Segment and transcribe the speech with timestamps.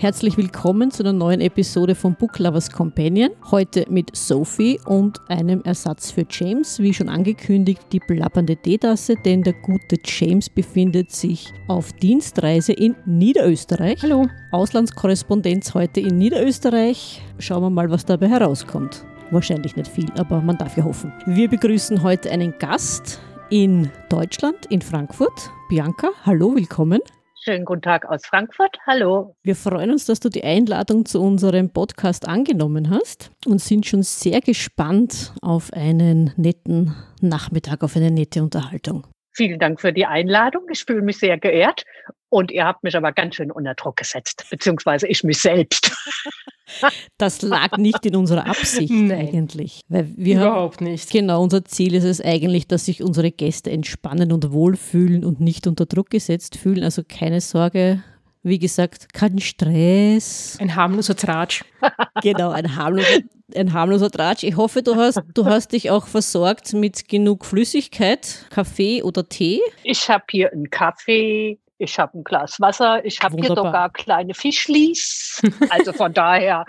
[0.00, 3.30] Herzlich willkommen zu einer neuen Episode von Book Lovers Companion.
[3.50, 6.78] Heute mit Sophie und einem Ersatz für James.
[6.78, 12.94] Wie schon angekündigt, die blabbernde Teetasse, denn der gute James befindet sich auf Dienstreise in
[13.06, 14.00] Niederösterreich.
[14.04, 14.28] Hallo.
[14.52, 17.20] Auslandskorrespondenz heute in Niederösterreich.
[17.40, 19.04] Schauen wir mal, was dabei herauskommt.
[19.32, 21.12] Wahrscheinlich nicht viel, aber man darf ja hoffen.
[21.26, 23.18] Wir begrüßen heute einen Gast
[23.50, 25.50] in Deutschland, in Frankfurt.
[25.68, 27.00] Bianca, hallo, willkommen.
[27.40, 28.76] Schönen guten Tag aus Frankfurt.
[28.84, 29.36] Hallo.
[29.44, 34.02] Wir freuen uns, dass du die Einladung zu unserem Podcast angenommen hast und sind schon
[34.02, 39.06] sehr gespannt auf einen netten Nachmittag, auf eine nette Unterhaltung.
[39.34, 40.64] Vielen Dank für die Einladung.
[40.72, 41.84] Ich fühle mich sehr geehrt
[42.30, 45.92] und ihr habt mich aber ganz schön unter Druck gesetzt, beziehungsweise ich mich selbst.
[47.16, 49.80] Das lag nicht in unserer Absicht eigentlich.
[49.88, 51.10] Weil wir Überhaupt haben, nicht.
[51.10, 55.66] Genau, unser Ziel ist es eigentlich, dass sich unsere Gäste entspannen und wohlfühlen und nicht
[55.66, 56.84] unter Druck gesetzt fühlen.
[56.84, 58.02] Also keine Sorge.
[58.42, 60.58] Wie gesagt, kein Stress.
[60.60, 61.64] Ein harmloser Tratsch.
[62.22, 63.20] Genau, ein harmloser,
[63.54, 64.42] ein harmloser Tratsch.
[64.42, 69.60] Ich hoffe, du hast, du hast dich auch versorgt mit genug Flüssigkeit, Kaffee oder Tee.
[69.84, 74.34] Ich habe hier einen Kaffee, ich habe ein Glas Wasser, ich habe hier sogar kleine
[74.34, 75.40] Fischlis.
[75.70, 76.64] Also von daher,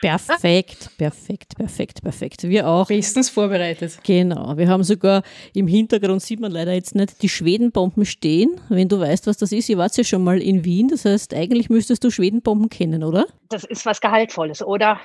[0.00, 2.42] Perfekt, perfekt, perfekt, perfekt.
[2.44, 2.88] Wir auch.
[2.88, 3.98] Bestens vorbereitet.
[4.04, 5.22] Genau, wir haben sogar
[5.54, 8.60] im Hintergrund, sieht man leider jetzt nicht, die Schwedenbomben stehen.
[8.68, 11.34] Wenn du weißt, was das ist, ihr wart ja schon mal in Wien, das heißt,
[11.34, 13.26] eigentlich müsstest du Schwedenbomben kennen, oder?
[13.54, 15.00] das ist was Gehaltvolles, oder?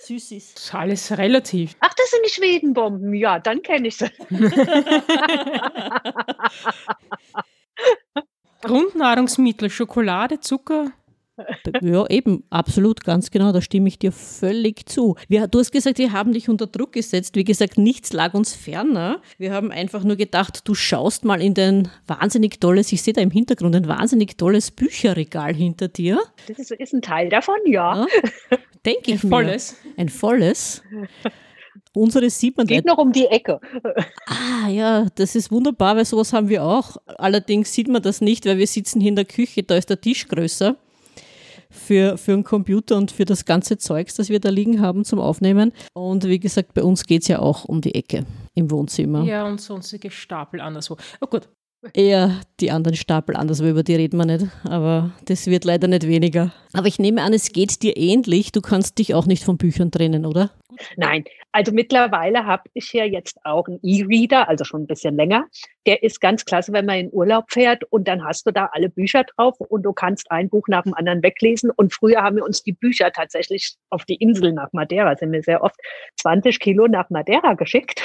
[0.00, 0.58] Süß ist.
[0.58, 1.76] ist alles relativ.
[1.80, 3.12] Ach, das sind die Schwedenbomben.
[3.14, 4.06] Ja, dann kenne ich sie.
[8.62, 10.92] Grundnahrungsmittel, Schokolade, Zucker.
[11.82, 15.16] Ja, eben, absolut, ganz genau, da stimme ich dir völlig zu.
[15.28, 17.36] Wir, du hast gesagt, wir haben dich unter Druck gesetzt.
[17.36, 19.20] Wie gesagt, nichts lag uns ferner.
[19.36, 23.20] Wir haben einfach nur gedacht, du schaust mal in dein wahnsinnig tolles, ich sehe da
[23.20, 26.18] im Hintergrund ein wahnsinnig tolles Bücherregal hinter dir.
[26.48, 28.06] Das ist, ist ein Teil davon, ja.
[28.50, 28.58] Ja.
[28.86, 29.36] Denke ich Ein mir.
[29.36, 29.76] volles.
[29.96, 30.82] Ein volles.
[31.96, 33.58] Unsere sieht man Geht noch um die Ecke.
[34.26, 36.98] Ah ja, das ist wunderbar, weil sowas haben wir auch.
[37.06, 40.00] Allerdings sieht man das nicht, weil wir sitzen hier in der Küche, da ist der
[40.00, 40.76] Tisch größer
[41.70, 45.20] für, für einen Computer und für das ganze Zeugs, das wir da liegen haben zum
[45.20, 45.72] Aufnehmen.
[45.94, 49.24] Und wie gesagt, bei uns geht es ja auch um die Ecke im Wohnzimmer.
[49.24, 50.98] Ja, und sonstige Stapel anderswo.
[51.22, 51.48] Oh gut.
[51.94, 54.46] Eher die anderen Stapel anders, aber über die reden wir nicht.
[54.64, 56.52] Aber das wird leider nicht weniger.
[56.72, 58.52] Aber ich nehme an, es geht dir ähnlich.
[58.52, 60.50] Du kannst dich auch nicht von Büchern trennen, oder?
[60.96, 65.46] Nein, also mittlerweile habe ich ja jetzt auch einen E-Reader, also schon ein bisschen länger.
[65.86, 68.90] Der ist ganz klasse, wenn man in Urlaub fährt und dann hast du da alle
[68.90, 71.70] Bücher drauf und du kannst ein Buch nach dem anderen weglesen.
[71.70, 75.42] Und früher haben wir uns die Bücher tatsächlich auf die Insel nach Madeira, sind wir
[75.42, 75.76] sehr oft
[76.20, 78.02] 20 Kilo nach Madeira geschickt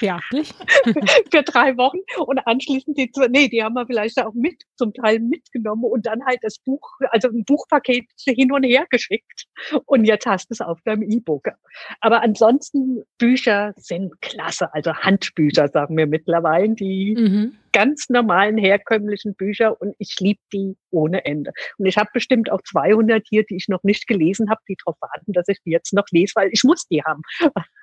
[0.00, 0.52] Beachtlich.
[1.32, 5.20] für drei Wochen und anschließend die, nee, die haben wir vielleicht auch mit, zum Teil
[5.20, 6.80] mitgenommen und dann halt das Buch,
[7.10, 9.46] also ein Buchpaket hin und her geschickt.
[9.86, 11.48] Und jetzt hast du es auf deinem E-Book.
[12.00, 17.56] Aber ansonsten Bücher sind klasse, also Handbücher, sagen wir mittlerweile, die Mhm.
[17.72, 21.52] ganz normalen, herkömmlichen Bücher und ich liebe die ohne Ende.
[21.78, 24.96] Und ich habe bestimmt auch 200 hier, die ich noch nicht gelesen habe, die darauf
[25.00, 27.22] warten, dass ich die jetzt noch lese, weil ich muss die haben.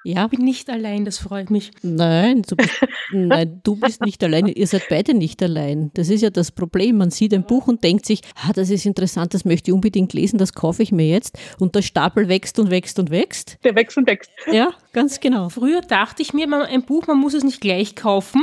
[0.03, 1.72] Ja, Ich bin nicht allein, das freut mich.
[2.03, 2.71] Nein, du bist,
[3.11, 4.47] nein, du bist nicht allein.
[4.47, 5.91] Ihr seid beide nicht allein.
[5.93, 6.97] Das ist ja das Problem.
[6.97, 10.13] Man sieht ein Buch und denkt sich, ah, das ist interessant, das möchte ich unbedingt
[10.13, 11.37] lesen, das kaufe ich mir jetzt.
[11.59, 13.57] Und der Stapel wächst und wächst und wächst.
[13.63, 14.29] Der wächst und wächst.
[14.51, 15.49] Ja, ganz genau.
[15.49, 18.41] Früher dachte ich mir, man, ein Buch, man muss es nicht gleich kaufen.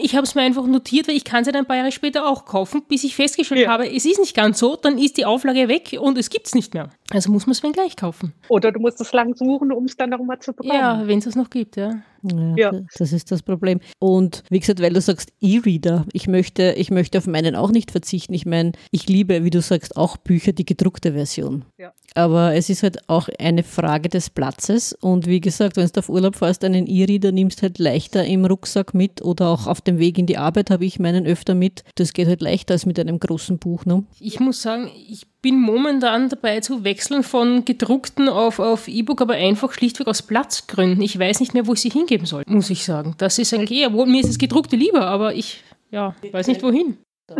[0.00, 1.92] Ich habe es mir einfach notiert, weil ich kann es ja dann ein paar Jahre
[1.92, 3.68] später auch kaufen, bis ich festgestellt Ja.
[3.70, 6.54] habe, es ist nicht ganz so, dann ist die Auflage weg und es gibt es
[6.54, 6.90] nicht mehr.
[7.12, 8.32] Also muss man es wenn gleich kaufen.
[8.48, 10.74] Oder du musst es lang suchen, um es dann noch mal zu bekommen.
[10.74, 12.02] Ja, wenn es es noch gibt, ja.
[12.22, 12.72] Ja, Ja.
[12.98, 13.80] Das ist das Problem.
[13.98, 17.90] Und wie gesagt, weil du sagst E-Reader, ich möchte, ich möchte auf meinen auch nicht
[17.90, 18.32] verzichten.
[18.32, 21.64] Ich meine, ich liebe, wie du sagst, auch Bücher, die gedruckte Version.
[21.78, 21.92] Ja.
[22.14, 24.92] Aber es ist halt auch eine Frage des Platzes.
[24.92, 28.94] Und wie gesagt, wenn du auf Urlaub fährst, einen E-Reader nimmst halt leichter im Rucksack
[28.94, 31.84] mit oder auch auf dem Weg in die Arbeit habe ich meinen öfter mit.
[31.96, 33.84] Das geht halt leichter als mit einem großen Buch.
[33.84, 34.04] Ne?
[34.20, 39.34] Ich muss sagen, ich bin momentan dabei zu wechseln von gedruckten auf, auf E-Book, aber
[39.34, 41.02] einfach schlichtweg aus Platzgründen.
[41.02, 43.14] Ich weiß nicht mehr, wo ich sie hingeben soll, muss ich sagen.
[43.18, 46.62] Das ist eigentlich eher, wohl mir ist das gedruckte lieber, aber ich ja, weiß nicht
[46.62, 46.96] wohin.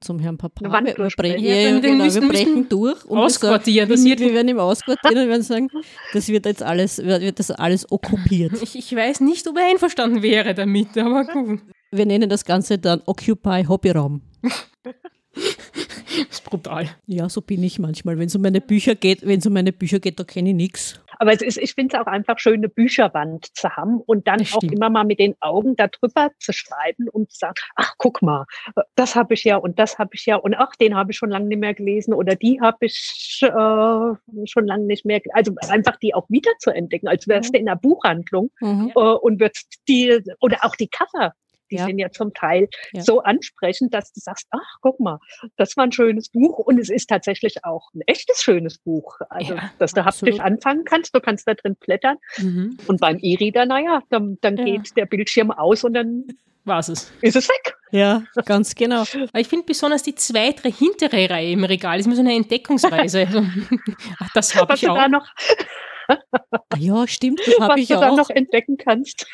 [0.00, 0.60] Zum Herrn Papa.
[0.62, 4.10] Wir, wir, brechen, ja, ja, genau, müssen- wir brechen durch und ausquartieren, wir, das sagen,
[4.10, 5.68] wird- wir werden ihm ausquartieren und werden sagen,
[6.12, 8.52] das wird jetzt alles, wird wird das alles okkupiert.
[8.62, 11.60] Ich, ich weiß nicht, ob er einverstanden wäre damit, aber gut.
[11.92, 14.20] Wir nennen das Ganze dann Occupy Hobbyraum.
[16.16, 16.88] Das ist brutal.
[17.06, 18.18] Ja, so bin ich manchmal.
[18.18, 20.54] Wenn es um meine Bücher geht, wenn es um meine Bücher geht, da kenne ich
[20.54, 21.00] nichts.
[21.18, 24.40] Aber es ist, ich finde es auch einfach schön, eine Bücherwand zu haben und dann
[24.52, 28.44] auch immer mal mit den Augen darüber zu schreiben und zu sagen, ach, guck mal,
[28.94, 31.30] das habe ich ja und das habe ich ja und ach, den habe ich schon
[31.30, 35.96] lange nicht mehr gelesen oder die habe ich äh, schon lange nicht mehr, also einfach
[35.96, 38.92] die auch wieder zu entdecken, als wärst du in einer Buchhandlung mhm.
[38.94, 41.32] äh, und würdest die, oder auch die Cover
[41.70, 41.86] die ja.
[41.86, 43.02] sind ja zum Teil ja.
[43.02, 45.18] so ansprechend, dass du sagst, ach, guck mal,
[45.56, 49.18] das war ein schönes Buch und es ist tatsächlich auch ein echtes schönes Buch.
[49.28, 50.34] Also, ja, dass du absolut.
[50.34, 52.16] haptisch anfangen kannst, du kannst da drin blättern.
[52.38, 52.78] Mhm.
[52.86, 56.24] Und beim E-Reader, naja, dann, dann geht der Bildschirm aus und dann
[56.64, 56.88] war es.
[57.20, 57.76] Ist es weg?
[57.92, 59.02] Ja, ganz genau.
[59.02, 63.28] Aber ich finde besonders die zweite, hintere Reihe im Regal ist mir so eine Entdeckungsreise.
[64.18, 64.96] Ach, das habe ich auch.
[64.96, 65.26] Da noch
[66.08, 68.00] ah, ja, stimmt, das habe ich du auch.
[68.00, 69.26] dann noch entdecken kannst.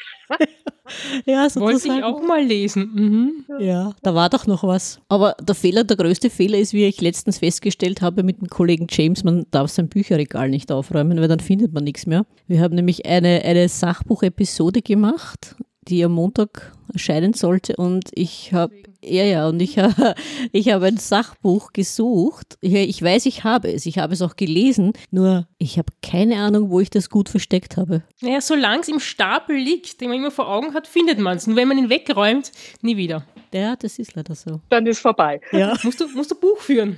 [1.26, 1.60] Ja, sozusagen.
[1.60, 2.90] Wollte ich auch mal lesen.
[2.94, 3.44] Mhm.
[3.60, 5.00] Ja, da war doch noch was.
[5.08, 8.86] Aber der Fehler, der größte Fehler ist, wie ich letztens festgestellt habe mit dem Kollegen
[8.90, 12.26] James, man darf sein Bücherregal nicht aufräumen, weil dann findet man nichts mehr.
[12.46, 15.56] Wir haben nämlich eine, eine Sachbuchepisode gemacht
[15.88, 18.74] die am Montag erscheinen sollte und ich habe
[19.04, 20.14] ja ja und ich habe
[20.52, 22.58] ich habe ein Sachbuch gesucht.
[22.60, 26.40] Ich, ich weiß, ich habe es, ich habe es auch gelesen, nur ich habe keine
[26.40, 28.02] Ahnung, wo ich das gut versteckt habe.
[28.20, 31.46] Naja, solange es im Stapel liegt, den man immer vor Augen hat, findet man es.
[31.46, 33.24] Und wenn man ihn wegräumt, nie wieder.
[33.52, 34.60] Ja, das ist leider so.
[34.70, 35.40] Dann ist vorbei.
[35.52, 35.76] Ja.
[35.82, 36.96] musst, du, musst du Buch führen.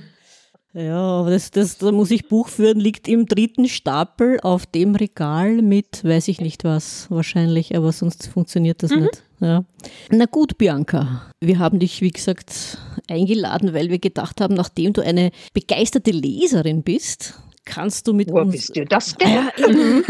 [0.75, 4.93] Ja, aber das, das, da muss ich Buch führen, liegt im dritten Stapel auf dem
[4.95, 9.03] Regal mit, weiß ich nicht was, wahrscheinlich, aber sonst funktioniert das mhm.
[9.03, 9.23] nicht.
[9.39, 9.63] Ja.
[10.11, 12.77] Na gut, Bianca, wir haben dich, wie gesagt,
[13.07, 18.39] eingeladen, weil wir gedacht haben, nachdem du eine begeisterte Leserin bist, kannst du mit Wo
[18.39, 18.51] uns.
[18.51, 19.29] bist du das denn?
[19.29, 19.51] Ja,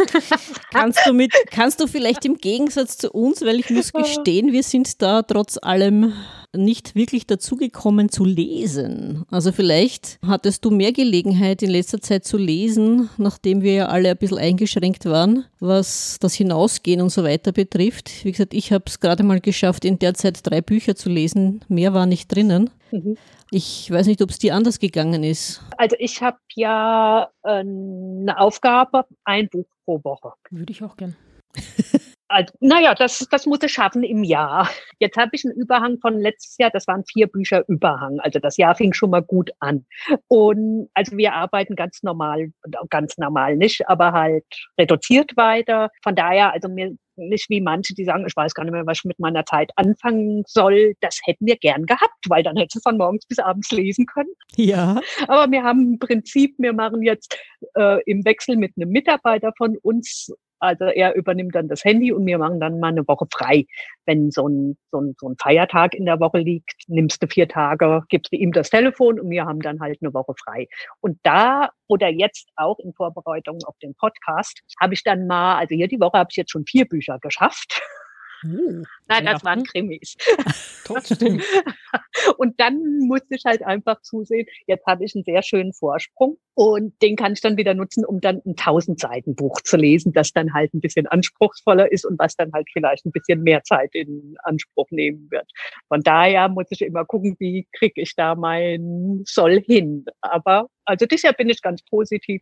[0.72, 4.63] kannst du mit, kannst du vielleicht im Gegensatz zu uns, weil ich muss gestehen, wir
[4.63, 6.13] sind da trotz allem
[6.57, 9.25] nicht wirklich dazugekommen zu lesen.
[9.30, 14.10] Also vielleicht hattest du mehr Gelegenheit in letzter Zeit zu lesen, nachdem wir ja alle
[14.12, 18.24] ein bisschen eingeschränkt waren, was das Hinausgehen und so weiter betrifft.
[18.24, 21.62] Wie gesagt, ich habe es gerade mal geschafft, in der Zeit drei Bücher zu lesen.
[21.68, 22.69] Mehr war nicht drinnen.
[22.92, 23.18] Mhm.
[23.52, 25.62] Ich weiß nicht, ob es dir anders gegangen ist.
[25.78, 30.34] Also ich habe ja äh, eine Aufgabe, ein Buch pro Woche.
[30.50, 31.16] Würde ich auch gern.
[32.27, 34.69] Also, naja, das, das muss ich schaffen im Jahr.
[35.00, 38.19] Jetzt habe ich einen Überhang von letztes Jahr, das waren vier Bücher Überhang.
[38.19, 39.86] Also das Jahr fing schon mal gut an.
[40.27, 42.51] Und also wir arbeiten ganz normal,
[42.89, 44.45] ganz normal nicht, aber halt
[44.80, 45.89] reduziert weiter.
[46.04, 49.00] Von daher, also mir nicht wie manche, die sagen, ich weiß gar nicht mehr, was
[49.00, 50.94] ich mit meiner Zeit anfangen soll.
[51.01, 54.30] Das hätten wir gern gehabt, weil dann hättest du von morgens bis abends lesen können.
[54.56, 55.00] Ja.
[55.27, 57.38] Aber wir haben im Prinzip, wir machen jetzt
[57.75, 62.25] äh, im Wechsel mit einem Mitarbeiter von uns also er übernimmt dann das Handy und
[62.25, 63.66] wir machen dann mal eine Woche frei.
[64.06, 67.48] Wenn so ein, so ein, so ein Feiertag in der Woche liegt, nimmst du vier
[67.48, 70.68] Tage, gibst du ihm das Telefon und wir haben dann halt eine Woche frei.
[71.02, 75.75] Und da oder jetzt auch in Vorbereitung auf den Podcast habe ich dann mal, also
[75.75, 77.81] hier die Woche habe ich jetzt schon vier Bücher geschafft.
[78.46, 80.16] Uh, Nein, das waren Krimis.
[80.86, 81.42] Trotzdem.
[82.38, 87.02] und dann musste ich halt einfach zusehen, jetzt habe ich einen sehr schönen Vorsprung und
[87.02, 90.32] den kann ich dann wieder nutzen, um dann ein 1000 Seiten Buch zu lesen, das
[90.32, 93.96] dann halt ein bisschen anspruchsvoller ist und was dann halt vielleicht ein bisschen mehr Zeit
[93.96, 95.50] in Anspruch nehmen wird.
[95.88, 100.06] Von daher muss ich immer gucken, wie kriege ich da mein Soll hin.
[100.22, 102.42] Aber also dieses Jahr bin ich ganz positiv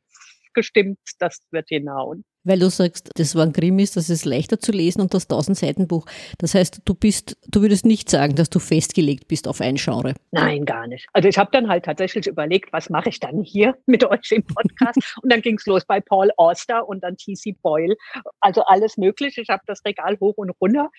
[0.53, 2.25] gestimmt, das wird hinhauen.
[2.45, 5.87] Weil du sagst, das waren Krimis, das ist leichter zu lesen und das 1000 Seiten
[5.87, 6.05] Buch.
[6.39, 10.13] Das heißt, du bist, du würdest nicht sagen, dass du festgelegt bist auf ein Genre.
[10.31, 11.07] Nein, gar nicht.
[11.13, 14.43] Also ich habe dann halt tatsächlich überlegt, was mache ich dann hier mit euch im
[14.43, 14.99] Podcast?
[15.21, 17.55] und dann ging es los bei Paul Auster und dann T.C.
[17.61, 17.95] Boyle.
[18.41, 19.41] Also alles mögliche.
[19.41, 20.89] Ich habe das Regal hoch und runter.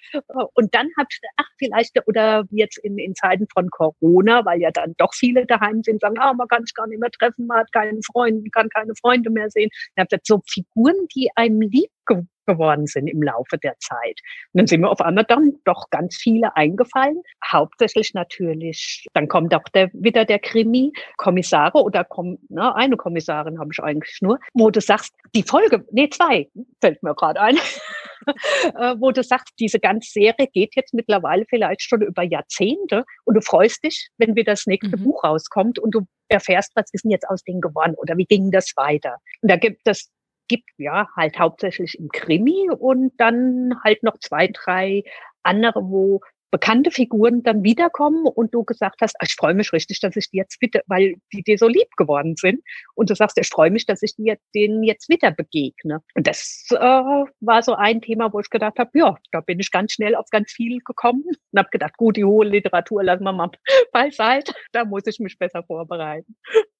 [0.54, 4.70] Und dann habe ich, ach, vielleicht, oder jetzt in, in Zeiten von Corona, weil ja
[4.70, 7.58] dann doch viele daheim sind, sagen, ah, man kann sich gar nicht mehr treffen, man
[7.58, 9.68] hat keinen Freund, kann keine Freunde mehr sehen.
[9.72, 14.20] Ich habe so Figuren, die einem lieb ge geworden sind im Laufe der Zeit.
[14.52, 17.22] Und dann sind mir auf einmal dann doch ganz viele eingefallen.
[17.44, 23.58] Hauptsächlich natürlich, dann kommt auch der, wieder der Krimi, Kommissare oder kom, ne, eine Kommissarin
[23.58, 26.48] habe ich eigentlich nur, wo du sagst, die Folge, nee, zwei,
[26.80, 27.56] fällt mir gerade ein,
[28.26, 33.34] äh, wo du sagst, diese ganze Serie geht jetzt mittlerweile vielleicht schon über Jahrzehnte und
[33.34, 35.04] du freust dich, wenn wieder das nächste mhm.
[35.04, 38.50] Buch rauskommt und du erfährst, was ist denn jetzt aus denen geworden oder wie ging
[38.50, 39.18] das weiter.
[39.42, 40.10] Und da gibt es
[40.48, 45.04] gibt, ja, halt hauptsächlich im Krimi und dann halt noch zwei, drei
[45.42, 46.20] andere, wo
[46.54, 50.36] bekannte Figuren dann wiederkommen und du gesagt hast, ich freue mich richtig, dass ich die
[50.36, 52.62] jetzt wieder, weil die dir so lieb geworden sind
[52.94, 56.00] und du sagst, ich freue mich, dass ich dir denen jetzt wieder begegne.
[56.14, 59.72] Und das äh, war so ein Thema, wo ich gedacht habe, ja, da bin ich
[59.72, 63.32] ganz schnell auf ganz viel gekommen und habe gedacht, gut, die hohe Literatur lassen wir
[63.32, 63.50] mal
[63.92, 66.36] beiseite, da muss ich mich besser vorbereiten.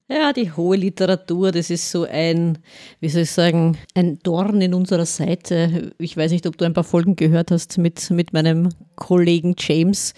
[0.06, 2.58] Ja, die hohe Literatur, das ist so ein,
[3.00, 5.92] wie soll ich sagen, ein Dorn in unserer Seite.
[5.96, 10.12] Ich weiß nicht, ob du ein paar Folgen gehört hast mit, mit meinem Kollegen James.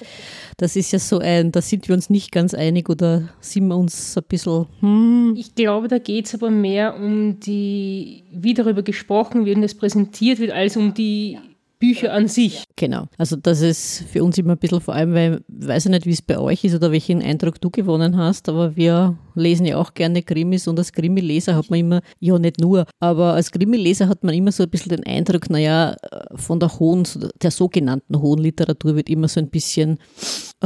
[0.57, 3.76] Das ist ja so ein, da sind wir uns nicht ganz einig oder sind wir
[3.76, 5.35] uns ein bisschen, hm.
[5.37, 9.76] Ich glaube, da geht es aber mehr um die, wie darüber gesprochen wird und es
[9.76, 11.38] präsentiert wird, als um die
[11.87, 12.64] Bücher an sich.
[12.75, 13.07] Genau.
[13.16, 16.05] Also das ist für uns immer ein bisschen vor allem, weil ich weiß ja nicht,
[16.05, 19.76] wie es bei euch ist oder welchen Eindruck du gewonnen hast, aber wir lesen ja
[19.76, 24.09] auch gerne Krimis und als Krimileser hat man immer, ja nicht nur, aber als Krimileser
[24.09, 25.95] hat man immer so ein bisschen den Eindruck, naja,
[26.35, 27.07] von der hohen,
[27.40, 29.99] der sogenannten hohen Literatur wird immer so ein bisschen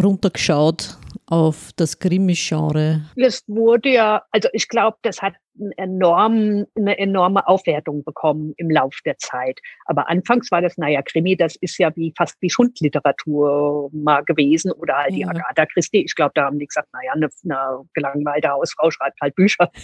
[0.00, 0.96] runtergeschaut
[1.26, 3.02] auf das Krimi-Genre.
[3.16, 8.70] Es wurde ja, also ich glaube, das hat einen enormen, eine enorme Aufwertung bekommen im
[8.70, 9.60] Lauf der Zeit.
[9.86, 14.72] Aber anfangs war das, naja, Krimi, das ist ja wie fast wie Schundliteratur mal gewesen
[14.72, 16.04] oder halt die Agatha Christie.
[16.04, 19.70] Ich glaube, da haben die gesagt, naja, eine, eine gelangweilte Hausfrau schreibt halt Bücher.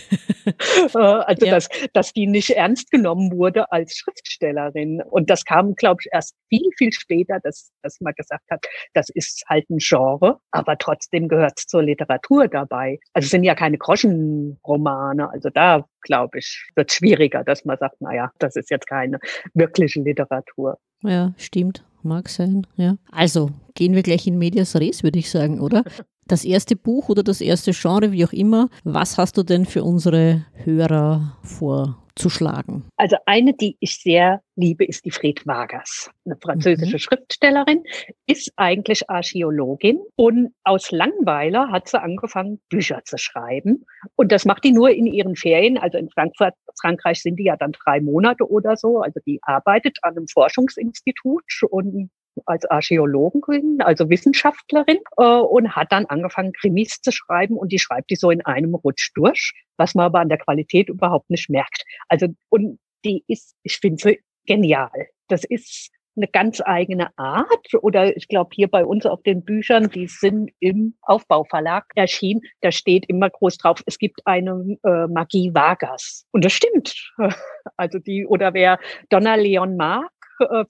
[0.94, 1.52] Äh, also, ja.
[1.52, 5.02] dass, dass die nicht ernst genommen wurde als Schriftstellerin.
[5.02, 8.64] Und das kam, glaube ich, erst viel, viel später, dass, dass man gesagt hat,
[8.94, 12.98] das ist halt ein Genre, aber trotzdem gehört es zur Literatur dabei.
[13.12, 15.30] Also es sind ja keine Groschenromane.
[15.30, 15.65] Also da,
[16.02, 19.18] glaube ich, wird schwieriger, dass man sagt, naja, das ist jetzt keine
[19.54, 20.78] wirkliche Literatur.
[21.02, 21.84] Ja, stimmt.
[22.02, 22.96] Mag sein, ja.
[23.10, 25.84] Also, gehen wir gleich in Medias Res, würde ich sagen, oder?
[26.28, 28.68] Das erste Buch oder das erste Genre, wie auch immer.
[28.82, 32.84] Was hast du denn für unsere Hörer vor zu schlagen?
[32.96, 37.00] Also eine, die ich sehr liebe, ist die Fred Vargas, eine französische mhm.
[37.00, 37.84] Schriftstellerin,
[38.26, 43.84] ist eigentlich Archäologin und aus Langweiler hat sie angefangen, Bücher zu schreiben.
[44.16, 45.78] Und das macht die nur in ihren Ferien.
[45.78, 49.00] Also in Frankfurt, Frankreich sind die ja dann drei Monate oder so.
[49.00, 52.10] Also die arbeitet an einem Forschungsinstitut und
[52.44, 58.10] als Archäologin, also Wissenschaftlerin, äh, und hat dann angefangen, Krimis zu schreiben und die schreibt
[58.10, 61.84] die so in einem Rutsch durch, was man aber an der Qualität überhaupt nicht merkt.
[62.08, 65.08] Also, und die ist, ich finde sie genial.
[65.28, 69.90] Das ist eine ganz eigene Art oder ich glaube hier bei uns auf den Büchern,
[69.90, 75.52] die sind im Aufbauverlag erschienen, da steht immer groß drauf, es gibt eine äh, Magie
[75.52, 76.24] Vargas.
[76.32, 77.12] Und das stimmt.
[77.78, 78.78] Also die, oder wer
[79.10, 80.00] Donna Leon äh,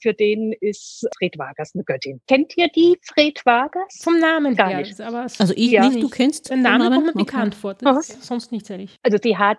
[0.01, 2.21] für den ist Fred Vargas eine Göttin.
[2.27, 4.01] Kennt ihr die, Fred Vargas?
[4.03, 4.79] Vom Namen Gar her.
[4.81, 5.01] Nicht.
[5.01, 7.75] Aber also ich ja, nicht, du kennst den Namen, kommt mir bekannt vor.
[7.75, 8.99] Das ist sonst nicht ehrlich.
[9.03, 9.59] Also sie hat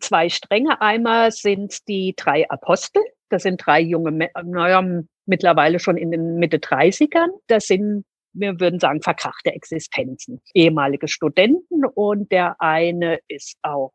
[0.00, 0.80] zwei Stränge.
[0.80, 3.02] Einmal sind die drei Apostel.
[3.28, 4.84] Das sind drei junge, naja,
[5.26, 7.28] mittlerweile schon in den Mitte 30ern.
[7.46, 10.40] Das sind wir würden sagen, verkrachte Existenzen.
[10.54, 13.92] Ehemalige Studenten und der eine ist auch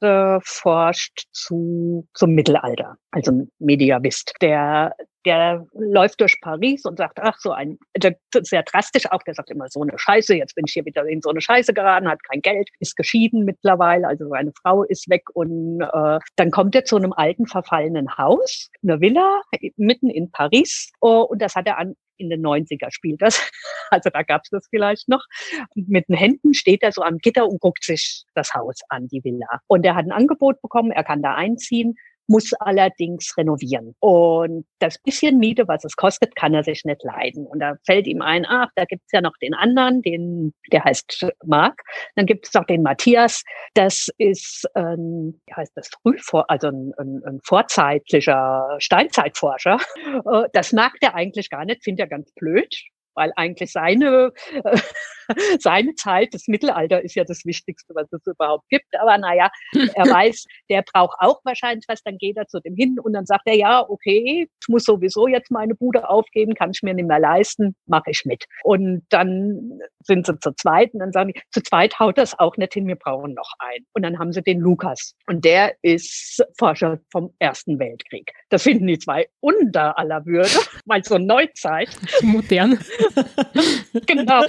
[0.00, 4.32] äh, forscht zu, zum Mittelalter, also ein Mediavist.
[4.40, 4.94] Der,
[5.24, 7.78] der läuft durch Paris und sagt, ach, so ein,
[8.42, 11.20] sehr drastisch auch, der sagt immer so eine Scheiße, jetzt bin ich hier wieder in
[11.20, 15.24] so eine Scheiße geraten, hat kein Geld, ist geschieden mittlerweile, also seine Frau ist weg
[15.34, 19.42] und äh, dann kommt er zu einem alten verfallenen Haus, eine Villa
[19.76, 23.40] mitten in Paris oh, und das hat er an, in den 90er spielt das.
[23.88, 25.24] Also da gab es das vielleicht noch.
[25.76, 29.22] Mit den Händen steht er so am Gitter und guckt sich das Haus an, die
[29.22, 29.46] Villa.
[29.68, 31.94] Und er hat ein Angebot bekommen, er kann da einziehen
[32.28, 33.94] muss allerdings renovieren.
[34.00, 37.46] Und das bisschen Miete, was es kostet, kann er sich nicht leiden.
[37.46, 41.28] Und da fällt ihm ein, ach, da gibt's ja noch den anderen, den, der heißt
[41.44, 41.82] Marc.
[42.14, 43.42] Dann gibt es noch den Matthias.
[43.74, 49.78] Das ist, ähm, wie heißt das, Frühvor, also ein, ein, ein vorzeitlicher Steinzeitforscher.
[50.06, 52.74] Äh, das mag der eigentlich gar nicht, findet er ganz blöd
[53.16, 54.32] weil eigentlich seine,
[54.64, 54.78] äh,
[55.58, 58.86] seine Zeit, das Mittelalter ist ja das Wichtigste, was es überhaupt gibt.
[59.00, 62.98] Aber naja, er weiß, der braucht auch wahrscheinlich was, dann geht er zu dem hin
[63.00, 66.82] und dann sagt er, ja, okay, ich muss sowieso jetzt meine Bude aufgeben, kann ich
[66.82, 68.44] mir nicht mehr leisten, mache ich mit.
[68.62, 72.56] Und dann sind sie zu zweit und dann sagen die, zu zweit haut das auch
[72.56, 73.86] nicht hin, wir brauchen noch einen.
[73.94, 78.30] Und dann haben sie den Lukas und der ist Forscher vom Ersten Weltkrieg.
[78.50, 80.48] Das finden die zwei unter aller Würde,
[80.86, 81.88] weil so Neuzeit.
[82.22, 82.78] Modern.
[84.06, 84.42] genau.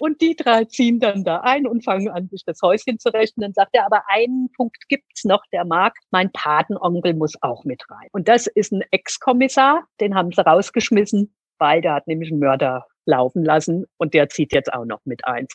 [0.00, 3.42] Und die drei ziehen dann da ein und fangen an, sich das Häuschen zu rechnen.
[3.42, 7.82] Dann sagt er, aber einen Punkt gibt's noch, der mag, mein Patenonkel muss auch mit
[7.90, 8.08] rein.
[8.12, 12.86] Und das ist ein Ex-Kommissar, den haben sie rausgeschmissen, weil der hat nämlich einen Mörder
[13.10, 15.54] laufen lassen und der zieht jetzt auch noch mit eins.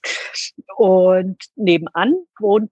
[0.77, 2.71] Und nebenan wohnt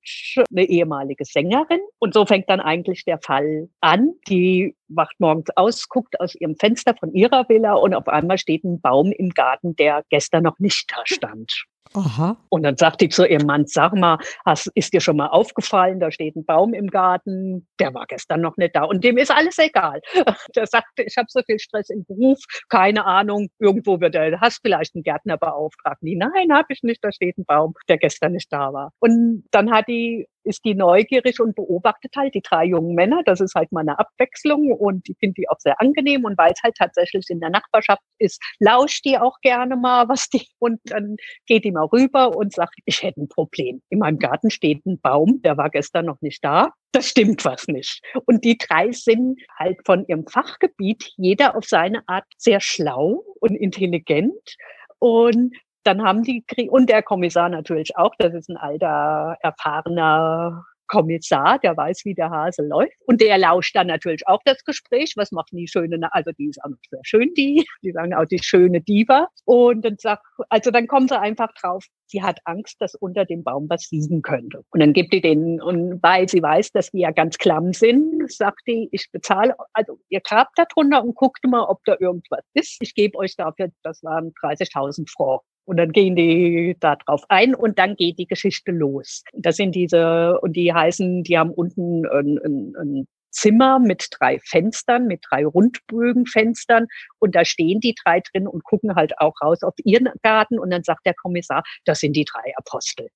[0.52, 4.14] eine ehemalige Sängerin und so fängt dann eigentlich der Fall an.
[4.28, 8.64] Die wacht morgens aus, guckt aus ihrem Fenster von ihrer Villa und auf einmal steht
[8.64, 11.66] ein Baum im Garten, der gestern noch nicht da stand.
[11.96, 12.38] Aha.
[12.50, 16.00] Und dann sagt die zu ihrem Mann, sag mal, hast, ist dir schon mal aufgefallen,
[16.00, 19.32] da steht ein Baum im Garten, der war gestern noch nicht da und dem ist
[19.32, 20.02] alles egal.
[20.56, 24.60] Der sagte, ich habe so viel Stress im Beruf, keine Ahnung, irgendwo wird er, hast
[24.62, 26.00] vielleicht einen Gärtner beauftragt.
[26.02, 28.92] Nein, habe ich nicht, da steht ein Baum, der gestern nicht da war.
[29.00, 33.22] Und dann hat die ist die neugierig und beobachtet halt die drei jungen Männer.
[33.26, 36.26] Das ist halt mal eine Abwechslung und die finde ich auch sehr angenehm.
[36.26, 40.30] Und weil es halt tatsächlich in der Nachbarschaft ist, lauscht die auch gerne mal, was
[40.30, 43.82] die, und dann geht die mal rüber und sagt, ich hätte ein Problem.
[43.90, 46.72] In meinem Garten steht ein Baum, der war gestern noch nicht da.
[46.92, 48.02] Das stimmt was nicht.
[48.26, 53.56] Und die drei sind halt von ihrem Fachgebiet, jeder auf seine Art sehr schlau und
[53.56, 54.56] intelligent.
[55.00, 61.58] Und dann haben die, und der Kommissar natürlich auch, das ist ein alter, erfahrener Kommissar,
[61.60, 62.94] der weiß, wie der Hase läuft.
[63.08, 65.14] Und der lauscht dann natürlich auch das Gespräch.
[65.16, 68.42] Was macht die schöne, also die ist auch sehr schön, die, die sagen auch die
[68.42, 69.28] schöne Diva.
[69.46, 73.44] Und dann sagt, also dann kommen sie einfach drauf, sie hat Angst, dass unter dem
[73.44, 74.64] Baum was liegen könnte.
[74.70, 78.32] Und dann gibt die den, und weil sie weiß, dass die ja ganz klamm sind,
[78.32, 82.46] sagt die, ich bezahle, also ihr grabt da drunter und guckt mal, ob da irgendwas
[82.54, 82.78] ist.
[82.82, 85.44] Ich gebe euch dafür, das waren 30.000 Francs.
[85.66, 89.24] Und dann gehen die da drauf ein und dann geht die Geschichte los.
[89.34, 94.40] Das sind diese, und die heißen, die haben unten ein, ein, ein Zimmer mit drei
[94.40, 96.88] Fenstern, mit drei Rundbögenfenstern.
[97.20, 100.60] Und da stehen die drei drin und gucken halt auch raus auf ihren Garten.
[100.60, 103.10] Und dann sagt der Kommissar, das sind die drei Apostel.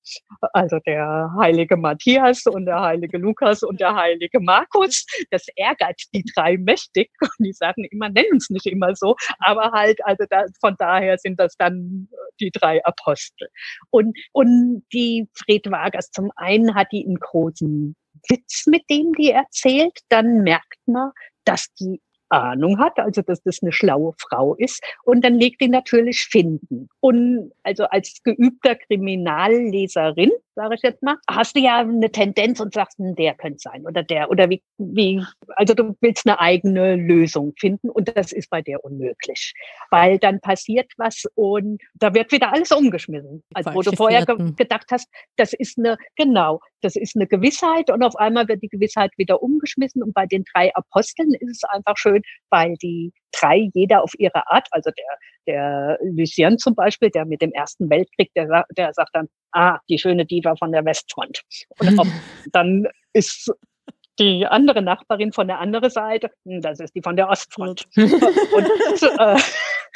[0.53, 5.05] Also der heilige Matthias und der heilige Lukas und der heilige Markus.
[5.31, 7.09] Das ärgert die drei mächtig.
[7.37, 9.15] Und die sagen immer, nennen es nicht immer so.
[9.39, 12.07] Aber halt, also da, von daher sind das dann
[12.39, 13.49] die drei Apostel.
[13.89, 17.95] Und, und die Fred Wagers zum einen hat die einen großen
[18.29, 21.11] Witz, mit dem die erzählt, dann merkt man,
[21.43, 24.83] dass die Ahnung hat, also dass das eine schlaue Frau ist.
[25.03, 26.89] Und dann legt die natürlich finden.
[26.99, 32.73] Und also als geübter Kriminalleserin, sage ich jetzt mal, hast du ja eine Tendenz und
[32.73, 35.23] sagst, hm, der könnte sein oder der oder wie, wie,
[35.55, 39.53] also du willst eine eigene Lösung finden und das ist bei der unmöglich,
[39.91, 43.43] weil dann passiert was und da wird wieder alles umgeschmissen.
[43.53, 47.91] Also wo du vorher ge gedacht hast, das ist eine, genau, das ist eine Gewissheit
[47.91, 51.63] und auf einmal wird die Gewissheit wieder umgeschmissen und bei den drei Aposteln ist es
[51.69, 52.16] einfach schön,
[52.49, 57.41] weil die drei jeder auf ihre Art, also der, der Lucien zum Beispiel, der mit
[57.41, 61.41] dem Ersten Weltkrieg, der, der sagt dann, ah, die schöne Diva von der Westfront.
[61.79, 62.07] Und ob,
[62.51, 63.51] dann ist
[64.19, 67.87] die andere Nachbarin von der anderen Seite, hm, das ist die von der Ostfront.
[67.95, 69.37] und äh,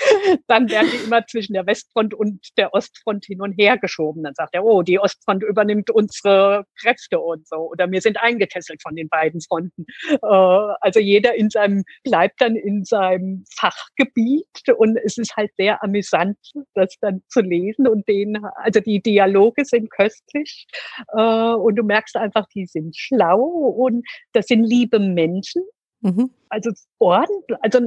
[0.47, 4.23] dann werden die immer zwischen der Westfront und der Ostfront hin und her geschoben.
[4.23, 7.57] Dann sagt er, oh, die Ostfront übernimmt unsere Kräfte und so.
[7.57, 9.85] Oder wir sind eingekesselt von den beiden Fronten.
[10.09, 14.45] Äh, also jeder in seinem, bleibt dann in seinem Fachgebiet
[14.77, 16.37] und es ist halt sehr amüsant,
[16.73, 20.67] das dann zu lesen und den, also die Dialoge sind köstlich
[21.15, 25.63] äh, und du merkst einfach, die sind schlau und das sind liebe Menschen
[26.01, 26.31] Mhm.
[26.49, 27.79] Also ordentlich, also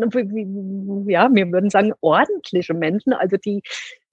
[1.11, 3.12] ja, wir würden sagen ordentliche Menschen.
[3.12, 3.62] Also die,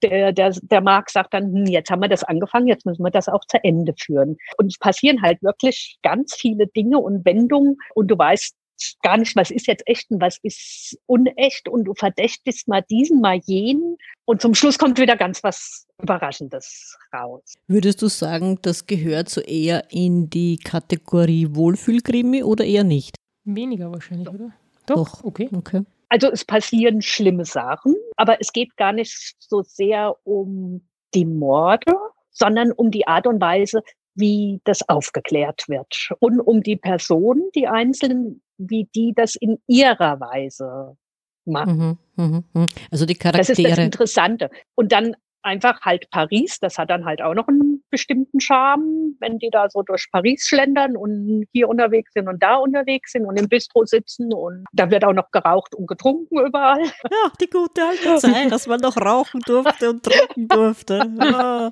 [0.02, 3.10] der, der, der Marc sagt dann, hm, jetzt haben wir das angefangen, jetzt müssen wir
[3.10, 4.36] das auch zu Ende führen.
[4.58, 8.54] Und es passieren halt wirklich ganz viele Dinge und Wendungen und du weißt
[9.02, 13.20] gar nicht, was ist jetzt echt und was ist unecht und du verdächtigst mal diesen,
[13.20, 17.54] mal jenen und zum Schluss kommt wieder ganz was Überraschendes raus.
[17.68, 23.21] Würdest du sagen, das gehört so eher in die Kategorie Wohlfühlkrimi oder eher nicht?
[23.44, 24.34] Weniger wahrscheinlich, Doch.
[24.34, 24.52] oder?
[24.86, 25.24] Doch, Doch.
[25.24, 25.48] okay.
[25.54, 25.82] okay.
[26.08, 31.94] Also es passieren schlimme Sachen, aber es geht gar nicht so sehr um die Morde,
[32.30, 33.82] sondern um die Art und Weise,
[34.14, 40.20] wie das aufgeklärt wird und um die Personen, die Einzelnen, wie die das in ihrer
[40.20, 40.96] Weise
[41.44, 41.98] machen.
[42.16, 42.68] Mhm, mh, mh.
[42.90, 43.56] Also die Charaktere.
[43.56, 44.50] Das ist das Interessante.
[44.74, 49.38] Und dann einfach halt Paris, das hat dann halt auch noch einen bestimmten Charme, wenn
[49.38, 53.38] die da so durch Paris schlendern und hier unterwegs sind und da unterwegs sind und
[53.38, 56.82] im Bistro sitzen und da wird auch noch geraucht und getrunken überall.
[57.12, 61.02] Ja, die gute alte Zeit, dass man noch rauchen durfte und trinken durfte.
[61.20, 61.70] Ja.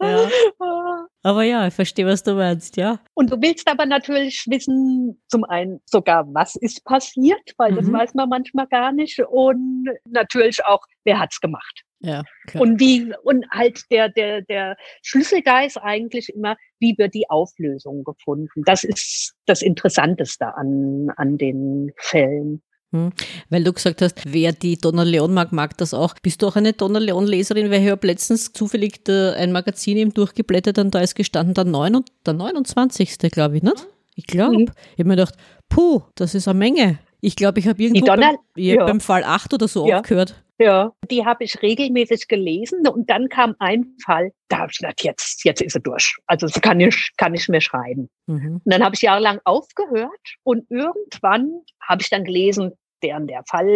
[0.00, 0.28] ja.
[1.22, 3.00] Aber ja, ich verstehe, was du meinst, ja.
[3.14, 7.76] Und du willst aber natürlich wissen, zum einen sogar, was ist passiert, weil mhm.
[7.76, 11.82] das weiß man manchmal gar nicht und natürlich auch, wer hat's gemacht.
[12.00, 12.62] Ja, klar.
[12.62, 18.62] Und wie, und halt der, der, der Schlüsselgeist eigentlich immer, wie wird die Auflösung gefunden?
[18.66, 22.62] Das ist das Interessanteste an, an den Fällen.
[22.92, 23.12] Hm.
[23.50, 26.14] Weil du gesagt hast, wer die Donna Leon mag, mag das auch.
[26.22, 27.70] Bist du auch eine Donna Leon-Leserin?
[27.70, 32.04] Weil ich habe letztens zufällig ein Magazin eben durchgeblättert und da ist gestanden der, 9,
[32.24, 33.18] der 29.
[33.30, 33.86] glaube ich, nicht?
[34.14, 34.58] Ich glaube.
[34.58, 34.70] Mhm.
[34.94, 35.34] Ich habe mir gedacht,
[35.68, 36.98] puh, das ist eine Menge.
[37.20, 38.84] Ich glaube, ich habe irgendwo beim, ja.
[38.84, 39.98] beim, Fall 8 oder so ja.
[39.98, 40.42] aufgehört.
[40.58, 45.02] Ja, die habe ich regelmäßig gelesen und dann kam ein Fall, da habe ich gedacht,
[45.02, 46.16] jetzt, jetzt ist sie durch.
[46.26, 48.08] Also sie kann nicht, kann nicht mehr schreiben.
[48.26, 48.62] Mhm.
[48.64, 50.10] Und dann habe ich jahrelang aufgehört
[50.44, 52.72] und irgendwann habe ich dann gelesen,
[53.06, 53.66] der der Fall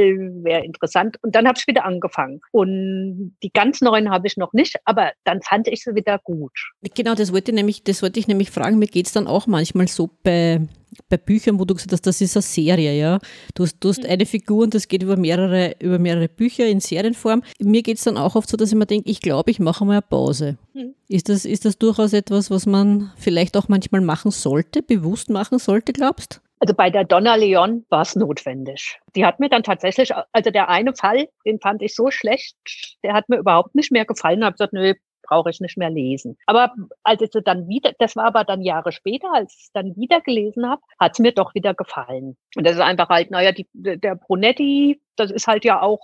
[0.42, 1.16] wäre interessant.
[1.22, 2.40] Und dann habe ich wieder angefangen.
[2.52, 6.52] Und die ganz neuen habe ich noch nicht, aber dann fand ich sie wieder gut.
[6.94, 8.78] Genau, das wollte ich nämlich, das wollte ich nämlich fragen.
[8.78, 10.60] Mir geht es dann auch manchmal so bei,
[11.08, 13.18] bei Büchern, wo du gesagt hast, das ist eine Serie, ja.
[13.54, 14.10] Du hast, du hast mhm.
[14.10, 17.42] eine Figur und das geht über mehrere, über mehrere Bücher in Serienform.
[17.60, 19.84] Mir geht es dann auch oft so, dass ich mir denke, ich glaube, ich mache
[19.84, 20.56] mal eine Pause.
[20.72, 20.94] Mhm.
[21.08, 25.58] Ist, das, ist das durchaus etwas, was man vielleicht auch manchmal machen sollte, bewusst machen
[25.58, 29.00] sollte, glaubst also bei der Donna Leon war es notwendig.
[29.16, 32.56] Die hat mir dann tatsächlich, also der eine Fall, den fand ich so schlecht,
[33.02, 34.44] der hat mir überhaupt nicht mehr gefallen.
[34.44, 36.36] Habe gesagt, nö, brauche ich nicht mehr lesen.
[36.46, 39.96] Aber als ich dann wieder, das war aber dann Jahre später, als ich es dann
[39.96, 42.36] wieder gelesen habe, hat es mir doch wieder gefallen.
[42.56, 46.00] Und das ist einfach halt, naja, die, der Brunetti, das ist halt ja auch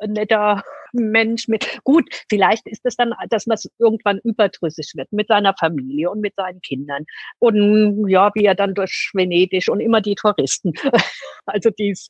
[0.00, 5.28] ein netter Mensch mit, gut, vielleicht ist es dann, dass man irgendwann überdrüssig wird mit
[5.28, 7.04] seiner Familie und mit seinen Kindern.
[7.38, 10.72] Und ja, wie er dann durch Venedig und immer die Touristen.
[11.46, 12.06] also dies,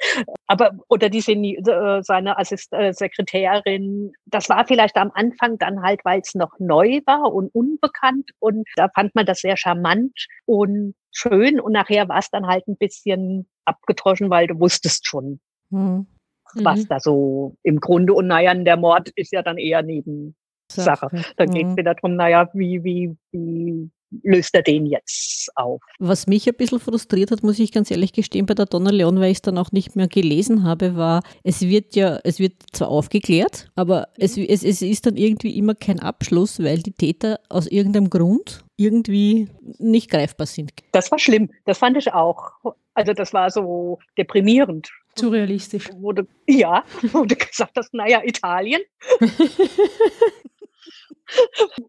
[0.47, 6.01] aber, oder die äh, seine Assist äh, Sekretärin, das war vielleicht am Anfang dann halt,
[6.05, 10.95] weil es noch neu war und unbekannt und da fand man das sehr charmant und
[11.13, 15.41] schön und nachher war es dann halt ein bisschen abgetroschen, weil du wusstest schon,
[15.71, 16.07] hm
[16.55, 16.89] was mhm.
[16.89, 21.11] da so im Grunde, und naja, der Mord ist ja dann eher Nebensache.
[21.37, 21.77] Da geht es mhm.
[21.77, 23.91] wieder darum, naja, wie, wie, wie
[24.23, 25.81] löst er den jetzt auf.
[25.99, 29.21] Was mich ein bisschen frustriert hat, muss ich ganz ehrlich gestehen, bei der Donna Leon,
[29.21, 32.55] weil ich es dann auch nicht mehr gelesen habe, war, es wird ja, es wird
[32.73, 34.47] zwar aufgeklärt, aber es, mhm.
[34.49, 39.49] es, es ist dann irgendwie immer kein Abschluss, weil die Täter aus irgendeinem Grund irgendwie
[39.79, 40.73] nicht greifbar sind.
[40.93, 42.53] Das war schlimm, das fand ich auch.
[42.95, 44.91] Also das war so deprimierend.
[45.15, 45.89] Zu realistisch.
[45.95, 48.81] Wurde, ja, wurde gesagt hast, naja, Italien.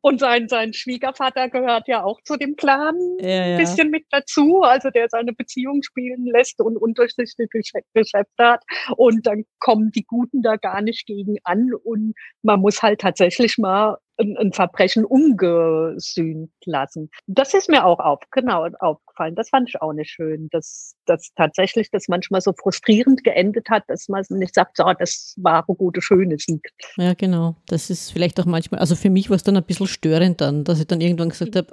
[0.02, 4.62] Und sein, sein Schwiegervater gehört ja auch zu dem Clan ja, ein bisschen mit dazu,
[4.62, 7.48] also der seine Beziehung spielen lässt und undurchsichtige
[7.94, 8.64] Geschäfte hat.
[8.98, 13.58] Und dann kommen die Guten da gar nicht gegen an und man muss halt tatsächlich
[13.58, 17.10] mal ein, ein Verbrechen ungesühnt lassen.
[17.28, 19.36] Das ist mir auch auf, genau, aufgefallen.
[19.36, 23.84] Das fand ich auch nicht schön, dass, dass tatsächlich das manchmal so frustrierend geendet hat,
[23.88, 26.70] dass man nicht sagt, so, das war eine gute, schöne Sieg.
[26.98, 27.56] Ja, genau.
[27.68, 30.64] Das ist vielleicht auch manchmal, also für mich war es dann ein bisschen störend dann,
[30.64, 31.68] dass ich dann irgendwann gesagt habe,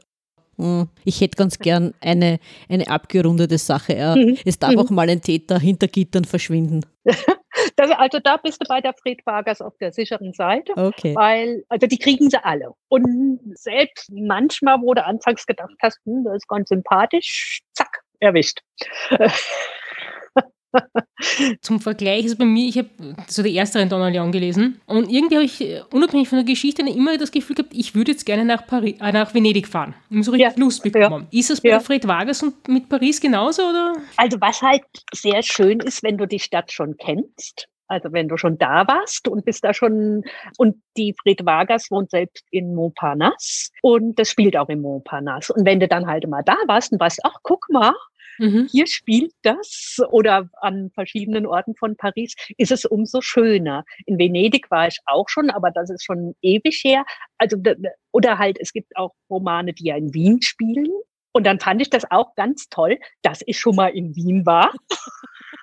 [0.58, 3.94] hm, ich hätte ganz gern eine, eine abgerundete Sache.
[4.16, 4.38] Mhm.
[4.44, 4.78] Es darf mhm.
[4.78, 6.84] auch mal ein Täter hinter Gittern verschwinden.
[7.78, 11.14] Das, also da bist du bei der Fred Vargas auf der sicheren Seite, okay.
[11.14, 12.72] weil also die kriegen sie alle.
[12.88, 18.62] Und selbst manchmal, wo du anfangs gedacht hast, hm, das ist ganz sympathisch, zack, erwischt.
[21.60, 22.88] Zum Vergleich ist bei mir, ich habe
[23.26, 26.82] so die erste Donald Young gelesen und irgendwie habe ich äh, unabhängig von der Geschichte
[26.82, 29.94] immer das Gefühl gehabt, ich würde jetzt gerne nach, Paris, äh, nach Venedig fahren.
[30.10, 30.60] Ich so richtig ja.
[30.60, 31.26] Lust bekommen.
[31.30, 31.38] Ja.
[31.40, 31.80] Ist das bei ja.
[31.80, 33.62] Fred Vargas und mit Paris genauso?
[33.62, 33.94] Oder?
[34.16, 38.36] Also was halt sehr schön ist, wenn du die Stadt schon kennst, also wenn du
[38.36, 40.22] schon da warst und bist da schon,
[40.58, 45.54] und die Fred Vargas wohnt selbst in Montparnasse und das spielt auch in Montparnasse.
[45.54, 47.94] Und wenn du dann halt mal da warst und weißt, ach, guck mal,
[48.38, 48.68] mhm.
[48.70, 53.84] hier spielt das oder an verschiedenen Orten von Paris, ist es umso schöner.
[54.06, 57.04] In Venedig war ich auch schon, aber das ist schon ewig her.
[57.38, 57.56] Also,
[58.12, 60.90] oder halt, es gibt auch Romane, die ja in Wien spielen.
[61.32, 64.72] Und dann fand ich das auch ganz toll, dass ich schon mal in Wien war.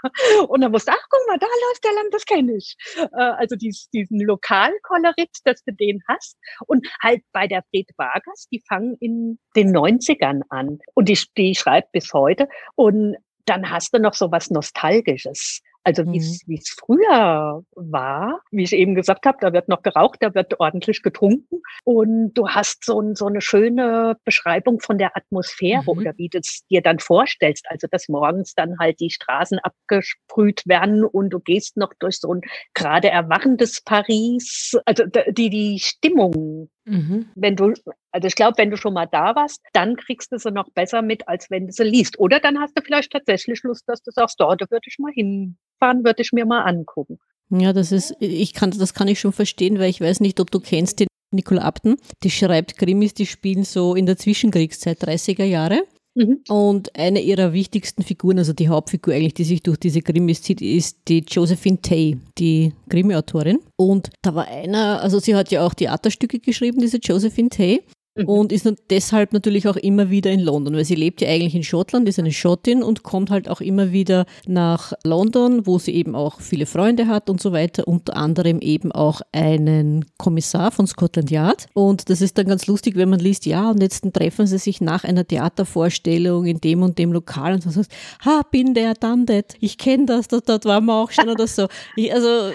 [0.48, 2.76] Und dann wusste, ach, guck mal, da läuft der Land, das kenne ich.
[3.12, 6.38] Also dies, diesen Lokalkolorit, dass du den hast.
[6.68, 10.80] Und halt bei der Fred Vargas, die fangen in den 90ern an.
[10.94, 12.48] Und die, die schreibt bis heute.
[12.76, 13.16] Und
[13.46, 15.62] dann hast du noch so was Nostalgisches.
[15.86, 16.56] Also wie es mhm.
[16.56, 21.04] es früher war, wie ich eben gesagt habe, da wird noch geraucht, da wird ordentlich
[21.04, 25.90] getrunken und du hast so, ein, so eine schöne Beschreibung von der Atmosphäre mhm.
[25.90, 27.68] oder wie du es dir dann vorstellst.
[27.70, 32.34] Also dass morgens dann halt die Straßen abgesprüht werden und du gehst noch durch so
[32.34, 32.42] ein
[32.74, 34.76] gerade erwachendes Paris.
[34.86, 37.28] Also die, die Stimmung Mhm.
[37.36, 37.74] Wenn du,
[38.12, 41.02] also ich glaube, wenn du schon mal da warst, dann kriegst du sie noch besser
[41.02, 42.20] mit, als wenn du sie liest.
[42.20, 45.58] Oder dann hast du vielleicht tatsächlich Lust, dass du sagst, dort würde ich mal hin
[45.80, 47.20] fahren, würde ich mir mal angucken.
[47.50, 50.52] Ja, das ist, ich kann, das kann ich schon verstehen, weil ich weiß nicht, ob
[50.52, 51.98] du kennst den Nicola Abten.
[52.24, 55.84] Die schreibt Krimis, die spielen so in der Zwischenkriegszeit, 30er Jahre.
[56.16, 56.40] Mhm.
[56.48, 60.62] Und eine ihrer wichtigsten Figuren, also die Hauptfigur eigentlich, die sich durch diese Krimis zieht,
[60.62, 63.60] ist die Josephine Tay, die Krimi-Autorin.
[63.76, 67.84] Und da war einer, also sie hat ja auch Theaterstücke geschrieben, diese Josephine Tay.
[68.16, 68.26] Mhm.
[68.26, 71.64] und ist deshalb natürlich auch immer wieder in London, weil sie lebt ja eigentlich in
[71.64, 76.16] Schottland, ist eine Schottin und kommt halt auch immer wieder nach London, wo sie eben
[76.16, 81.32] auch viele Freunde hat und so weiter, unter anderem eben auch einen Kommissar von Scotland
[81.32, 81.68] Yard.
[81.74, 84.82] Und das ist dann ganz lustig, wenn man liest, ja, und jetzt treffen sie sich
[84.82, 87.92] nach einer Theatervorstellung in dem und dem Lokal und so sagst,
[88.24, 91.48] ha, bin der, dann that, ich kenne das, dort, dort waren wir auch schon oder
[91.48, 91.68] so.
[91.96, 92.52] Ich, also,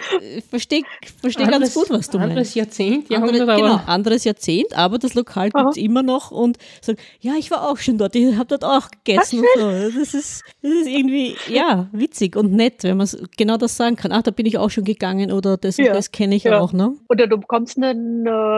[0.49, 0.83] verstehe
[1.21, 2.55] versteh ganz gut, was du anderes meinst.
[2.55, 7.35] Jahrzehnt, Andere, genau, anderes Jahrzehnt, aber das Lokal gibt es immer noch und sagen, ja,
[7.39, 9.71] ich war auch schon dort, ich habe dort auch gegessen und so.
[10.01, 14.13] Das ist, das ist irgendwie, ja, witzig und nett, wenn man genau das sagen kann.
[14.13, 16.61] Ach, da bin ich auch schon gegangen oder das ja, das kenne ich ja.
[16.61, 16.73] auch.
[16.73, 16.95] Ne?
[17.09, 17.95] Oder du bekommst eine,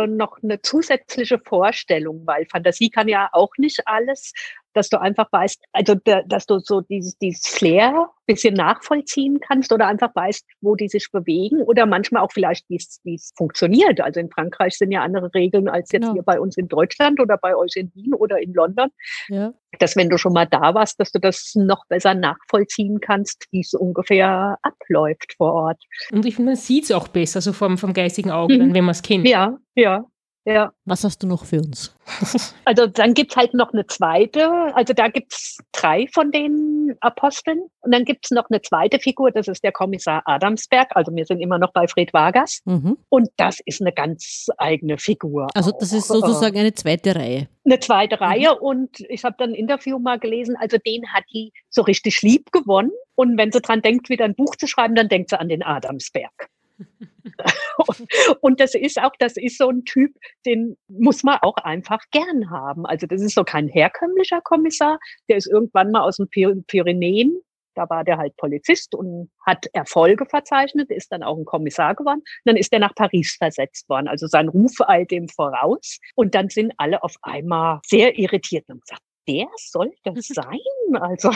[0.06, 4.32] noch eine zusätzliche Vorstellung, weil Fantasie kann ja auch nicht alles
[4.74, 9.86] dass du einfach weißt, also dass du so dieses, dieses Flair bisschen nachvollziehen kannst oder
[9.86, 14.00] einfach weißt, wo die sich bewegen oder manchmal auch vielleicht, wie es funktioniert.
[14.00, 16.14] Also in Frankreich sind ja andere Regeln als jetzt genau.
[16.14, 18.88] hier bei uns in Deutschland oder bei euch in Wien oder in London.
[19.28, 19.52] Ja.
[19.78, 23.60] Dass wenn du schon mal da warst, dass du das noch besser nachvollziehen kannst, wie
[23.60, 25.82] es ungefähr abläuft vor Ort.
[26.12, 28.74] Und ich finde, man sieht es auch besser, so vom, vom geistigen Auge, mhm.
[28.74, 29.26] wenn man es kennt.
[29.28, 30.04] Ja, ja.
[30.44, 30.72] Ja.
[30.84, 31.94] Was hast du noch für uns?
[32.64, 37.92] Also dann gibt's halt noch eine zweite, also da gibt's drei von den Aposteln und
[37.92, 41.58] dann gibt's noch eine zweite Figur, das ist der Kommissar Adamsberg, also wir sind immer
[41.58, 42.96] noch bei Fred Vargas mhm.
[43.08, 45.48] und das ist eine ganz eigene Figur.
[45.54, 47.48] Also das ist sozusagen eine zweite Reihe.
[47.64, 48.22] Eine zweite mhm.
[48.22, 52.22] Reihe und ich habe dann ein Interview mal gelesen, also den hat die so richtig
[52.22, 55.38] lieb gewonnen und wenn sie dran denkt, wieder ein Buch zu schreiben, dann denkt sie
[55.38, 56.48] an den Adamsberg.
[58.40, 60.12] und das ist auch, das ist so ein Typ,
[60.46, 62.86] den muss man auch einfach gern haben.
[62.86, 66.28] Also das ist so kein herkömmlicher Kommissar, der ist irgendwann mal aus den
[66.66, 67.42] Pyrenäen,
[67.74, 72.22] da war der halt Polizist und hat Erfolge verzeichnet, ist dann auch ein Kommissar geworden.
[72.44, 74.08] Dann ist er nach Paris versetzt worden.
[74.08, 75.98] Also sein Ruf eilt dem voraus.
[76.14, 80.58] Und dann sind alle auf einmal sehr irritiert und gesagt, der soll das sein?
[81.00, 81.30] Also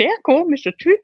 [0.00, 1.00] der komische Typ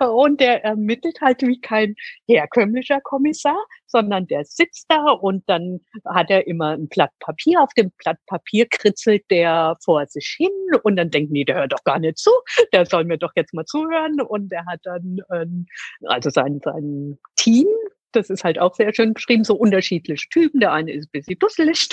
[0.00, 1.94] und der ermittelt halt wie kein
[2.26, 7.62] herkömmlicher Kommissar, sondern der sitzt da und dann hat er immer ein Blatt Papier.
[7.62, 10.50] Auf dem Blatt Papier kritzelt der vor sich hin
[10.82, 12.30] und dann denken die, der hört doch gar nicht zu,
[12.72, 15.66] der soll mir doch jetzt mal zuhören und er hat dann ähm,
[16.06, 17.66] also sein, sein Team,
[18.12, 20.60] das ist halt auch sehr schön beschrieben, so unterschiedliche Typen.
[20.60, 21.88] Der eine ist ein bisschen dusselig,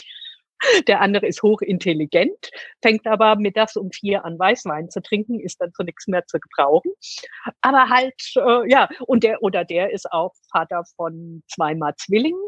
[0.88, 5.74] der andere ist hochintelligent, fängt aber mittags um vier an Weißwein zu trinken, ist dann
[5.74, 6.92] zu nichts mehr zu gebrauchen.
[7.62, 12.42] Aber halt, äh, ja, und der oder der ist auch Vater von zweimal Zwillingen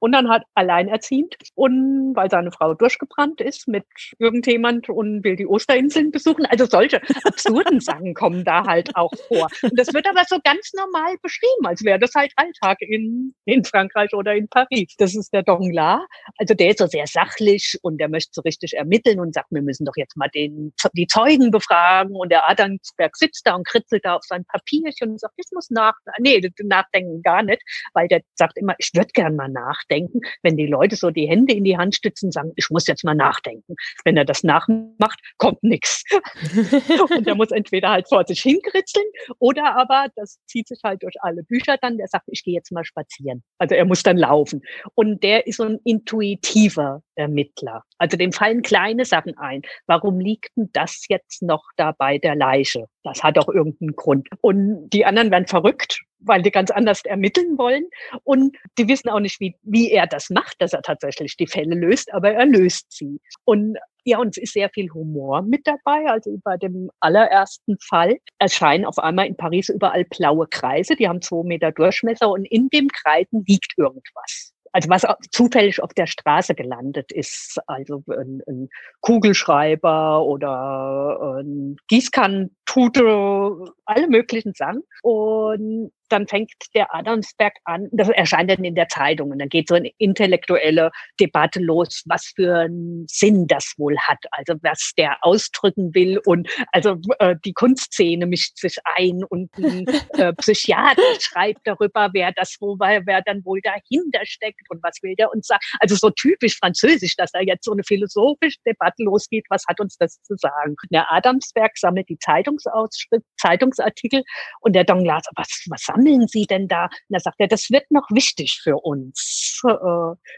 [0.00, 3.84] und dann hat alleinerziehend und weil seine Frau durchgebrannt ist mit
[4.18, 6.46] irgendjemand und will die Osterinseln besuchen.
[6.46, 9.48] Also solche absurden Sachen kommen da halt auch vor.
[9.62, 13.62] Und das wird aber so ganz normal beschrieben, als wäre das halt Alltag in, in
[13.64, 14.94] Frankreich oder in Paris.
[14.98, 16.06] Das ist der Dongla.
[16.38, 19.62] Also der ist so sehr sachlich und der möchte so richtig ermitteln und sagt, wir
[19.62, 22.16] müssen doch jetzt mal den, die Zeugen befragen.
[22.16, 25.68] Und der Adamsberg sitzt da und kritzelt da auf sein Papierchen und sagt, ich muss
[25.68, 30.20] nach, nee, nachdenken gar nicht, weil der sagt immer, ich würde gern mal nachdenken nachdenken.
[30.42, 33.14] Wenn die Leute so die Hände in die Hand stützen sagen, ich muss jetzt mal
[33.14, 33.74] nachdenken.
[34.04, 36.04] Wenn er das nachmacht, kommt nichts.
[37.10, 39.06] Und er muss entweder halt vor sich hinkritzeln
[39.38, 42.72] oder aber, das zieht sich halt durch alle Bücher dann, der sagt, ich gehe jetzt
[42.72, 43.42] mal spazieren.
[43.58, 44.62] Also er muss dann laufen.
[44.94, 47.82] Und der ist so ein intuitiver Ermittler.
[47.98, 49.62] Also dem fallen kleine Sachen ein.
[49.86, 52.86] Warum liegt denn das jetzt noch da bei der Leiche?
[53.02, 54.28] Das hat doch irgendeinen Grund.
[54.40, 57.84] Und die anderen werden verrückt, weil die ganz anders ermitteln wollen.
[58.24, 61.74] Und die wissen auch nicht, wie, wie er das macht, dass er tatsächlich die Fälle
[61.74, 63.20] löst, aber er löst sie.
[63.44, 66.06] Und ja, und es ist sehr viel Humor mit dabei.
[66.06, 70.96] Also bei dem allerersten Fall erscheinen auf einmal in Paris überall blaue Kreise.
[70.96, 75.92] Die haben zwei Meter Durchmesser und in dem Kreisen liegt irgendwas also was zufällig auf
[75.94, 78.68] der Straße gelandet ist, also ein, ein
[79.00, 84.82] Kugelschreiber oder ein Gießkannentute, alle möglichen Sachen.
[85.02, 89.68] Und dann fängt der Adamsberg an, das erscheint dann in der Zeitung und dann geht
[89.68, 95.16] so eine intellektuelle Debatte los, was für einen Sinn das wohl hat, also was der
[95.22, 99.86] ausdrücken will und also äh, die Kunstszene mischt sich ein und ein
[100.18, 105.14] äh, Psychiater schreibt darüber, wer das wo wer dann wohl dahinter steckt und was will
[105.16, 105.60] der uns sagen.
[105.80, 109.96] Also so typisch französisch, dass da jetzt so eine philosophische Debatte losgeht, was hat uns
[109.98, 110.74] das zu sagen.
[110.90, 114.22] Der Adamsberg sammelt die Zeitungsartikel
[114.60, 116.84] und der Donglas, was, was sammeln Sie denn da?
[116.84, 119.60] Und da sagt er, das wird noch wichtig für uns.
[119.64, 119.74] Äh,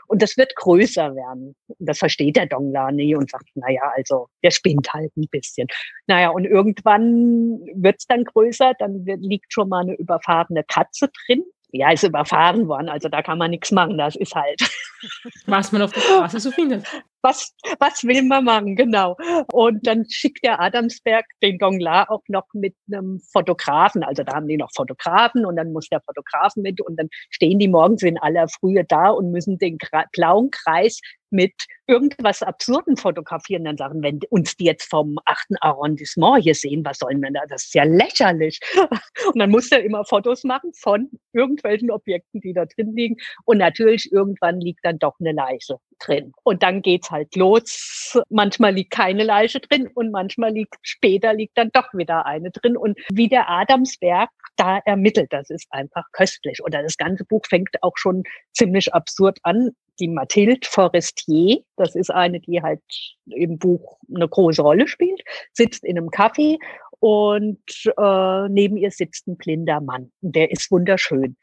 [0.08, 1.54] und das wird größer werden.
[1.66, 5.68] Und das versteht der Dongla nie und sagt, naja, also der spinnt halt ein bisschen.
[6.06, 11.90] Naja, und irgendwann wird's dann größer, dann liegt schon mal eine überfahrene Katze drin ja,
[11.90, 12.88] ist überfahren worden.
[12.88, 13.96] Also da kann man nichts machen.
[13.96, 14.60] Das ist halt.
[15.46, 16.86] Was man auf der Straße so findet.
[17.22, 19.16] Was, was will man machen, genau.
[19.52, 24.02] Und dann schickt der Adamsberg den Gonglar auch noch mit einem Fotografen.
[24.02, 27.60] Also da haben die noch Fotografen und dann muss der Fotografen mit und dann stehen
[27.60, 29.78] die morgens in aller Frühe da und müssen den
[30.12, 31.00] blauen Kreis
[31.32, 31.52] mit
[31.86, 36.98] irgendwas Absurden fotografieren, dann sagen, wenn uns die jetzt vom achten Arrondissement hier sehen, was
[36.98, 37.40] sollen wir da?
[37.48, 38.60] Das ist ja lächerlich.
[39.26, 43.16] Und dann muss er immer Fotos machen von irgendwelchen Objekten, die da drin liegen.
[43.44, 46.32] Und natürlich irgendwann liegt dann doch eine Leiche drin.
[46.44, 48.18] Und dann geht's halt los.
[48.28, 52.76] Manchmal liegt keine Leiche drin und manchmal liegt, später liegt dann doch wieder eine drin.
[52.76, 56.62] Und wie der Adamsberg da ermittelt, das ist einfach köstlich.
[56.62, 62.10] Oder das ganze Buch fängt auch schon ziemlich absurd an die Mathilde Forestier, das ist
[62.10, 62.82] eine, die halt
[63.26, 66.58] im Buch eine große Rolle spielt, sitzt in einem Café
[67.00, 67.58] und
[67.98, 70.12] äh, neben ihr sitzt ein blinder Mann.
[70.20, 71.36] Der ist wunderschön.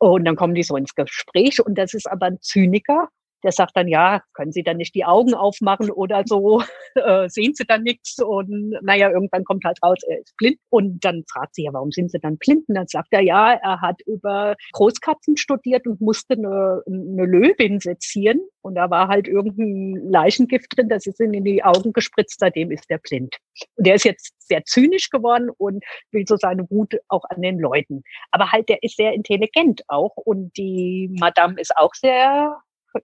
[0.00, 3.08] Und dann kommen die so ins Gespräch und das ist aber ein Zyniker
[3.44, 6.62] der sagt dann, ja, können Sie dann nicht die Augen aufmachen oder so,
[6.94, 11.04] äh, sehen Sie dann nichts und naja, irgendwann kommt halt raus, er ist blind und
[11.04, 12.68] dann fragt sie ja, warum sind Sie dann blind?
[12.68, 17.78] Und dann sagt er, ja, er hat über Großkatzen studiert und musste eine, eine Löwin
[17.80, 22.40] sezieren und da war halt irgendein Leichengift drin, das ist ihm in die Augen gespritzt,
[22.40, 23.36] seitdem ist er blind.
[23.76, 27.58] Und der ist jetzt sehr zynisch geworden und will so seine Wut auch an den
[27.58, 28.02] Leuten.
[28.30, 32.56] Aber halt, der ist sehr intelligent auch und die Madame ist auch sehr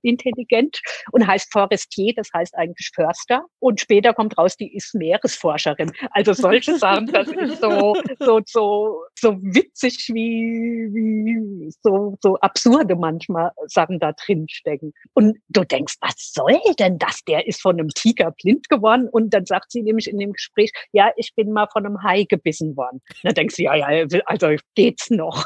[0.03, 0.81] intelligent
[1.13, 3.45] und heißt Forestier, das heißt eigentlich Förster.
[3.59, 5.93] Und später kommt raus, die ist Meeresforscherin.
[6.13, 12.97] Also solche Sachen, das ist so, so, so, so witzig wie, wie so, so absurde
[12.97, 14.93] manchmal Sachen da drin stecken.
[15.15, 17.23] Und du denkst, was soll denn das?
[17.29, 19.09] Der ist von einem Tiger blind geworden.
[19.11, 22.25] Und dann sagt sie nämlich in dem Gespräch, ja, ich bin mal von einem Hai
[22.25, 23.01] gebissen worden.
[23.23, 25.45] dann denkst du, ja, ja, also geht's noch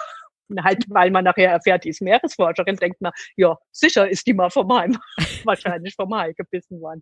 [0.63, 4.51] halt, weil man nachher erfährt, die ist Meeresforscherin, denkt man, ja, sicher ist die mal
[4.51, 4.89] vom Hai,
[5.45, 7.01] wahrscheinlich vom Hai gebissen worden.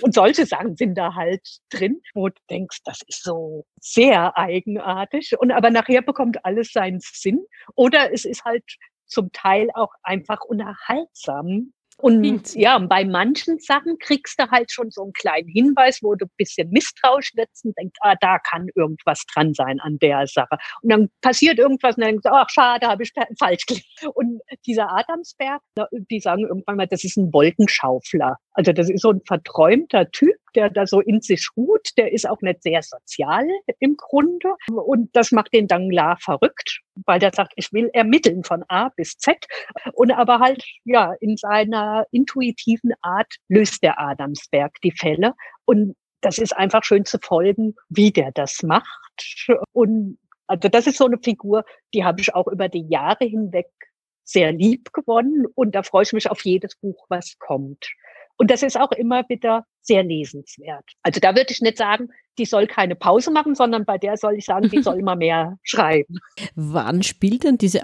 [0.00, 5.32] Und solche Sachen sind da halt drin, wo du denkst, das ist so sehr eigenartig.
[5.38, 7.44] Und aber nachher bekommt alles seinen Sinn.
[7.74, 8.64] Oder es ist halt
[9.06, 12.42] zum Teil auch einfach unterhaltsam, und hm.
[12.54, 16.30] ja, bei manchen Sachen kriegst du halt schon so einen kleinen Hinweis, wo du ein
[16.36, 20.56] bisschen misstrauisch wirst und denkst, ah, da kann irgendwas dran sein an der Sache.
[20.82, 24.12] Und dann passiert irgendwas und dann denkst du, ach, schade, habe ich falsch gelesen.
[24.14, 25.60] Und dieser Adamsberg,
[26.10, 28.36] die sagen irgendwann mal, das ist ein Wolkenschaufler.
[28.52, 31.90] Also das ist so ein verträumter Typ, der da so in sich ruht.
[31.96, 33.46] Der ist auch nicht sehr sozial
[33.78, 34.54] im Grunde.
[34.68, 39.16] Und das macht den Dangla verrückt, weil der sagt, ich will ermitteln von A bis
[39.18, 39.46] Z.
[39.92, 45.34] Und aber halt, ja, in seiner intuitiven Art löst der Adamsberg die Fälle.
[45.64, 49.46] Und das ist einfach schön zu folgen, wie der das macht.
[49.72, 53.68] Und also das ist so eine Figur, die habe ich auch über die Jahre hinweg
[54.24, 57.88] sehr lieb gewonnen und da freue ich mich auf jedes Buch, was kommt.
[58.38, 60.84] Und das ist auch immer wieder sehr lesenswert.
[61.02, 64.36] Also da würde ich nicht sagen, die soll keine Pause machen, sondern bei der soll
[64.36, 66.18] ich sagen, die soll immer mehr schreiben.
[66.54, 67.82] Wann spielt denn diese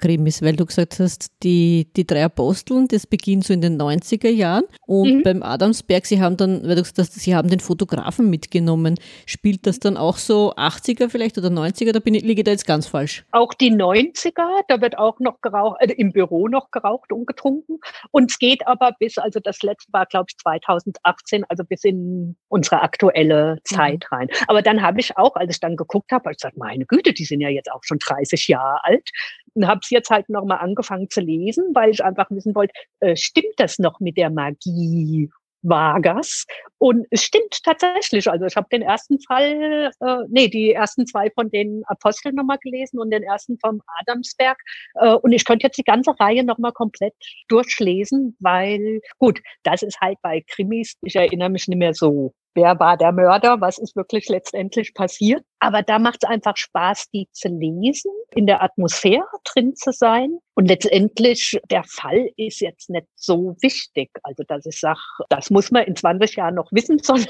[0.00, 0.42] Adamsberg-Krimis?
[0.42, 4.64] Weil du gesagt hast, die, die drei Aposteln, das beginnt so in den 90er Jahren.
[4.86, 5.22] Und mhm.
[5.22, 8.96] beim Adamsberg, sie haben dann, weil du gesagt hast, sie haben den Fotografen mitgenommen.
[9.26, 11.92] Spielt das dann auch so 80er vielleicht oder 90er?
[11.92, 13.24] Da bin ich, liege ich da jetzt ganz falsch.
[13.32, 17.78] Auch die 90er, da wird auch noch geraucht, äh, im Büro noch geraucht und getrunken.
[18.10, 22.36] Und es geht aber bis, also das letzte war, glaube ich, 2018, also bis in
[22.48, 23.58] unsere aktuelle mhm.
[23.64, 24.28] Zeit rein.
[24.46, 27.24] Aber dann habe ich auch, als ich dann geguckt habe, ich gesagt, meine Güte, die
[27.24, 29.10] sind ja jetzt auch schon 30 Jahre alt.
[29.54, 33.16] Und habe es jetzt halt nochmal angefangen zu lesen, weil ich einfach wissen wollte, äh,
[33.16, 35.30] stimmt das noch mit der Magie
[35.62, 36.46] Vargas.
[36.78, 38.30] Und es stimmt tatsächlich.
[38.30, 42.58] Also ich habe den ersten Fall, äh, nee, die ersten zwei von den Aposteln nochmal
[42.62, 44.58] gelesen und den ersten vom Adamsberg.
[44.94, 47.14] Äh, und ich könnte jetzt die ganze Reihe nochmal komplett
[47.48, 52.78] durchlesen, weil, gut, das ist halt bei Krimis, ich erinnere mich nicht mehr so wer
[52.78, 55.44] war der Mörder, was ist wirklich letztendlich passiert.
[55.60, 60.38] Aber da macht es einfach Spaß, die zu lesen, in der Atmosphäre drin zu sein.
[60.54, 64.10] Und letztendlich, der Fall ist jetzt nicht so wichtig.
[64.22, 67.28] Also, dass ich sage, das muss man in 20 Jahren noch wissen, sondern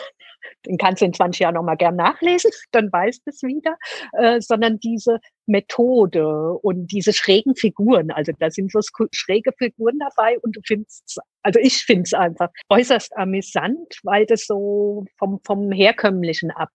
[0.67, 3.77] den kannst du in 20 Jahren noch mal gern nachlesen, dann weißt du es wieder,
[4.13, 8.81] äh, sondern diese Methode und diese schrägen Figuren, also da sind so
[9.13, 14.47] schräge Figuren dabei und du findest, also ich finde es einfach äußerst amüsant, weil das
[14.47, 16.69] so vom, vom Herkömmlichen ab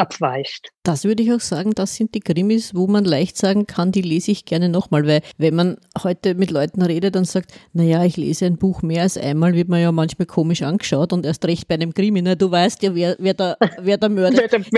[0.00, 0.70] abweicht.
[0.82, 4.00] Das würde ich auch sagen, das sind die Krimis, wo man leicht sagen kann, die
[4.00, 8.16] lese ich gerne nochmal, weil wenn man heute mit Leuten redet und sagt, naja, ich
[8.16, 11.68] lese ein Buch mehr als einmal, wird man ja manchmal komisch angeschaut und erst recht
[11.68, 12.22] bei einem Krimi.
[12.22, 14.72] Na, du weißt ja, wer, wer, der, wer der Mörder ist.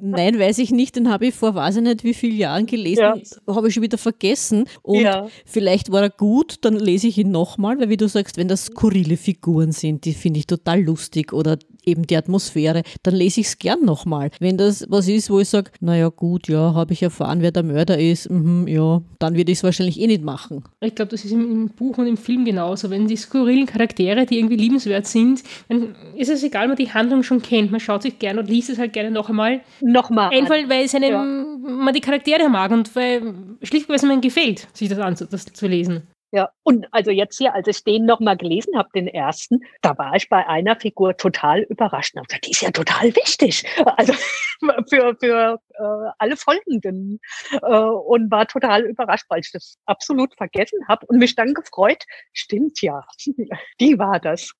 [0.00, 3.00] Nein, weiß ich nicht, den habe ich vor weiß ich nicht wie vielen Jahren gelesen,
[3.00, 3.54] ja.
[3.54, 5.26] habe ich schon wieder vergessen und ja.
[5.46, 8.66] vielleicht war er gut, dann lese ich ihn nochmal, weil wie du sagst, wenn das
[8.66, 13.46] skurrile Figuren sind, die finde ich total lustig oder eben die Atmosphäre, dann lese ich
[13.46, 14.30] es gern nochmal.
[14.40, 17.62] Wenn das was ist, wo ich sage, naja gut, ja, habe ich erfahren, wer der
[17.62, 20.64] Mörder ist, mhm, ja, dann würde ich es wahrscheinlich eh nicht machen.
[20.80, 22.90] Ich glaube, das ist im, im, Buch und im Film genauso.
[22.90, 27.22] Wenn die skurrilen Charaktere, die irgendwie liebenswert sind, dann ist es egal, man die Handlung
[27.22, 27.70] schon kennt.
[27.70, 29.60] Man schaut sich gerne und liest es halt gerne noch einmal.
[29.80, 30.30] Nochmal.
[30.32, 31.22] Einfach, weil seine, ja.
[31.24, 35.44] man die Charaktere mag und weil schlichtweg, weil es mir gefällt, sich das, anzu, das
[35.44, 36.02] zu lesen.
[36.36, 40.14] Ja, und also jetzt hier, als ich den nochmal gelesen habe, den ersten, da war
[40.16, 42.14] ich bei einer Figur total überrascht.
[42.14, 43.64] Und gesagt, die ist ja total wichtig.
[43.96, 44.12] Also
[44.90, 47.20] für, für äh, alle Folgenden.
[47.52, 52.04] Äh, und war total überrascht, weil ich das absolut vergessen habe und mich dann gefreut,
[52.34, 53.02] stimmt ja,
[53.80, 54.52] die war das.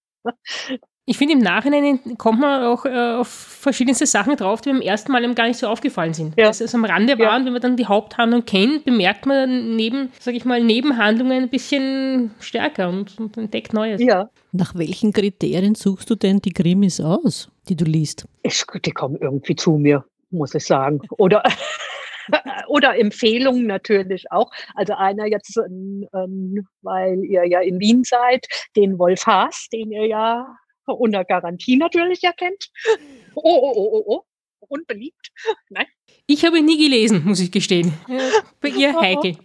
[1.09, 5.13] Ich finde, im Nachhinein kommt man auch äh, auf verschiedenste Sachen drauf, die beim ersten
[5.13, 6.35] Mal eben gar nicht so aufgefallen sind.
[6.37, 6.47] Ja.
[6.47, 7.47] Dass es am Rande waren, ja.
[7.47, 12.33] wenn man dann die Haupthandlung kennt, bemerkt man neben, sag ich mal, Nebenhandlungen ein bisschen
[12.41, 14.03] stärker und, und entdeckt Neues.
[14.03, 14.29] Ja.
[14.51, 18.27] Nach welchen Kriterien suchst du denn die Krimis aus, die du liest?
[18.43, 21.01] Ich, die kommen irgendwie zu mir, muss ich sagen.
[21.19, 21.45] Oder
[22.69, 24.51] oder Empfehlungen natürlich auch.
[24.75, 30.07] Also einer jetzt, ähm, weil ihr ja in Wien seid, den Wolf Haas, den ihr
[30.07, 30.57] ja
[30.95, 32.71] unter Garantie natürlich erkennt.
[33.35, 34.23] Oh, oh, oh, oh, oh.
[34.69, 35.31] Unbeliebt.
[35.71, 35.87] Nein.
[36.27, 37.93] Ich habe ihn nie gelesen, muss ich gestehen.
[38.61, 39.37] Bei ihr heikel.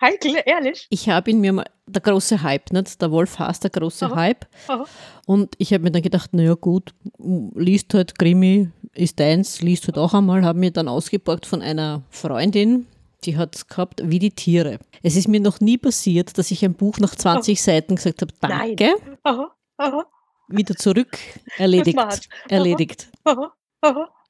[0.00, 0.86] Heikel, ehrlich?
[0.88, 3.02] Ich habe ihn mir mal, der große Hype, nicht?
[3.02, 4.16] Der Wolf heißt der große Aha.
[4.16, 4.46] Hype.
[4.68, 4.86] Aha.
[5.26, 9.98] Und ich habe mir dann gedacht, naja gut, liest halt Krimi, ist deins, liest halt
[9.98, 12.86] auch einmal, habe mir dann ausgeborgt von einer Freundin,
[13.24, 14.78] die hat es gehabt, wie die Tiere.
[15.02, 17.62] Es ist mir noch nie passiert, dass ich ein Buch nach 20 Aha.
[17.62, 18.94] Seiten gesagt habe, danke.
[19.22, 19.54] Aha.
[19.76, 20.06] Aha
[20.48, 21.18] wieder zurück
[21.56, 21.98] erledigt.
[22.48, 23.08] erledigt.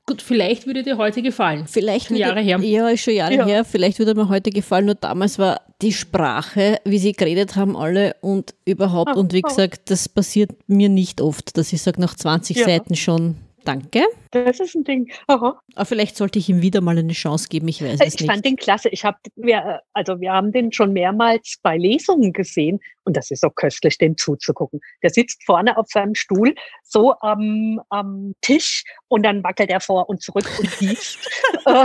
[0.08, 1.66] Gut, vielleicht würde dir heute gefallen.
[1.66, 2.60] Vielleicht würde, Jahre her.
[2.60, 3.44] Ja, ist schon Jahre ja.
[3.44, 3.64] her.
[3.64, 4.86] Vielleicht würde mir heute gefallen.
[4.86, 9.10] Nur damals war die Sprache, wie sie geredet haben, alle und überhaupt.
[9.10, 9.48] Ah, und wie ah.
[9.48, 12.64] gesagt, das passiert mir nicht oft, dass ich sage, nach 20 ja.
[12.66, 13.34] Seiten schon
[13.66, 14.04] Danke.
[14.30, 15.10] Das ist ein Ding.
[15.26, 15.60] Aha.
[15.74, 18.20] Aber vielleicht sollte ich ihm wieder mal eine Chance geben, ich weiß ich es nicht.
[18.20, 18.88] Ich fand den klasse.
[18.90, 23.40] Ich habe, wir, also wir haben den schon mehrmals bei Lesungen gesehen und das ist
[23.40, 24.80] so köstlich, dem zuzugucken.
[25.02, 30.09] Der sitzt vorne auf seinem Stuhl, so am, am Tisch und dann wackelt er vor
[30.09, 31.18] und zurück und liest.
[31.66, 31.84] Äh,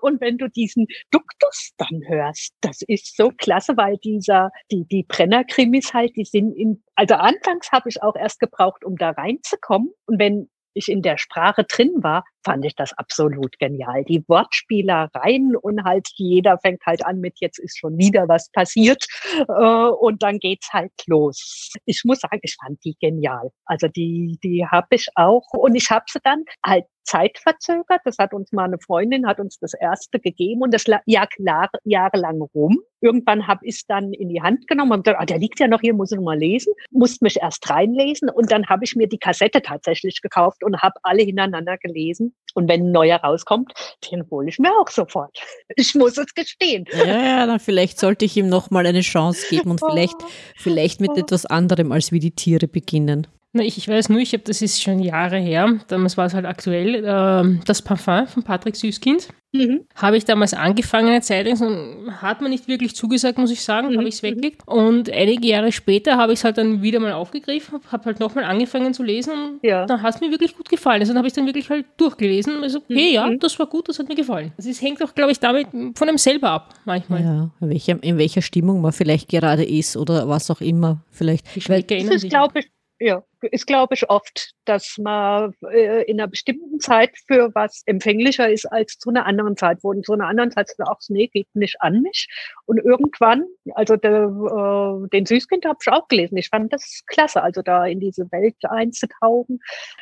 [0.00, 5.04] und wenn du diesen Duktus dann hörst, das ist so klasse, weil dieser, die, die
[5.04, 9.92] Brenner-Krimis halt, die sind in, also anfangs habe ich auch erst gebraucht, um da reinzukommen.
[10.06, 14.04] Und wenn ich in der Sprache drin war, fand ich das absolut genial.
[14.04, 19.04] Die Wortspielereien und halt jeder fängt halt an mit jetzt ist schon wieder was passiert
[19.48, 21.72] äh, und dann geht's halt los.
[21.86, 23.50] Ich muss sagen, ich fand die genial.
[23.64, 28.00] Also die die habe ich auch und ich habe sie dann halt zeitverzögert.
[28.04, 31.68] Das hat uns mal eine Freundin, hat uns das erste gegeben und das lag Jahre,
[31.84, 32.80] jahrelang rum.
[33.00, 35.68] Irgendwann habe ich es dann in die Hand genommen und gesagt, ah, der liegt ja
[35.68, 36.72] noch hier, muss ich noch mal lesen.
[36.90, 40.94] Musste mich erst reinlesen und dann habe ich mir die Kassette tatsächlich gekauft und habe
[41.02, 42.34] alle hintereinander gelesen.
[42.54, 43.72] Und wenn ein neuer rauskommt,
[44.10, 45.38] den hole ich mir auch sofort.
[45.76, 46.84] Ich muss es gestehen.
[46.92, 50.16] Ja, ja, dann vielleicht sollte ich ihm noch mal eine Chance geben und vielleicht,
[50.56, 53.26] vielleicht mit etwas anderem als wie die Tiere beginnen.
[53.56, 56.34] Na, ich, ich weiß nur, ich habe, das ist schon Jahre her, damals war es
[56.34, 59.28] halt aktuell, äh, das Parfum von Patrick Süßkind.
[59.52, 59.86] Mhm.
[59.94, 63.92] Habe ich damals angefangen, eine Zeit lang, hat mir nicht wirklich zugesagt, muss ich sagen,
[63.92, 63.98] mhm.
[63.98, 64.62] habe ich es weggelegt.
[64.66, 68.42] Und einige Jahre später habe ich es halt dann wieder mal aufgegriffen, habe halt nochmal
[68.42, 69.86] angefangen zu lesen und ja.
[69.86, 71.00] dann hat es mir wirklich gut gefallen.
[71.00, 72.96] Also dann habe ich dann wirklich halt durchgelesen und so, mhm.
[72.96, 74.52] hey, ja, das war gut, das hat mir gefallen.
[74.56, 77.22] Also es hängt auch, glaube ich, damit von einem selber ab, manchmal.
[77.22, 81.04] Ja, in welcher, in welcher Stimmung man vielleicht gerade ist oder was auch immer.
[81.12, 81.46] Vielleicht.
[81.54, 82.30] Die Schmecke erinnern sich.
[82.30, 82.66] glaube ich,
[83.00, 88.48] ja, ist, glaube ich, oft, dass man äh, in einer bestimmten Zeit für was empfänglicher
[88.48, 91.48] ist als zu einer anderen Zeit, wo in zu einer anderen Zeit ach nee, geht
[91.54, 92.28] nicht an mich.
[92.66, 96.36] Und irgendwann, also der, äh, den Süßkind habe ich auch gelesen.
[96.36, 99.58] Ich fand das klasse, also da in diese Welt einzutauchen.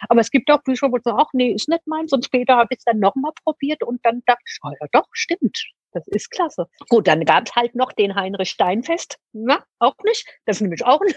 [0.09, 2.12] Aber es gibt auch Bücher, wo ich sage, ach nee, ist nicht meins.
[2.12, 5.09] Und später habe ich es dann nochmal probiert und dann dachte ich, oh ja doch,
[5.12, 5.64] stimmt.
[5.93, 6.68] Das ist klasse.
[6.88, 9.18] Gut, dann gab es halt noch den Heinrich Steinfest.
[9.32, 10.26] Na, auch nicht.
[10.47, 11.12] Das ist nämlich auch ein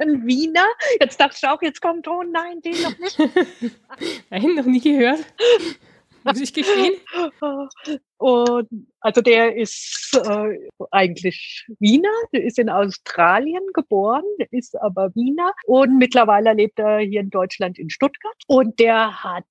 [0.00, 0.66] ein Wiener.
[1.00, 3.18] Jetzt dachte ich auch, jetzt kommt, oh nein, den noch nicht.
[4.30, 5.20] nein, noch nie gehört.
[6.26, 6.94] Muss ich gestehen.
[8.18, 8.68] Und
[9.00, 10.58] also der ist äh,
[10.90, 17.20] eigentlich Wiener, der ist in Australien geboren, ist aber Wiener und mittlerweile lebt er hier
[17.20, 18.34] in Deutschland in Stuttgart.
[18.46, 19.44] Und der hat,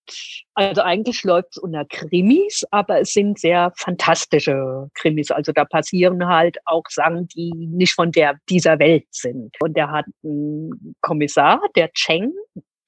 [0.55, 5.29] also eigentlich läuft es unter Krimis, aber es sind sehr fantastische Krimis.
[5.29, 9.55] Also da passieren halt auch Sachen, die nicht von der dieser Welt sind.
[9.59, 12.33] Und der hat einen Kommissar, der Cheng,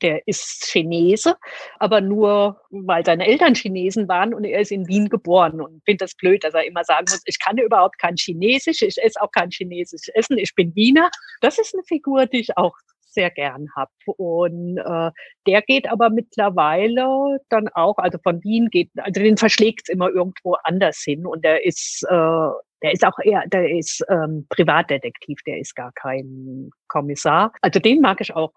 [0.01, 1.35] der ist Chinese,
[1.79, 5.61] aber nur, weil seine Eltern Chinesen waren und er ist in Wien geboren.
[5.61, 8.97] Und finde das blöd, dass er immer sagen muss, ich kann überhaupt kein Chinesisch, ich
[9.01, 11.09] esse auch kein chinesisches Essen, ich bin Wiener.
[11.41, 12.75] Das ist eine Figur, die ich auch
[13.17, 13.91] sehr gern habe.
[14.05, 15.11] Und äh,
[15.47, 20.09] der geht aber mittlerweile dann auch, also von Wien geht, also den verschlägt es immer
[20.09, 22.49] irgendwo anders hin und der ist äh,
[22.83, 27.51] der ist auch eher, der ist ähm, Privatdetektiv, der ist gar kein Kommissar.
[27.61, 28.53] Also den mag ich auch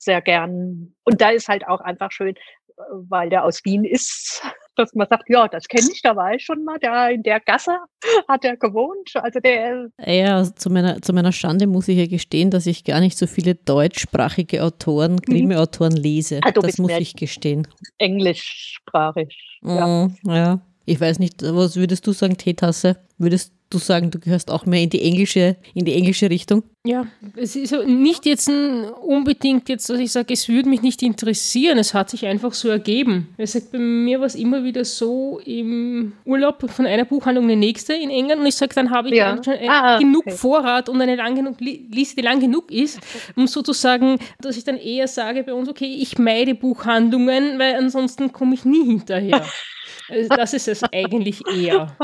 [0.00, 0.94] sehr gern.
[1.04, 2.34] Und da ist halt auch einfach schön,
[3.08, 4.42] weil der aus Wien ist,
[4.76, 7.40] dass man sagt, ja, das kenne ich, da war ich schon mal, da in der
[7.40, 7.78] Gasse
[8.28, 9.10] hat er gewohnt.
[9.14, 12.84] Also der ja, also zu meiner, zu meiner Schande muss ich ja gestehen, dass ich
[12.84, 15.20] gar nicht so viele deutschsprachige Autoren, mhm.
[15.20, 16.40] Krimi-Autoren lese.
[16.42, 17.68] Ah, das muss ich gestehen.
[17.98, 19.36] Englischsprachig.
[19.62, 19.86] Ja.
[19.86, 20.60] Mm, ja.
[20.86, 22.96] Ich weiß nicht, was würdest du sagen, Teetasse?
[23.18, 26.64] Würdest du sagen, du gehörst auch mehr in die englische, in die englische Richtung?
[26.84, 27.06] Ja,
[27.36, 28.50] es ist nicht jetzt
[29.02, 31.78] unbedingt jetzt, dass ich sage, es würde mich nicht interessieren.
[31.78, 33.28] Es hat sich einfach so ergeben.
[33.36, 37.60] Es sagt, bei mir war es immer wieder so im Urlaub von einer Buchhandlung in
[37.60, 39.38] die nächste in England und ich sage, dann habe ich ja.
[39.44, 40.36] schon ah, genug okay.
[40.36, 42.98] Vorrat und eine lang genug Liste, die lang genug ist,
[43.36, 48.32] um sozusagen, dass ich dann eher sage bei uns, okay, ich meide Buchhandlungen, weil ansonsten
[48.32, 49.44] komme ich nie hinterher.
[50.28, 51.96] Das ist es eigentlich eher.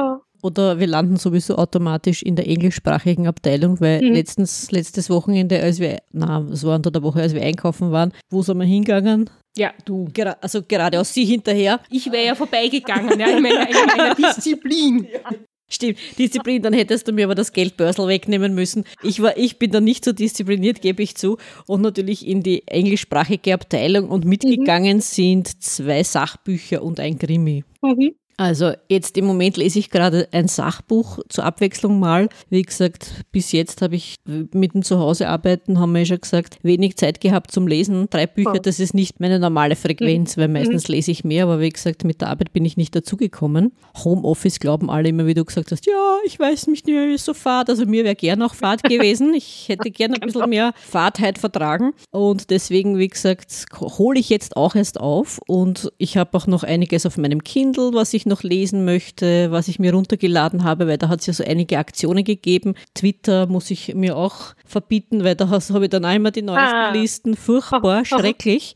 [0.46, 4.14] Oder wir landen sowieso automatisch in der englischsprachigen Abteilung, weil mhm.
[4.14, 8.12] letztens, letztes Wochenende, als wir, na, es war unter der Woche, als wir einkaufen waren,
[8.30, 9.28] wo sind wir hingegangen?
[9.56, 10.06] Ja, du.
[10.12, 11.80] Gera also gerade aus Sie hinterher.
[11.90, 15.08] Ich wäre ja vorbeigegangen, ja, in meiner, in meiner Disziplin.
[15.12, 15.36] Ja.
[15.68, 18.84] Stimmt, Disziplin, dann hättest du mir aber das Geldbörsel wegnehmen müssen.
[19.02, 21.38] Ich, war, ich bin da nicht so diszipliniert, gebe ich zu.
[21.66, 25.00] Und natürlich in die englischsprachige Abteilung und mitgegangen mhm.
[25.00, 27.64] sind zwei Sachbücher und ein Krimi.
[27.82, 28.14] Mhm.
[28.38, 32.28] Also jetzt im Moment lese ich gerade ein Sachbuch zur Abwechslung mal.
[32.50, 36.96] Wie gesagt, bis jetzt habe ich mit dem Zuhausearbeiten, haben wir ja schon gesagt, wenig
[36.96, 38.08] Zeit gehabt zum Lesen.
[38.10, 40.94] Drei Bücher, das ist nicht meine normale Frequenz, weil meistens mhm.
[40.94, 43.72] lese ich mehr, aber wie gesagt, mit der Arbeit bin ich nicht dazugekommen.
[44.04, 47.24] Homeoffice glauben alle immer, wie du gesagt hast, ja, ich weiß nicht mehr, wie es
[47.24, 47.70] so Fahrt.
[47.70, 49.32] Also mir wäre gern auch Fahrt gewesen.
[49.32, 51.94] Ich hätte gern ein bisschen mehr Fahrtheit vertragen.
[52.10, 55.40] Und deswegen, wie gesagt, hole ich jetzt auch erst auf.
[55.46, 59.68] Und ich habe auch noch einiges auf meinem Kindle, was ich noch lesen möchte, was
[59.68, 62.74] ich mir runtergeladen habe, weil da hat es ja so einige Aktionen gegeben.
[62.94, 66.92] Twitter muss ich mir auch verbieten, weil da habe ich dann einmal die neuesten ah.
[66.92, 67.36] Listen.
[67.36, 68.74] Furchtbar, schrecklich.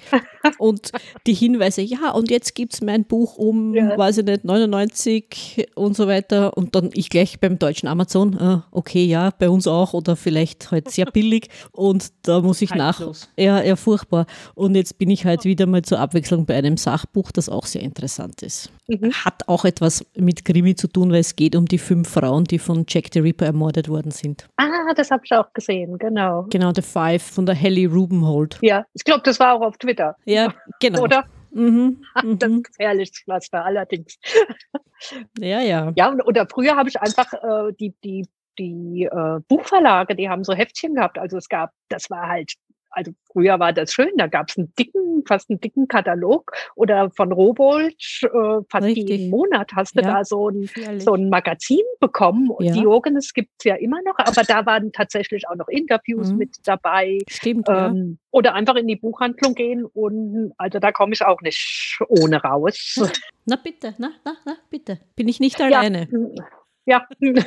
[0.58, 0.92] Und
[1.26, 3.96] die Hinweise, ja, und jetzt gibt es mein Buch um, ja.
[3.96, 6.56] weiß ich nicht, 99 und so weiter.
[6.56, 10.70] Und dann ich gleich beim deutschen Amazon, äh, okay, ja, bei uns auch oder vielleicht
[10.70, 11.48] halt sehr billig.
[11.72, 13.00] Und da muss ich nach.
[13.36, 14.26] Ja, ja, furchtbar.
[14.54, 17.82] Und jetzt bin ich halt wieder mal zur Abwechslung bei einem Sachbuch, das auch sehr
[17.82, 18.70] interessant ist.
[18.88, 19.12] Mhm.
[19.12, 22.58] Hat auch etwas mit Krimi zu tun, weil es geht um die fünf Frauen, die
[22.58, 24.48] von Jack the Ripper ermordet worden sind.
[24.56, 26.46] Ah, das habe ich auch gesehen, genau.
[26.50, 28.58] Genau, The Five von der Helly Rubenhold.
[28.62, 30.16] Ja, ich glaube, das war auch auf Twitter.
[30.24, 31.02] Ja, genau.
[31.02, 31.24] Oder?
[31.52, 32.02] Mhm,
[32.38, 32.56] das mhm.
[32.56, 34.18] ist gefährliches Pflaster, allerdings.
[35.38, 35.92] Ja, ja.
[35.96, 38.28] Ja, oder früher habe ich einfach äh, die, die,
[38.58, 41.18] die äh, Buchverlage, die haben so Heftchen gehabt.
[41.18, 42.52] Also es gab, das war halt
[42.90, 47.10] also früher war das schön, da gab es einen dicken, fast einen dicken Katalog oder
[47.10, 48.28] von Robold, äh,
[48.68, 49.08] fast Richtig.
[49.08, 50.68] jeden Monat hast du ja, da so ein,
[50.98, 52.50] so ein Magazin bekommen.
[52.50, 52.72] Und ja.
[52.72, 56.38] Diogenes gibt es ja immer noch, aber da waren tatsächlich auch noch Interviews mhm.
[56.38, 57.18] mit dabei.
[57.28, 57.68] Stimmt.
[57.68, 58.26] Ähm, ja.
[58.32, 62.96] Oder einfach in die Buchhandlung gehen und also da komme ich auch nicht ohne raus.
[63.46, 65.00] Na bitte, na, na, na, bitte.
[65.16, 66.08] Bin ich nicht alleine.
[66.84, 67.06] ja.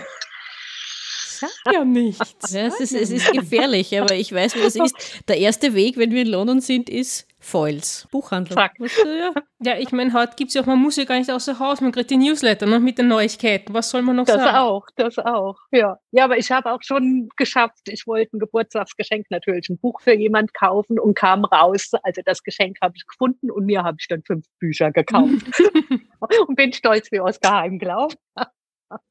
[1.64, 2.52] sag ja nichts.
[2.52, 5.24] Ja, es, ist, es ist gefährlich, aber ich weiß, wie das ist.
[5.28, 8.58] Der erste Weg, wenn wir in London sind, ist Foils, Buchhandlung.
[8.58, 9.34] Weißt du, ja?
[9.60, 11.82] ja, ich meine, heute gibt es ja auch, man muss ja gar nicht außer Haus,
[11.82, 13.74] man kriegt die Newsletter noch mit den Neuigkeiten.
[13.74, 14.46] Was soll man noch das sagen?
[14.46, 16.00] Das auch, das auch, ja.
[16.12, 20.14] Ja, aber ich habe auch schon geschafft, ich wollte ein Geburtstagsgeschenk natürlich, ein Buch für
[20.14, 21.91] jemand kaufen und kam raus.
[22.04, 25.46] Also das Geschenk habe ich gefunden und mir habe ich dann fünf Bücher gekauft.
[26.48, 28.16] und bin stolz wie aus geheim glauben.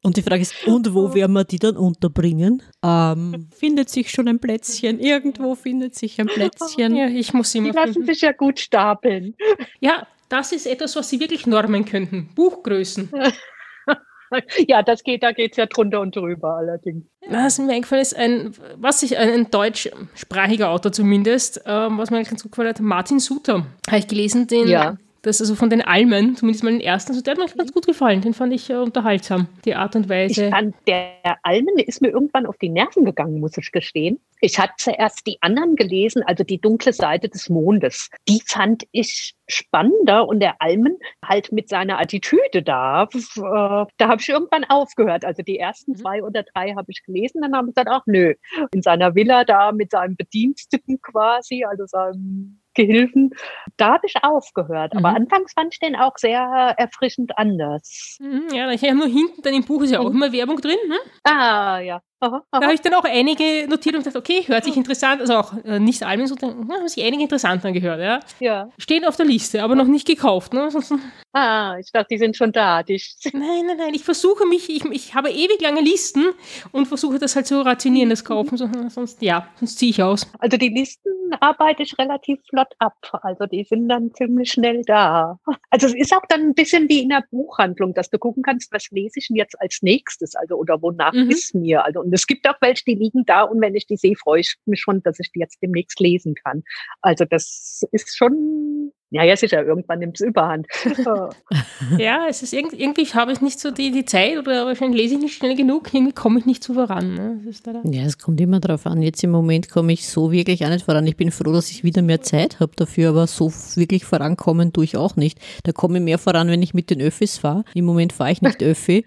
[0.03, 2.63] Und die Frage ist, und wo werden wir die dann unterbringen?
[2.85, 5.01] Ähm, findet sich schon ein Plätzchen?
[5.01, 6.95] Irgendwo findet sich ein Plätzchen.
[6.95, 8.07] Ja, ich muss immer Die lassen finden.
[8.07, 9.35] sich ja gut stapeln.
[9.81, 12.31] Ja, das ist etwas, was Sie wirklich normen könnten.
[12.35, 13.11] Buchgrößen.
[14.69, 17.05] ja, das geht, da geht es ja drunter und drüber allerdings.
[17.29, 22.43] Was mir eingefallen ist, ein, was ich, ein, deutschsprachiger Autor zumindest, ähm, was mir ganz
[22.43, 23.67] gut gefallen hat, Martin Suter.
[23.87, 27.23] Habe ich gelesen, den ja Das also von den Almen, zumindest mal den ersten, also
[27.23, 28.21] der hat mir ganz gut gefallen.
[28.21, 30.47] Den fand ich äh, unterhaltsam, die Art und Weise.
[30.47, 34.19] Ich fand, der Almen ist mir irgendwann auf die Nerven gegangen, muss ich gestehen.
[34.41, 38.11] Ich hatte zuerst die anderen gelesen, also die dunkle Seite des Mondes.
[38.29, 43.05] Die fand ich spannender und der Almen halt mit seiner Attitüde da.
[43.15, 45.25] Äh, da habe ich irgendwann aufgehört.
[45.25, 45.97] Also die ersten mhm.
[45.97, 48.35] zwei oder drei habe ich gelesen, dann habe ich gesagt, ach nö,
[48.73, 53.31] in seiner Villa da mit seinem Bediensteten quasi, also seinem Gehilfen.
[53.77, 54.93] Da habe ich aufgehört.
[54.95, 55.17] Aber mhm.
[55.17, 58.19] anfangs fand ich den auch sehr erfrischend anders.
[58.21, 60.17] Mhm, ja, ich habe nur hinten dann im Buch ist ja auch mhm.
[60.17, 60.79] immer Werbung drin.
[60.89, 60.99] Ne?
[61.25, 62.01] Ah, ja.
[62.23, 62.61] Aha, aha.
[62.61, 65.53] Da habe ich dann auch einige notiert und gesagt, okay, hört sich interessant, also auch
[65.65, 68.21] äh, nicht allem so, dann haben sich einige interessant angehört, ja.
[68.39, 68.71] ja.
[68.79, 70.53] Stehen auf der Liste, aber noch nicht gekauft.
[70.53, 70.69] Ne?
[71.33, 72.85] ah, ich dachte, die sind schon da.
[72.85, 73.03] Die
[73.33, 76.27] nein, nein, nein, ich versuche mich, ich, ich habe ewig lange Listen
[76.71, 80.31] und versuche das halt zu rationieren, das Kaufen, so, sonst, ja, sonst ziehe ich aus.
[80.39, 81.11] Also die Listen
[81.41, 85.41] arbeite ich relativ flott ab, also die sind dann ziemlich schnell da.
[85.71, 88.73] Also es ist auch dann ein bisschen wie in der Buchhandlung, dass du gucken kannst,
[88.73, 91.31] was lese ich denn jetzt als nächstes, also oder wonach mhm.
[91.31, 93.97] ist mir, also und es gibt auch welche, die liegen da und wenn ich die
[93.97, 96.63] sehe, freue ich mich schon, dass ich die jetzt demnächst lesen kann.
[97.01, 100.67] Also das ist schon ja, ja, sicher, irgendwann nimmt es überhand.
[101.99, 105.17] ja, es ist irgendwie, irgendwie habe ich nicht so die, die Zeit oder wahrscheinlich lese
[105.17, 107.15] ich nicht schnell genug, irgendwie komme ich nicht so voran.
[107.15, 107.41] Ne?
[107.85, 109.03] ja, es kommt immer darauf an.
[109.03, 111.07] Jetzt im Moment komme ich so wirklich auch nicht voran.
[111.07, 114.85] Ich bin froh, dass ich wieder mehr Zeit habe dafür, aber so wirklich vorankommen tue
[114.85, 115.39] ich auch nicht.
[115.65, 117.65] Da komme ich mehr voran, wenn ich mit den Öffis fahre.
[117.75, 119.05] Im Moment fahre ich nicht Öffi.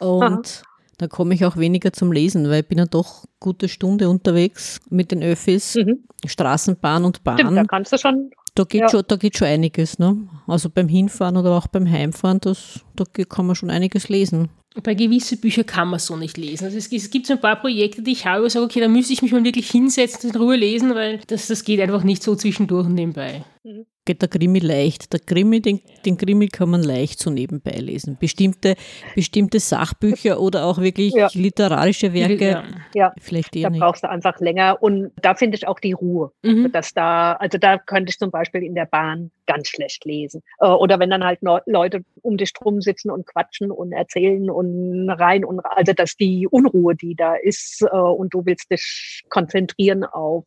[0.00, 0.62] und
[0.98, 4.80] da komme ich auch weniger zum Lesen, weil ich bin ja doch gute Stunde unterwegs
[4.90, 6.04] mit den Öffis, mhm.
[6.24, 7.38] Straßenbahn und Bahn.
[7.38, 8.88] Stimmt, da kannst du schon da geht, ja.
[8.88, 10.28] schon, da geht schon einiges, ne?
[10.46, 14.50] Also beim Hinfahren oder auch beim Heimfahren, das, da kann man schon einiges lesen.
[14.82, 16.64] Bei gewissen Büchern kann man so nicht lesen.
[16.64, 18.80] Also es, es, gibt so ein paar Projekte, die ich habe, wo ich sage, okay,
[18.80, 21.80] da müsste ich mich mal wirklich hinsetzen und in Ruhe lesen, weil das, das geht
[21.80, 23.44] einfach nicht so zwischendurch und nebenbei.
[23.64, 25.12] Mhm geht der Krimi leicht.
[25.12, 28.16] Der Krimi, den, den Krimi kann man leicht so nebenbei lesen.
[28.18, 28.74] Bestimmte,
[29.14, 31.28] bestimmte Sachbücher oder auch wirklich ja.
[31.32, 32.64] literarische Werke.
[32.94, 33.80] Ja, vielleicht eher da nicht.
[33.80, 34.82] brauchst du einfach länger.
[34.82, 36.32] Und da finde ich auch die Ruhe.
[36.42, 36.72] Mhm.
[36.72, 40.42] Dass da, also da könnte ich zum Beispiel in der Bahn ganz schlecht lesen.
[40.60, 45.10] Äh, oder wenn dann halt Leute um dich drum sitzen und quatschen und erzählen und
[45.10, 50.04] rein und also dass die Unruhe, die da ist, äh, und du willst dich konzentrieren
[50.04, 50.44] auf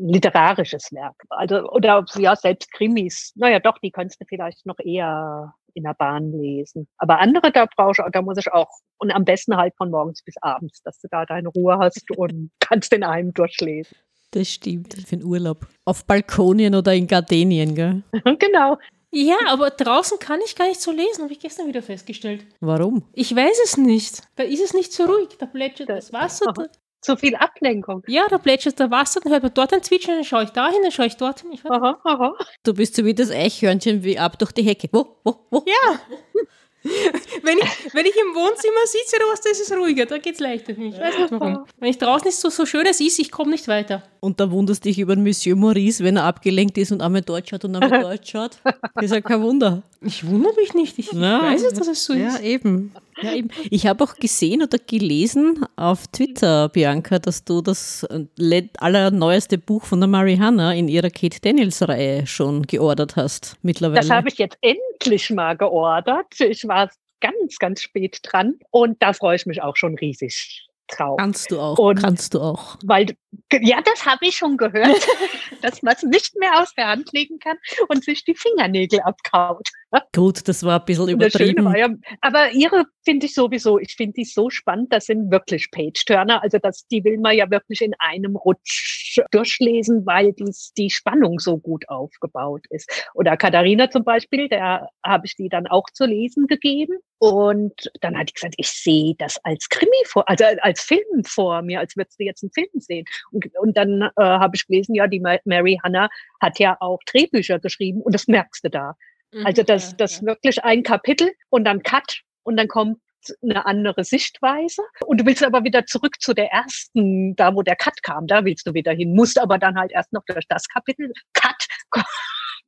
[0.00, 1.16] literarisches Werk.
[1.28, 3.32] Also, oder ja, selbst Krimis.
[3.36, 6.88] Naja, doch, die könntest du vielleicht noch eher in der Bahn lesen.
[6.98, 10.22] Aber andere, da brauche ich, da muss ich auch, und am besten halt von morgens
[10.24, 13.96] bis abends, dass du da deine Ruhe hast und kannst den einen durchlesen.
[14.32, 15.66] Das stimmt, für den Urlaub.
[15.84, 18.02] Auf Balkonien oder in Gardenien, gell?
[18.38, 18.78] genau.
[19.12, 22.46] Ja, aber draußen kann ich gar nicht so lesen, habe ich gestern wieder festgestellt.
[22.60, 23.02] Warum?
[23.12, 24.22] Ich weiß es nicht.
[24.36, 25.30] Da ist es nicht so ruhig.
[25.36, 26.52] Da plätschert das Wasser.
[27.00, 28.02] zu viel Ablenkung.
[28.06, 30.68] Ja, da plätschert der Wasser, dann hört man dort ein Zwitschern, dann schaue ich da
[30.68, 31.52] hin, dann schaue ich dort hin.
[31.52, 32.34] Ich aha, aha.
[32.62, 34.88] Du bist so wie das Eichhörnchen wie ab durch die Hecke.
[34.92, 35.64] Wo, wo, wo?
[35.66, 35.98] Ja.
[36.82, 40.74] wenn, ich, wenn ich im Wohnzimmer sitze da ist es ruhiger, da geht es leichter
[40.74, 40.94] für mich.
[40.94, 41.66] Ich weiß nicht warum.
[41.78, 44.02] Wenn ich draußen ist, so, so schön es ist, ich komme nicht weiter.
[44.20, 47.64] Und da wunderst dich über Monsieur Maurice, wenn er abgelenkt ist und einmal Deutsch hat
[47.66, 48.60] und einmal Deutsch hat.
[48.64, 49.82] Das ist ja kein Wunder.
[50.00, 50.98] Ich wundere mich nicht.
[50.98, 52.40] Ich, ja, weiß es, dass es so ja, ist.
[52.40, 52.92] Eben.
[53.22, 53.32] Ja.
[53.70, 59.84] Ich habe auch gesehen oder gelesen auf Twitter, Bianca, dass du das äh, allerneueste Buch
[59.84, 64.00] von der Marihanna in ihrer Kate Daniels-Reihe schon geordert hast mittlerweile.
[64.00, 66.38] Das habe ich jetzt endlich mal geordert.
[66.38, 66.90] Ich war
[67.20, 71.16] ganz, ganz spät dran und da freue ich mich auch schon riesig drauf.
[71.18, 71.78] Kannst du auch.
[71.78, 72.76] Und kannst du auch.
[72.84, 73.14] Weil,
[73.52, 75.06] ja, das habe ich schon gehört,
[75.62, 77.56] dass man es nicht mehr aus der Hand legen kann
[77.88, 79.68] und sich die Fingernägel abkaut.
[80.14, 81.74] Gut, das war ein bisschen übertrieben.
[81.76, 81.88] Ja,
[82.20, 86.42] aber ihre finde ich sowieso, ich finde die so spannend, das sind wirklich Page-Turner.
[86.42, 91.40] Also das, die will man ja wirklich in einem Rutsch durchlesen, weil die, die Spannung
[91.40, 93.08] so gut aufgebaut ist.
[93.14, 96.98] Oder Katharina zum Beispiel, der habe ich die dann auch zu lesen gegeben.
[97.18, 101.62] Und dann hat die gesagt, ich sehe das als Krimi vor, also als Film vor
[101.62, 103.04] mir, als würdest du jetzt einen Film sehen.
[103.30, 106.08] Und, und dann äh, habe ich gelesen, ja, die Mary Hanna
[106.40, 108.94] hat ja auch Drehbücher geschrieben und das merkst du da.
[109.32, 112.98] Mhm, also das, das wirklich ein Kapitel und dann Cut und dann kommt
[113.42, 114.82] eine andere Sichtweise.
[115.04, 118.44] Und du willst aber wieder zurück zu der ersten, da wo der Cut kam, da
[118.44, 121.66] willst du wieder hin, musst aber dann halt erst noch durch das Kapitel Cut,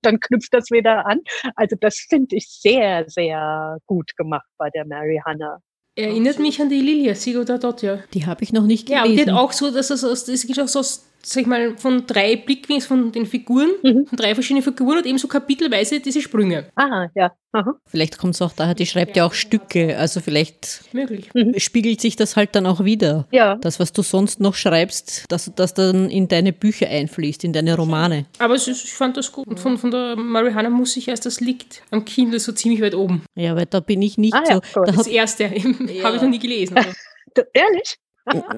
[0.02, 1.20] dann knüpft das wieder an.
[1.56, 5.58] Also das finde ich sehr, sehr gut gemacht bei der Mary Hannah.
[5.94, 8.02] Erinnert mich an die Lilia Sigurda Dottir.
[8.14, 9.04] Die habe ich noch nicht gelesen.
[9.04, 10.82] Ja, und die hat auch so, dass es, das ist auch so
[11.24, 14.06] sag ich mal, von drei Blickwinkeln von den Figuren, mhm.
[14.06, 16.66] von drei verschiedenen Figuren und eben so kapitelweise diese Sprünge.
[16.74, 17.32] Aha, ja.
[17.54, 17.74] Aha.
[17.86, 21.28] Vielleicht kommt es auch daher, die schreibt ja auch Stücke, also vielleicht Möglich.
[21.34, 21.52] Mhm.
[21.58, 23.26] spiegelt sich das halt dann auch wieder.
[23.30, 23.56] Ja.
[23.56, 27.76] Das, was du sonst noch schreibst, dass das dann in deine Bücher einfließt, in deine
[27.76, 28.24] Romane.
[28.38, 29.46] Aber ist, ich fand das gut.
[29.46, 32.94] Und von, von der Mariana muss ich erst, das liegt am Kindle so ziemlich weit
[32.94, 33.22] oben.
[33.34, 34.52] Ja, weil da bin ich nicht Ah, so.
[34.52, 34.60] ja.
[34.74, 36.04] Da Das erste ja.
[36.04, 36.76] habe ich noch nie gelesen.
[37.52, 37.96] Ehrlich?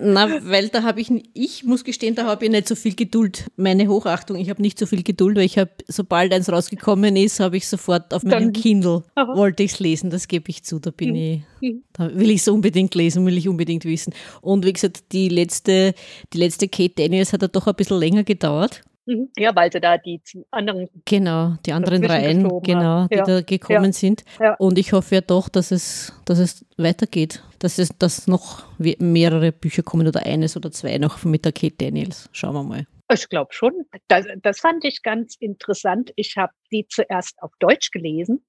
[0.00, 3.46] Na, weil da habe ich, ich muss gestehen, da habe ich nicht so viel Geduld.
[3.56, 7.40] Meine Hochachtung, ich habe nicht so viel Geduld, weil ich habe, sobald eins rausgekommen ist,
[7.40, 9.36] habe ich sofort auf meinem Dann- Kindle, Aha.
[9.36, 11.16] wollte ich es lesen, das gebe ich zu, da bin Mhm.
[11.16, 11.42] ich,
[11.72, 11.82] Mhm.
[11.94, 14.12] da will ich es unbedingt lesen, will ich unbedingt wissen.
[14.42, 15.94] Und wie gesagt, die letzte,
[16.32, 18.82] die letzte Kate Daniels hat ja doch ein bisschen länger gedauert.
[19.06, 19.28] Mhm.
[19.38, 20.88] Ja, weil sie da die anderen.
[21.04, 23.24] Genau, die anderen Reihen, genau, die Ja.
[23.24, 23.92] da gekommen Ja.
[23.92, 24.24] sind.
[24.40, 24.54] Ja.
[24.54, 29.50] Und ich hoffe ja doch, dass es, dass es weitergeht, dass es dass noch mehrere
[29.50, 32.28] Bücher kommen oder eines oder zwei noch mit der Kate Daniels.
[32.32, 32.86] Schauen wir mal.
[33.10, 33.72] Ich glaube schon.
[34.08, 36.12] Das, das fand ich ganz interessant.
[36.16, 38.44] Ich habe die zuerst auf Deutsch gelesen.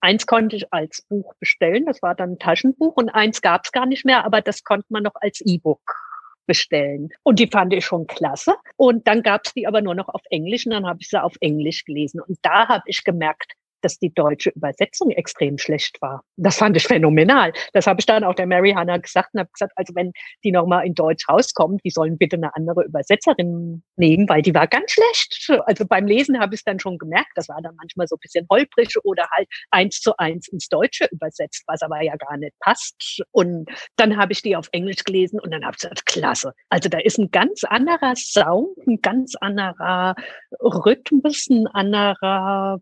[0.00, 3.72] Eins konnte ich als Buch bestellen, das war dann ein Taschenbuch und eins gab es
[3.72, 5.80] gar nicht mehr, aber das konnte man noch als E-Book
[6.46, 7.10] bestellen.
[7.22, 8.54] Und die fand ich schon klasse.
[8.76, 11.22] Und dann gab es die aber nur noch auf Englisch und dann habe ich sie
[11.22, 12.20] auf Englisch gelesen.
[12.20, 16.22] Und da habe ich gemerkt, dass die deutsche Übersetzung extrem schlecht war.
[16.36, 17.52] Das fand ich phänomenal.
[17.72, 20.12] Das habe ich dann auch der Mary Hannah gesagt und habe gesagt, also wenn
[20.44, 24.66] die nochmal in Deutsch rauskommt, die sollen bitte eine andere Übersetzerin nehmen, weil die war
[24.66, 25.60] ganz schlecht.
[25.66, 28.20] Also beim Lesen habe ich es dann schon gemerkt, das war dann manchmal so ein
[28.20, 32.58] bisschen holprig oder halt eins zu eins ins Deutsche übersetzt, was aber ja gar nicht
[32.60, 33.22] passt.
[33.30, 36.52] Und dann habe ich die auf Englisch gelesen und dann habe ich gesagt, klasse.
[36.68, 40.14] Also da ist ein ganz anderer Sound, ein ganz anderer
[40.60, 42.78] Rhythmus, ein anderer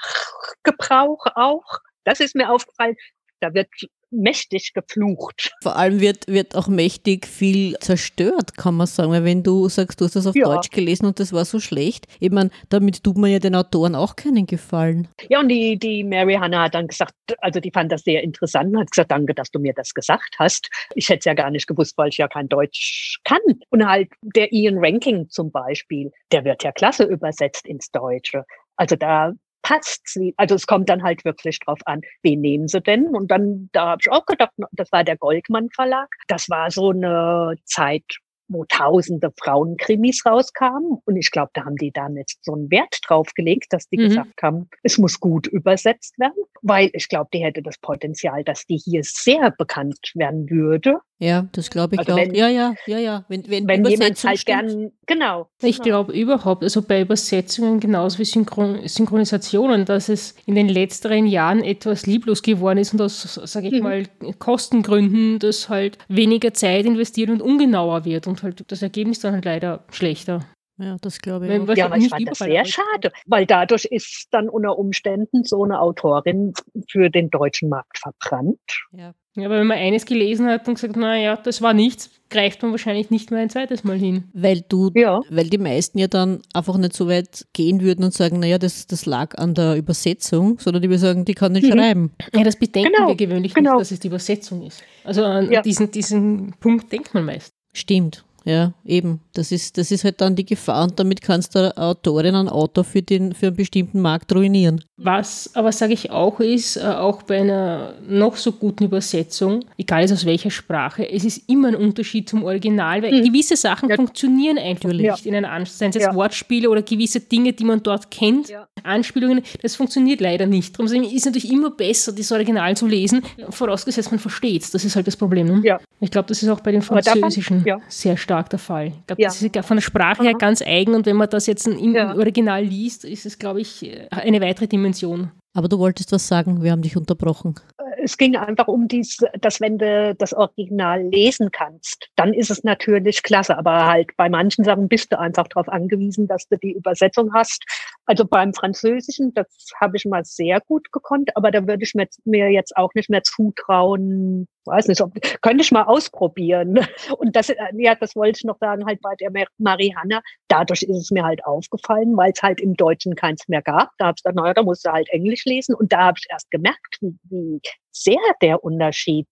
[0.00, 1.78] Sprachgebrauch auch.
[2.04, 2.96] Das ist mir aufgefallen.
[3.40, 3.68] Da wird
[4.10, 5.52] mächtig geflucht.
[5.62, 9.12] Vor allem wird, wird auch mächtig viel zerstört, kann man sagen.
[9.12, 10.46] Weil wenn du sagst, du hast das auf Ja.
[10.46, 13.94] Deutsch gelesen und das war so schlecht, ich meine, damit tut man ja den Autoren
[13.94, 15.08] auch keinen Gefallen.
[15.28, 18.74] Ja, und die, die Mary Hannah hat dann gesagt, also die fand das sehr interessant
[18.74, 20.68] und hat gesagt, danke, dass du mir das gesagt hast.
[20.94, 23.38] Ich hätte es ja gar nicht gewusst, weil ich ja kein Deutsch kann.
[23.70, 28.44] Und halt der Ian Ranking zum Beispiel, der wird ja klasse übersetzt ins Deutsche.
[28.76, 29.32] Also da
[29.62, 30.34] passt sie.
[30.36, 33.06] Also es kommt dann halt wirklich drauf an, wen nehmen sie denn?
[33.08, 36.08] Und dann, da habe ich auch gedacht, das war der Goldmann Verlag.
[36.28, 38.04] Das war so eine Zeit,
[38.48, 40.98] wo tausende Frauenkrimis rauskamen.
[41.04, 43.98] Und ich glaube, da haben die dann jetzt so einen Wert drauf gelegt, dass die
[43.98, 44.08] Mhm.
[44.08, 48.66] gesagt haben, es muss gut übersetzt werden, weil ich glaube, die hätte das Potenzial, dass
[48.66, 50.98] die hier sehr bekannt werden würde.
[51.22, 52.16] Ja, das glaube ich Also auch.
[52.16, 53.24] wenn- ja, ja, ja, ja.
[53.28, 54.68] Wenn, wenn, Wenn jemand halt stimmt.
[54.68, 55.48] gern, genau.
[55.60, 55.84] Ich genau.
[55.84, 61.62] glaube überhaupt, also bei Übersetzungen genauso wie Synchron Synchronisationen, dass es in den letzteren Jahren
[61.62, 63.82] etwas lieblos geworden ist und aus, sage ich Mhm.
[63.82, 64.02] mal,
[64.38, 69.44] Kostengründen, dass halt weniger Zeit investiert und ungenauer wird und halt das Ergebnis dann halt
[69.44, 70.40] leider schlechter.
[70.78, 71.68] Ja, das glaube ich auch.
[71.76, 72.86] Ja, halt aber ich fand das sehr rauskommt.
[72.92, 76.54] schade, weil dadurch ist dann unter Umständen so eine Autorin
[76.88, 78.58] für den deutschen Markt verbrannt.
[78.92, 79.12] Ja.
[79.40, 82.70] Ja, aber wenn man eines gelesen hat und gesagt, naja, das war nichts, greift man
[82.70, 84.24] wahrscheinlich nicht mehr ein zweites Mal hin.
[84.32, 85.20] Weil du, Ja.
[85.30, 88.86] weil die meisten ja dann einfach nicht so weit gehen würden und sagen, naja, das,
[88.86, 91.72] das lag an der Übersetzung, sondern die würden sagen, die kann nicht Mhm.
[91.72, 92.10] schreiben.
[92.34, 93.72] Ja, das bedenken Genau, wir gewöhnlich genau.
[93.72, 94.82] nicht, dass es die Übersetzung ist.
[95.04, 95.62] Also an Ja.
[95.62, 97.52] diesen, diesen Punkt denkt man meist.
[97.72, 98.24] Stimmt.
[98.44, 99.20] Ja, eben.
[99.34, 102.84] Das ist, das ist halt dann die Gefahr und damit kannst du Autorin einen Autor
[102.84, 104.82] für, den, für einen bestimmten Markt ruinieren.
[104.96, 110.04] Was aber, sage ich auch, ist, äh, auch bei einer noch so guten Übersetzung, egal
[110.04, 113.24] ist aus welcher Sprache, es ist immer ein Unterschied zum Original, weil Mhm.
[113.26, 113.96] gewisse Sachen Ja.
[113.96, 115.10] funktionieren einfach Natürlich.
[115.10, 115.78] nicht in einer Anspielung.
[115.78, 116.14] Seien es jetzt Ja.
[116.14, 118.66] Wortspiele oder gewisse Dinge, die man dort kennt, Ja.
[118.82, 120.78] Anspielungen, das funktioniert leider nicht.
[120.78, 124.70] Darum ist es natürlich immer besser, das Original zu lesen, vorausgesetzt man versteht es.
[124.70, 125.46] Das ist halt das Problem.
[125.46, 125.60] Ne?
[125.64, 125.80] Ja.
[126.00, 127.78] Ich glaube, das ist auch bei den Französischen ja.
[127.88, 128.86] sehr stark der Fall.
[128.86, 129.28] Ich glaube, Ja.
[129.28, 130.38] das ist von der Sprache her Aha.
[130.38, 132.14] ganz eigen und wenn man das jetzt im Ja.
[132.14, 135.30] Original liest, ist es, glaube ich, eine weitere Dimension.
[135.52, 137.56] Aber du wolltest was sagen, wir haben dich unterbrochen.
[138.02, 142.64] Es ging einfach um dies, dass wenn du das Original lesen kannst, dann ist es
[142.64, 143.58] natürlich klasse.
[143.58, 147.62] Aber halt bei manchen Sachen bist du einfach darauf angewiesen, dass du die Übersetzung hast.
[148.06, 149.48] Also beim Französischen, das
[149.80, 151.94] habe ich mal sehr gut gekonnt, aber da würde ich
[152.24, 154.46] mir jetzt auch nicht mehr zutrauen.
[154.70, 155.12] Weiß nicht, ob,
[155.42, 156.78] könnte ich mal ausprobieren.
[157.18, 160.20] Und das, äh, ja, das wollte ich noch sagen, halt bei der Mar- Marihanna.
[160.48, 163.90] Dadurch ist es mir halt aufgefallen, weil es halt im Deutschen keins mehr gab.
[163.98, 165.74] Da habe ich gesagt, naja, da musst du halt Englisch lesen.
[165.74, 167.60] Und da habe ich erst gemerkt, wie, wie
[167.92, 169.28] sehr der Unterschied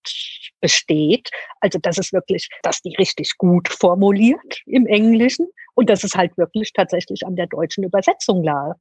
[0.61, 1.31] besteht.
[1.61, 6.37] Also, das ist wirklich, dass die richtig gut formuliert im Englischen und dass es halt
[6.37, 8.77] wirklich tatsächlich an der deutschen Übersetzung lag.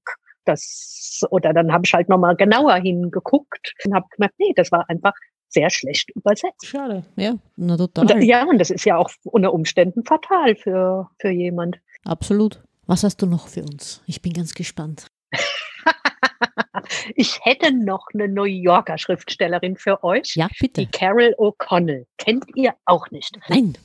[0.46, 4.90] Das, oder dann habe ich halt nochmal genauer hingeguckt und habe gemerkt, nee, das war
[4.90, 5.14] einfach
[5.50, 6.66] sehr schlecht übersetzt.
[6.66, 7.04] Schade.
[7.16, 8.12] Ja, na total.
[8.12, 11.80] Und, ja, und das ist ja auch unter Umständen fatal für, für jemand.
[12.04, 12.62] Absolut.
[12.86, 14.02] Was hast du noch für uns?
[14.08, 15.08] Ich bin ganz gespannt.
[17.16, 20.36] ich hätte noch eine New Yorker Schriftstellerin für euch.
[20.36, 20.82] Ja, bitte.
[20.82, 22.06] Die Carol O'Connell.
[22.18, 23.38] Kennt ihr auch nicht?
[23.50, 23.78] Nein.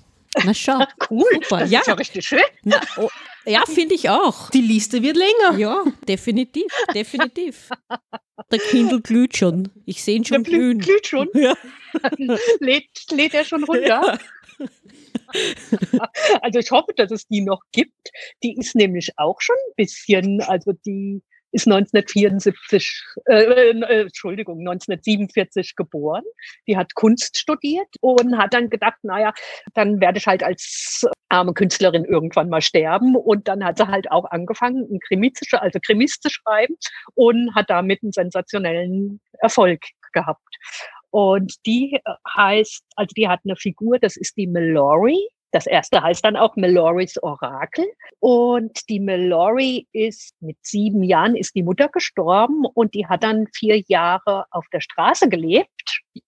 [0.44, 0.78] Na schau.
[1.10, 1.24] cool.
[1.32, 1.60] Super.
[1.60, 1.80] Das ja.
[1.80, 2.42] ist ja richtig schön.
[2.62, 3.08] Na, oh,
[3.44, 4.50] ja, finde ich auch.
[4.50, 5.58] Die Liste wird länger.
[5.58, 7.70] Ja, definitiv, definitiv.
[8.50, 9.70] Der Kindle glüht schon.
[9.86, 10.78] Ich sehe ihn schon Der glühen.
[10.78, 11.28] glüht schon?
[11.34, 11.54] Ja.
[12.60, 13.86] lädt, lädt er schon runter?
[13.86, 14.18] Ja.
[16.42, 18.10] Also ich hoffe, dass es die noch gibt.
[18.42, 21.22] Die ist nämlich auch schon ein bisschen, also die
[21.52, 26.24] ist 1974, äh, äh, Entschuldigung, 1947 geboren.
[26.66, 29.32] Die hat Kunst studiert und hat dann gedacht, naja,
[29.74, 33.16] dann werde ich halt als arme Künstlerin irgendwann mal sterben.
[33.16, 36.76] Und dann hat sie halt auch angefangen, ein Krimi zu, also Krimis zu schreiben
[37.14, 39.80] und hat damit einen sensationellen Erfolg
[40.12, 40.56] gehabt.
[41.10, 45.28] Und die äh, heißt, also die hat eine Figur, das ist die Mallory.
[45.52, 47.84] Das erste heißt dann auch Malorys Orakel.
[48.20, 53.46] Und die Mallory ist mit sieben Jahren ist die Mutter gestorben und die hat dann
[53.54, 55.68] vier Jahre auf der Straße gelebt.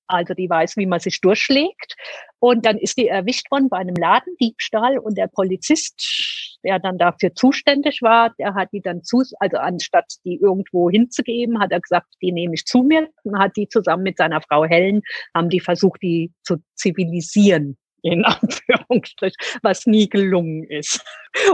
[0.06, 1.96] Also die weiß, wie man sich durchschlägt.
[2.38, 7.34] Und dann ist die erwischt worden bei einem Ladendiebstahl und der Polizist, der dann dafür
[7.34, 12.08] zuständig war, der hat die dann zu, also anstatt die irgendwo hinzugeben, hat er gesagt,
[12.20, 15.00] die nehme ich zu mir und hat die zusammen mit seiner Frau Helen,
[15.34, 21.02] haben die versucht, die zu zivilisieren in Anführungsstrich, was nie gelungen ist.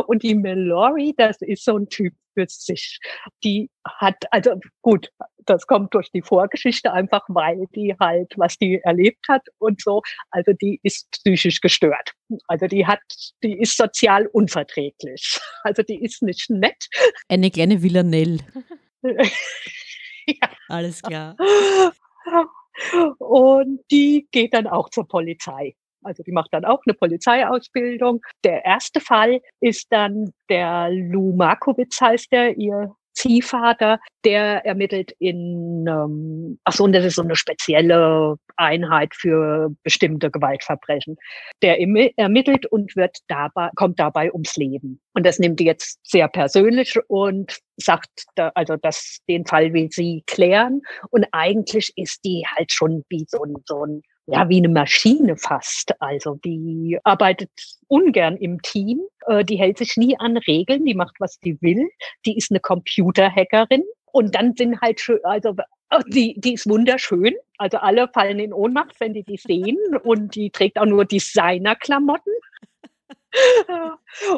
[0.07, 2.99] Und die Mallory, das ist so ein Typ für sich.
[3.45, 5.11] Die hat, also gut,
[5.47, 10.03] das kommt durch die Vorgeschichte einfach, weil die halt, was die erlebt hat und so,
[10.31, 12.13] also die ist psychisch gestört.
[12.47, 13.01] Also die hat,
[13.43, 15.39] die ist sozial unverträglich.
[15.63, 16.89] Also die ist nicht nett.
[17.29, 18.39] Eine kleine Villanelle.
[19.03, 20.51] ja.
[20.69, 21.37] Alles klar.
[23.19, 25.75] Und die geht dann auch zur Polizei.
[26.03, 28.23] Also die macht dann auch eine Polizeiausbildung.
[28.45, 35.87] Der erste Fall ist dann der Lou Markowitz heißt der, ihr Ziehvater, der ermittelt in,
[35.87, 41.17] ähm, ach so, und das ist so eine spezielle Einheit für bestimmte Gewaltverbrechen.
[41.63, 41.79] Der
[42.17, 45.01] ermittelt und wird dabei, kommt dabei ums Leben.
[45.15, 49.89] Und das nimmt die jetzt sehr persönlich und sagt, da, also dass den Fall will
[49.91, 50.81] sie klären.
[51.11, 55.37] Und eigentlich ist die halt schon wie so ein, so ein ja, wie eine Maschine
[55.37, 55.95] fast.
[56.01, 57.51] Also die arbeitet
[57.89, 61.89] ungern im Team, äh, die hält sich nie an Regeln, die macht, was die will.
[62.27, 63.83] Die ist eine Computerhackerin.
[64.13, 65.55] Und dann sind halt schön, also
[65.93, 67.35] oh, die, die ist wunderschön.
[67.59, 69.79] Also alle fallen in Ohnmacht, wenn die die sehen.
[70.03, 72.33] Und die trägt auch nur Designerklamotten.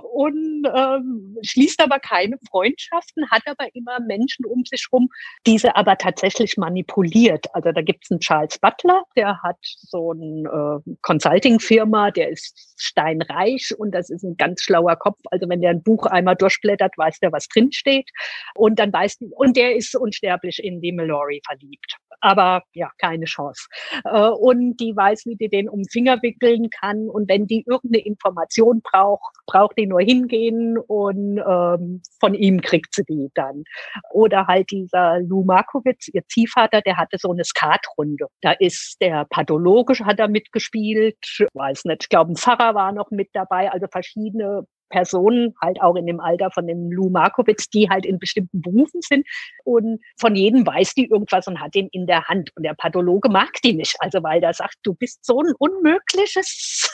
[0.02, 5.08] Und ähm, schließt aber keine Freundschaften, hat aber immer Menschen um sich rum,
[5.46, 7.46] diese aber tatsächlich manipuliert.
[7.54, 12.74] Also da gibt es einen Charles Butler, der hat so eine äh, Consulting-Firma, der ist
[12.78, 15.18] steinreich und das ist ein ganz schlauer Kopf.
[15.30, 18.10] Also wenn der ein Buch einmal durchblättert, weiß der, was drinsteht.
[18.54, 21.96] Und dann weiß und der ist unsterblich in die Mallory verliebt.
[22.20, 23.66] Aber ja, keine Chance.
[24.04, 27.08] Äh, und die weiß, wie die den um den Finger wickeln kann.
[27.08, 32.94] Und wenn die irgendeine Information braucht, braucht die nur hingehen und ähm, von ihm kriegt
[32.94, 33.64] sie die dann.
[34.12, 38.26] Oder halt dieser Lou Markowitz, ihr Ziehvater, der hatte so eine Skatrunde.
[38.40, 41.16] Da ist der Pathologische hat er mitgespielt,
[41.54, 45.96] weiß nicht, ich glaube, ein Pfarrer war noch mit dabei, also verschiedene Personen, halt auch
[45.96, 49.26] in dem Alter von dem Lou Markowitz, die halt in bestimmten Berufen sind.
[49.64, 52.50] Und von jedem weiß die irgendwas und hat den in der Hand.
[52.54, 53.96] Und der Pathologe mag die nicht.
[53.98, 56.88] Also weil der sagt, du bist so ein unmögliches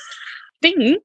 [0.65, 0.99] Ding.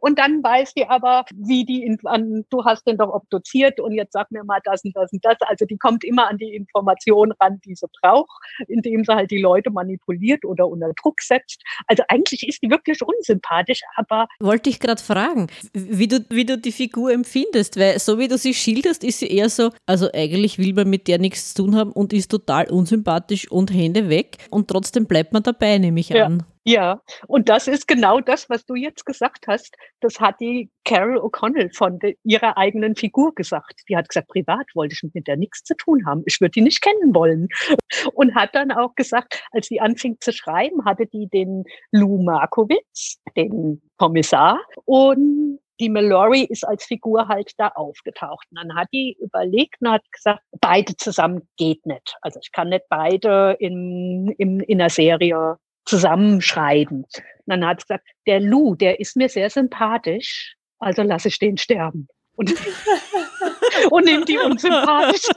[0.00, 3.92] Und dann weiß die aber, wie die, in, an, du hast den doch obduziert und
[3.92, 5.36] jetzt sag mir mal das und das und das.
[5.40, 8.30] Also die kommt immer an die Information ran, die sie braucht,
[8.68, 11.62] indem sie halt die Leute manipuliert oder unter Druck setzt.
[11.86, 14.28] Also eigentlich ist die wirklich unsympathisch, aber.
[14.40, 18.38] Wollte ich gerade fragen, wie du, wie du die Figur empfindest, weil so wie du
[18.38, 21.76] sie schilderst, ist sie eher so, also eigentlich will man mit der nichts zu tun
[21.76, 26.08] haben und ist total unsympathisch und Hände weg und trotzdem bleibt man dabei, nehme ich
[26.10, 26.26] ja.
[26.26, 26.44] an.
[26.68, 29.76] Ja, und das ist genau das, was du jetzt gesagt hast.
[30.00, 33.82] Das hat die Carol O'Connell von ihrer eigenen Figur gesagt.
[33.88, 36.24] Die hat gesagt, privat wollte ich mit der nichts zu tun haben.
[36.26, 37.46] Ich würde die nicht kennen wollen.
[38.14, 41.62] Und hat dann auch gesagt, als sie anfing zu schreiben, hatte die den
[41.92, 48.46] Lou Markowitz, den Kommissar, und die Mallory ist als Figur halt da aufgetaucht.
[48.50, 52.16] Und dann hat die überlegt und hat gesagt, beide zusammen geht nicht.
[52.22, 57.04] Also ich kann nicht beide in, in, in einer Serie zusammenschreiben.
[57.04, 61.38] Und dann hat sie gesagt, der Lou, der ist mir sehr sympathisch, also lasse ich
[61.38, 62.08] den sterben.
[62.34, 62.52] Und,
[63.90, 65.28] und nimm die unsympathisch.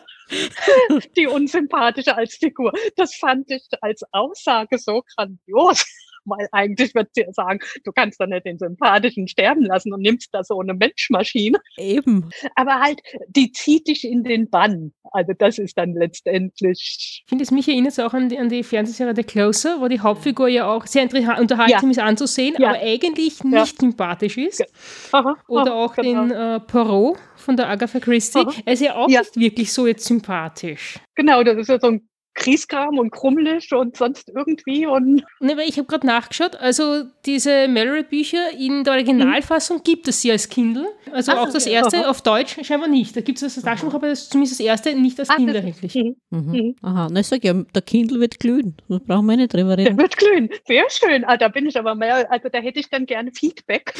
[1.17, 2.71] die unsympathische als Figur.
[2.95, 5.85] Das fand ich als Aussage so grandios
[6.29, 10.29] weil eigentlich wird sie sagen, du kannst doch nicht den Sympathischen sterben lassen und nimmst
[10.33, 11.59] da so eine Menschmaschine.
[11.77, 12.29] Eben.
[12.55, 14.93] Aber halt, die zieht dich in den Bann.
[15.11, 17.23] Also das ist dann letztendlich.
[17.23, 19.99] Ich finde, es mich erinnert auch an die, an die Fernsehserie The Closer, wo die
[19.99, 21.89] Hauptfigur ja auch sehr unterhaltsam ja.
[21.89, 22.69] ist anzusehen, ja.
[22.69, 23.65] aber eigentlich nicht ja.
[23.65, 24.63] sympathisch ist.
[25.11, 26.25] Aha, Oder auch genau.
[26.25, 28.39] den äh, Poirot von der Agatha Christie.
[28.39, 28.53] Aha.
[28.65, 30.99] Er ist ja auch nicht wirklich so jetzt sympathisch.
[31.15, 32.08] Genau, das ist ja so ein
[32.39, 34.87] Kriegskram und krummelig und sonst irgendwie.
[34.87, 39.83] Und ne, weil ich habe gerade nachgeschaut, also diese Mallory-Bücher in der Originalfassung mhm.
[39.83, 40.87] gibt es sie als Kindle.
[41.11, 42.09] Also Ach, auch das erste aha.
[42.09, 43.15] auf Deutsch scheinbar nicht.
[43.15, 45.93] Da gibt es das Taschenbuch, aber das, zumindest das erste nicht als Ach, Kindle erhältlich.
[45.95, 46.15] Mhm.
[46.29, 46.51] Mhm.
[46.51, 46.75] mhm.
[46.81, 48.75] Aha, na sag ja, der Kindle wird glühen.
[48.87, 49.97] Da brauchen wir nicht drüber reden.
[49.97, 50.49] Der wird glühen.
[50.65, 51.23] Sehr schön.
[51.25, 53.93] Ah, da bin ich aber mehr, also da hätte ich dann gerne Feedback.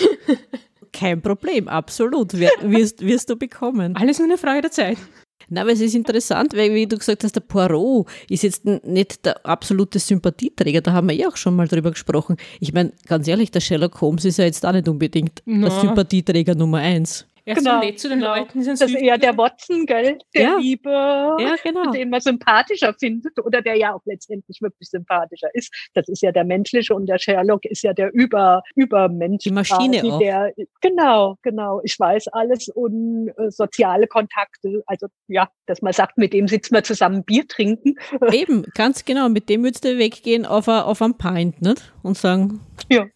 [0.91, 2.33] Kein Problem, absolut.
[2.33, 3.95] Wirst, wirst du bekommen.
[3.95, 4.97] Alles nur eine Frage der Zeit.
[5.47, 9.25] Na, aber es ist interessant, weil, wie du gesagt hast, der Poirot ist jetzt nicht
[9.25, 10.81] der absolute Sympathieträger.
[10.81, 12.37] Da haben wir ja auch schon mal drüber gesprochen.
[12.59, 15.67] Ich meine, ganz ehrlich, der Sherlock Holmes ist ja jetzt auch nicht unbedingt no.
[15.67, 17.25] der Sympathieträger Nummer eins.
[17.49, 18.35] Er ist genau, so zu den genau.
[18.35, 18.63] Leuten.
[18.63, 20.19] Das ist eher der Watson, gell?
[20.35, 20.57] Der ja.
[20.59, 21.89] Liebe, ja, genau.
[21.91, 25.73] den man sympathischer findet oder der ja auch letztendlich wirklich sympathischer ist.
[25.95, 29.45] Das ist ja der menschliche und der Sherlock ist ja der Über, Übermensch.
[29.45, 30.19] Die Maschine quasi, auch.
[30.19, 31.81] Der, genau, genau.
[31.83, 34.83] Ich weiß alles und äh, soziale Kontakte.
[34.85, 37.95] Also ja, dass man sagt, mit dem sitzt man zusammen Bier trinken.
[38.31, 39.27] Eben, ganz genau.
[39.27, 41.93] Mit dem würdest du weggehen auf, a, auf ein Pint, nicht?
[42.03, 42.59] Und sagen,
[42.91, 43.07] ja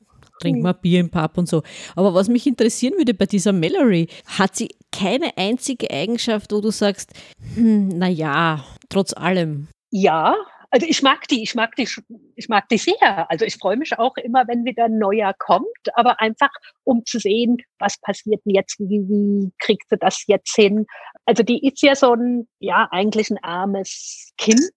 [0.44, 1.64] trinken wir Bier im Pub und so.
[1.96, 6.72] Aber was mich interessieren würde bei dieser Mallory, hat sie keine einzige Eigenschaft, wo du
[6.72, 7.14] sagst,
[7.56, 9.68] hm, naja, trotz allem.
[9.90, 10.36] Ja,
[10.74, 11.88] also ich mag die, ich mag die,
[12.36, 13.30] ich mag die sehr.
[13.30, 16.50] Also ich freue mich auch immer, wenn wieder ein neuer kommt, aber einfach
[16.84, 20.88] um zu sehen, was passiert denn jetzt, wie, wie kriegt sie das jetzt hin?
[21.26, 24.72] Also die ist ja so ein, ja, eigentlich ein armes Kind,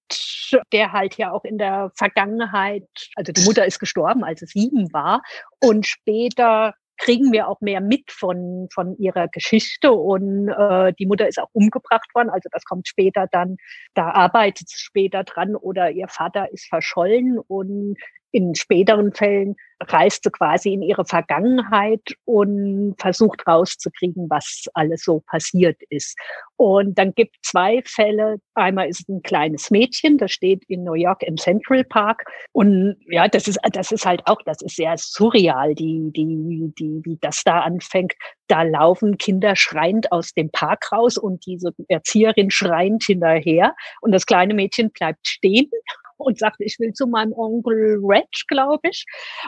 [0.71, 4.93] der halt ja auch in der Vergangenheit, also die Mutter ist gestorben, als es sieben
[4.93, 5.23] war
[5.61, 9.93] und später kriegen wir auch mehr mit von, von ihrer Geschichte.
[9.93, 12.31] Und äh, die Mutter ist auch umgebracht worden.
[12.31, 13.57] Also das kommt später dann,
[13.95, 17.97] da arbeitet sie später dran oder ihr Vater ist verschollen und
[18.33, 25.23] in späteren Fällen reist sie quasi in ihre Vergangenheit und versucht rauszukriegen, was alles so
[25.27, 26.19] passiert ist.
[26.57, 28.39] Und dann gibt zwei Fälle.
[28.55, 32.25] Einmal ist ein kleines Mädchen, das steht in New York im Central Park.
[32.53, 37.01] Und ja, das ist, das ist halt auch, das ist sehr surreal, die, die, die,
[37.05, 38.15] wie das da anfängt.
[38.49, 43.75] Da laufen Kinder schreiend aus dem Park raus und diese Erzieherin schreiend hinterher.
[44.01, 45.69] Und das kleine Mädchen bleibt stehen
[46.17, 49.05] und sagt, ich will zu meinem Onkel Red, glaube ich.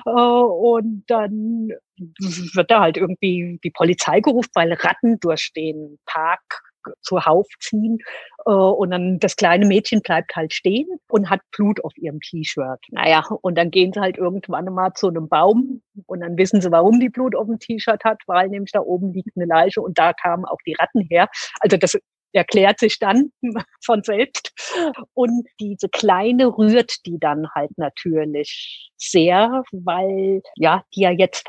[0.06, 1.70] Äh, und dann
[2.54, 6.62] wird da halt irgendwie die Polizei gerufen, weil Ratten durch den Park
[7.00, 7.98] zuhauf ziehen.
[8.46, 12.80] Äh, und dann das kleine Mädchen bleibt halt stehen und hat Blut auf ihrem T-Shirt.
[12.90, 16.70] Naja, und dann gehen sie halt irgendwann mal zu einem Baum und dann wissen sie,
[16.70, 19.98] warum die Blut auf dem T-Shirt hat, weil nämlich da oben liegt eine Leiche und
[19.98, 21.28] da kamen auch die Ratten her.
[21.60, 21.98] Also das
[22.32, 23.32] erklärt sich dann
[23.84, 24.52] von selbst.
[25.14, 31.46] Und diese Kleine rührt die dann halt natürlich sehr, weil ja, die ja jetzt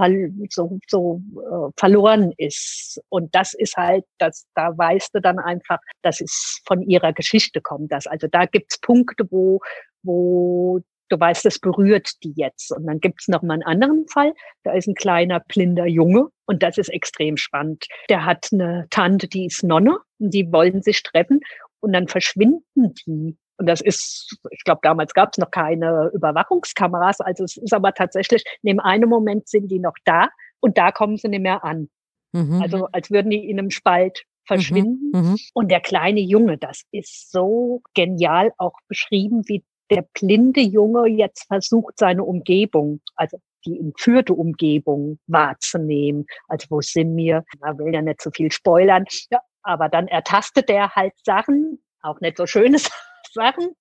[0.49, 3.01] so, so äh, verloren ist.
[3.09, 7.61] Und das ist halt, das, da weißt du dann einfach, dass es von ihrer Geschichte
[7.61, 7.91] kommt.
[7.91, 9.59] Dass, also da gibt's Punkte, wo,
[10.03, 10.79] wo
[11.09, 12.71] du weißt, das berührt die jetzt.
[12.71, 14.33] Und dann gibt's noch mal einen anderen Fall.
[14.63, 17.85] Da ist ein kleiner blinder Junge und das ist extrem spannend.
[18.09, 21.41] Der hat eine Tante, die ist Nonne und die wollen sich treffen
[21.79, 23.37] und dann verschwinden die.
[23.57, 27.19] Und das ist, ich glaube, damals gab es noch keine Überwachungskameras.
[27.19, 30.29] Also es ist aber tatsächlich, in dem einen Moment sind die noch da
[30.61, 31.89] und da kommen sie nicht mehr an.
[32.31, 32.61] Mhm.
[32.61, 35.11] Also als würden die in einem Spalt verschwinden.
[35.13, 35.29] Mhm.
[35.31, 35.35] Mhm.
[35.53, 41.47] Und der kleine Junge, das ist so genial auch beschrieben, wie der blinde Junge jetzt
[41.47, 46.25] versucht, seine Umgebung, also die entführte Umgebung wahrzunehmen.
[46.47, 47.43] Also wo sind wir?
[47.59, 49.05] Man will ja nicht so viel spoilern.
[49.29, 52.77] Ja, aber dann ertastet er halt Sachen, auch nicht so schöne
[53.33, 53.75] Sachen.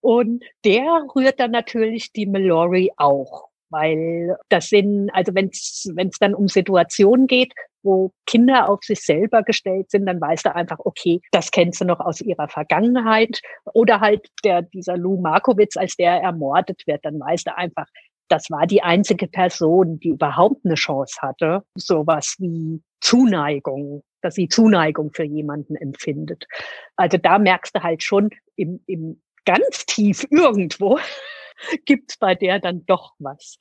[0.00, 3.48] Und der rührt dann natürlich die Mallory auch.
[3.70, 7.52] Weil das sind, also wenn es dann um Situationen geht,
[7.82, 11.84] wo Kinder auf sich selber gestellt sind, dann weißt du einfach, okay, das kennst du
[11.84, 13.40] noch aus ihrer Vergangenheit.
[13.72, 17.86] Oder halt der, dieser Lou Markowitz, als der ermordet wird, dann weißt du einfach,
[18.28, 24.48] das war die einzige Person, die überhaupt eine Chance hatte, sowas wie Zuneigung, dass sie
[24.48, 26.46] Zuneigung für jemanden empfindet.
[26.96, 30.98] Also da merkst du halt schon im, im ganz tief irgendwo,
[31.86, 33.58] gibt's bei der dann doch was.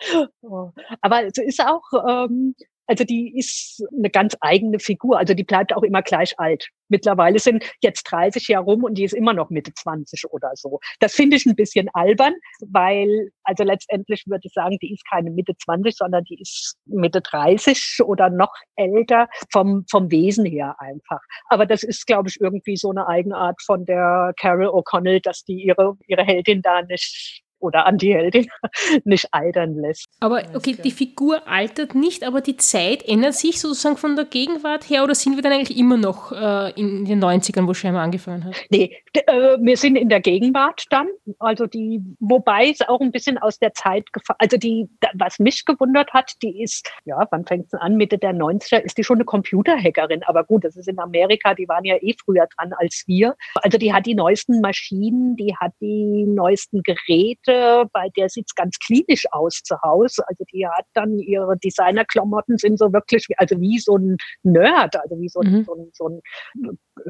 [1.02, 2.56] Aber es ist auch, ähm,
[2.90, 5.20] Also die ist eine ganz eigene Figur.
[5.20, 6.70] Also die bleibt auch immer gleich alt.
[6.88, 10.80] Mittlerweile sind jetzt 30 Jahre rum und die ist immer noch Mitte 20 oder so.
[11.00, 15.30] Das finde ich ein bisschen albern, weil, also letztendlich würde ich sagen, die ist keine
[15.30, 21.22] Mitte 20, sondern die ist Mitte 30 oder noch älter vom, vom Wesen her einfach.
[21.50, 25.64] Aber das ist, glaube ich, irgendwie so eine Eigenart von der Carol O'Connell, dass die
[25.64, 28.48] ihre, ihre Heldin da nicht oder Anti-Heldin
[29.04, 30.09] nicht altern lässt.
[30.22, 34.90] Aber okay, die Figur altert nicht, aber die Zeit ändert sich sozusagen von der Gegenwart
[34.90, 38.44] her oder sind wir dann eigentlich immer noch äh, in den 90ern, wo Scheimer angefangen
[38.44, 38.56] hat?
[38.70, 41.08] Nee, äh, wir sind in der Gegenwart dann.
[41.40, 45.64] Also die, wobei es auch ein bisschen aus der Zeit gefallen, also die, was mich
[45.64, 47.96] gewundert hat, die ist, ja, wann fängt es an?
[47.96, 50.24] Mitte der 90er ist die schon eine Computerhackerin.
[50.24, 53.38] Aber gut, das ist in Amerika, die waren ja eh früher dran als wir.
[53.56, 58.78] Also die hat die neuesten Maschinen, die hat die neuesten Geräte bei der sieht's ganz
[58.80, 60.09] klinisch aus zu Hause.
[60.18, 64.96] Also die hat dann ihre Designerklamotten sind so wirklich, wie, also wie so ein Nerd,
[64.96, 65.64] also wie so ein, mhm.
[65.66, 66.22] so ein, so ein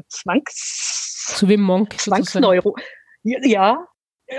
[0.08, 1.34] Zwangs...
[1.36, 1.98] So wie Monk.
[1.98, 2.76] Zwangsneuro.
[3.22, 3.86] Ja,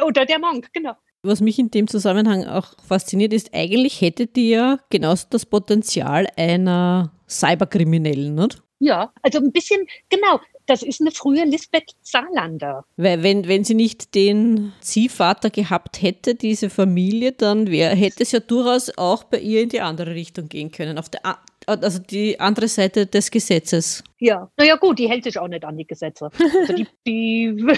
[0.05, 0.93] oder der Monk, genau.
[1.23, 6.27] Was mich in dem Zusammenhang auch fasziniert, ist, eigentlich hätte die ja genauso das Potenzial
[6.35, 8.63] einer Cyberkriminellen, nicht?
[8.79, 10.39] Ja, also ein bisschen, genau,
[10.71, 12.85] das ist eine frühe Lisbeth Saarlander.
[12.95, 18.31] Weil wenn, wenn sie nicht den Ziehvater gehabt hätte, diese Familie, dann wär, hätte es
[18.31, 20.97] ja durchaus auch bei ihr in die andere Richtung gehen können.
[20.97, 24.01] Auf der, also die andere Seite des Gesetzes.
[24.19, 26.29] Ja, naja gut, die hält sich auch nicht an die Gesetze.
[26.61, 27.77] Also die, die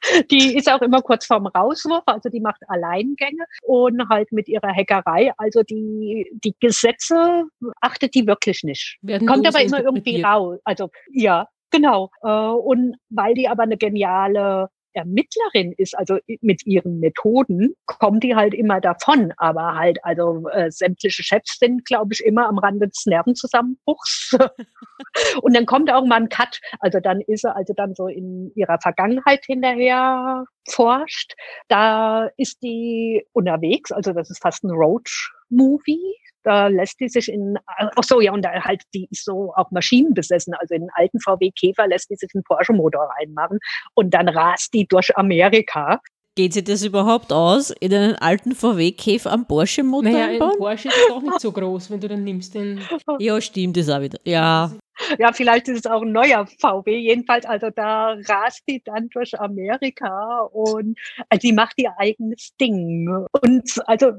[0.30, 4.74] die ist auch immer kurz vorm Rauswurf, also die macht Alleingänge und halt mit ihrer
[4.74, 7.44] Hackerei, also die, die Gesetze
[7.82, 8.96] achtet die wirklich nicht.
[9.02, 10.58] Werden Kommt aber immer irgendwie raus.
[10.64, 12.10] Also ja, Genau.
[12.22, 18.34] Äh, und weil die aber eine geniale Ermittlerin ist, also mit ihren Methoden, kommt die
[18.34, 19.32] halt immer davon.
[19.36, 24.36] Aber halt, also äh, sämtliche Chefs sind, glaube ich, immer am Rande des Nervenzusammenbruchs.
[25.42, 26.60] und dann kommt auch mal ein Cut.
[26.80, 31.34] Also dann ist er also dann so in ihrer Vergangenheit hinterher forscht.
[31.68, 36.16] Da ist die unterwegs, also das ist fast ein Road-Movie
[36.48, 39.70] da lässt die sich in, ach so, ja, und da halt, die ist so auch
[39.70, 40.54] maschinenbesessen.
[40.54, 43.58] Also in einen alten VW Käfer lässt die sich einen Porsche-Motor reinmachen
[43.94, 46.00] und dann rast die durch Amerika.
[46.36, 50.46] Geht sie das überhaupt aus, in einen alten VW-Käfer am Porsche-Motor naja?
[50.46, 52.80] Ein Porsche ist doch nicht so groß, wenn du dann nimmst den.
[53.18, 54.18] Ja, stimmt, das auch wieder.
[54.24, 54.72] Ja.
[55.18, 56.96] Ja, vielleicht ist es auch ein neuer VW.
[56.96, 63.08] Jedenfalls, also da rast die dann durch Amerika und also die macht ihr eigenes Ding.
[63.42, 64.12] Und also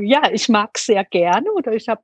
[0.00, 2.02] ja, ich mag es sehr gerne oder ich habe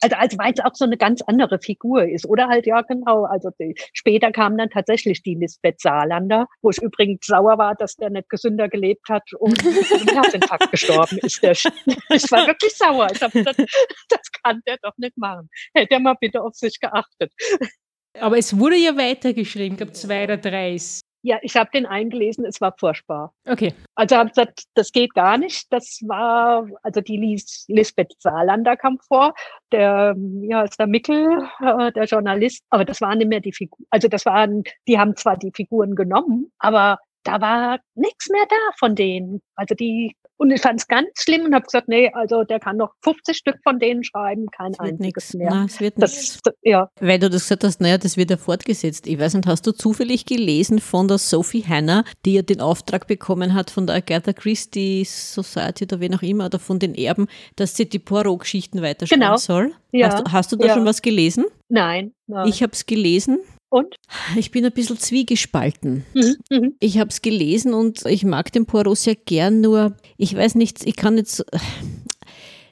[0.00, 2.26] also, also weil es auch so eine ganz andere Figur ist.
[2.26, 3.24] Oder halt, ja, genau.
[3.24, 7.96] Also die, später kam dann tatsächlich die Lisbeth Saarlander, wo ich übrigens sauer war, dass
[7.96, 11.42] der nicht gesünder gelebt hat und im Herzinfarkt gestorben ist.
[11.42, 13.08] Der, ich war wirklich sauer.
[13.12, 13.58] Ich hab gesagt,
[14.08, 15.48] das kann der doch nicht machen.
[15.74, 17.32] Hätte er mal bitte auf sich geachtet.
[18.18, 20.76] Aber es wurde ja weitergeschrieben, ich glaube zwei oder drei.
[21.22, 23.34] Ja, ich habe den eingelesen, es war furchtbar.
[23.46, 23.74] Okay.
[23.96, 25.66] Also habe gesagt, das geht gar nicht.
[25.72, 29.34] Das war, also die Lis Lisbeth Saarlander kam vor,
[29.72, 33.84] der, ja, ist der Mickel, äh, der Journalist, aber das waren nicht mehr die Figuren.
[33.90, 38.56] Also das waren, die haben zwar die Figuren genommen, aber da war nichts mehr da
[38.78, 39.42] von denen.
[39.56, 42.76] Also die, und ich fand es ganz schlimm und habe gesagt, nee, also der kann
[42.76, 45.34] noch 50 Stück von denen schreiben, kein es einziges nix.
[45.34, 45.50] mehr.
[45.50, 46.88] Nein, es wird das, ja.
[47.00, 49.08] Weil du das gesagt hast, naja, das wird ja fortgesetzt.
[49.08, 53.08] Ich weiß nicht, hast du zufällig gelesen von der Sophie Hanna, die ja den Auftrag
[53.08, 57.26] bekommen hat von der Agatha Christie Society oder wen auch immer, oder von den Erben,
[57.56, 59.36] dass sie die Poirot-Geschichten weiterschreiben genau.
[59.36, 59.72] soll?
[59.90, 60.12] Ja.
[60.12, 60.74] Hast, hast, du da ja.
[60.74, 61.46] schon was gelesen?
[61.68, 62.12] Nein.
[62.28, 62.46] nein.
[62.48, 63.96] Ich habe es gelesen und?
[64.36, 66.04] Ich bin ein bisschen zwiegespalten.
[66.14, 66.74] Mhm, mhm.
[66.80, 70.86] Ich habe es gelesen und ich mag den Poirot sehr gern, nur ich weiß nicht,
[70.86, 71.44] ich kann jetzt.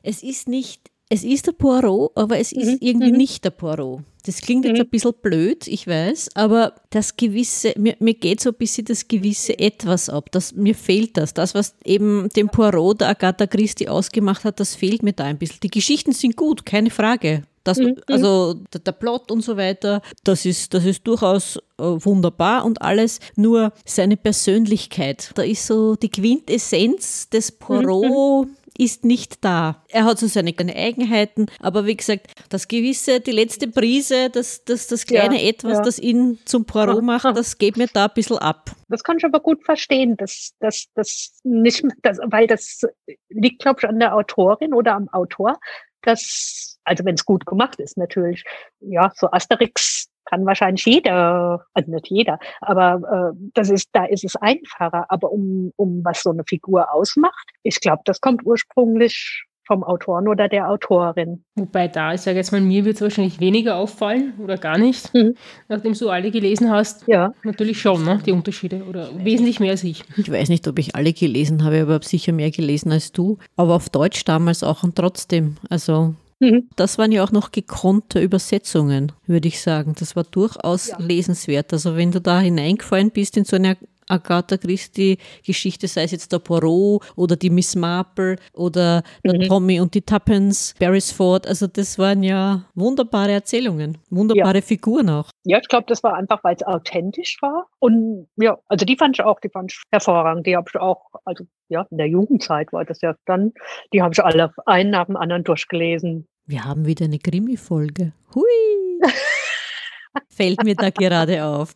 [0.03, 3.19] Es ist nicht, es ist der Poirot, aber es ist mhm, irgendwie mhm.
[3.19, 4.03] nicht der Poirot.
[4.25, 4.85] Das klingt jetzt mhm.
[4.85, 9.07] ein bisschen blöd, ich weiß, aber das gewisse, mir, mir geht so ein bisschen das
[9.07, 10.31] gewisse Etwas ab.
[10.33, 11.33] Das, mir fehlt das.
[11.33, 15.39] Das, was eben den Poirot der Agatha Christie ausgemacht hat, das fehlt mir da ein
[15.39, 15.61] bisschen.
[15.63, 17.45] Die Geschichten sind gut, keine Frage.
[17.67, 17.97] Das, mhm.
[18.09, 23.21] Also der, Plot und so weiter, das ist, das ist durchaus äh, wunderbar und alles.
[23.35, 28.47] Nur seine Persönlichkeit, da ist so die Quintessenz des Poirot.
[28.47, 29.83] Mhm ist nicht da.
[29.89, 34.87] Er hat so seine Eigenheiten, aber wie gesagt, das gewisse, die letzte Prise, das, das,
[34.87, 35.83] das kleine ja, Etwas, ja.
[35.83, 38.73] das ihn zum Poirot macht, das geht mir da ein bisschen ab.
[38.89, 42.83] Das kann ich aber gut verstehen, dass das, das nicht, das, weil das
[43.29, 45.59] liegt, glaube ich, an der Autorin oder am Autor,
[46.03, 48.45] dass, also wenn es gut gemacht ist natürlich,
[48.81, 54.25] ja, so Asterix kann wahrscheinlich jeder, also nicht jeder, aber äh, das ist, da ist
[54.25, 55.07] es einfacher.
[55.09, 60.29] Aber um, um was so eine Figur ausmacht, ich glaube, das kommt ursprünglich vom Autoren
[60.29, 61.45] oder der Autorin.
[61.57, 65.13] Wobei da, ich sage jetzt mal, mir wird es wahrscheinlich weniger auffallen oder gar nicht,
[65.13, 65.35] mhm.
[65.69, 67.07] nachdem du alle gelesen hast.
[67.09, 67.33] Ja.
[67.43, 70.05] Natürlich schon, ne, die Unterschiede oder wesentlich mehr als ich.
[70.17, 73.39] Ich weiß nicht, ob ich alle gelesen habe, aber habe sicher mehr gelesen als du.
[73.57, 75.57] Aber auf Deutsch damals auch und trotzdem.
[75.69, 76.69] Also mhm.
[76.77, 79.95] das waren ja auch noch gekonnte Übersetzungen, würde ich sagen.
[79.99, 80.99] Das war durchaus ja.
[80.99, 81.73] lesenswert.
[81.73, 83.77] Also wenn du da hineingefallen bist in so eine
[84.09, 89.49] Agatha Christie-Geschichte, sei es jetzt der Poirot oder die Miss Marple oder der mhm.
[89.49, 91.47] Tommy und die Tuppence, Beresford.
[91.47, 94.63] Also das waren ja wunderbare Erzählungen, wunderbare ja.
[94.63, 95.31] Figuren auch.
[95.45, 97.67] Ja, ich glaube, das war einfach, weil es authentisch war.
[97.79, 100.47] Und ja, also die fand ich auch, die fand ich hervorragend.
[100.47, 103.53] Die habe ich auch, also ja, in der Jugendzeit war das ja dann,
[103.93, 106.27] die habe ich alle einen nach dem anderen durchgelesen.
[106.47, 108.13] Wir haben wieder eine Krimi-Folge.
[108.35, 109.01] Hui!
[110.29, 111.75] Fällt mir da gerade auf.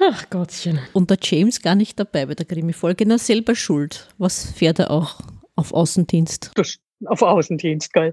[0.00, 0.80] Ach Gottchen.
[0.92, 4.08] Und der James gar nicht dabei bei der Krimi-Folge, na selber schuld.
[4.18, 5.20] Was fährt er auch
[5.56, 6.52] auf Außendienst?
[6.54, 8.12] Das auf Außendienst, geil.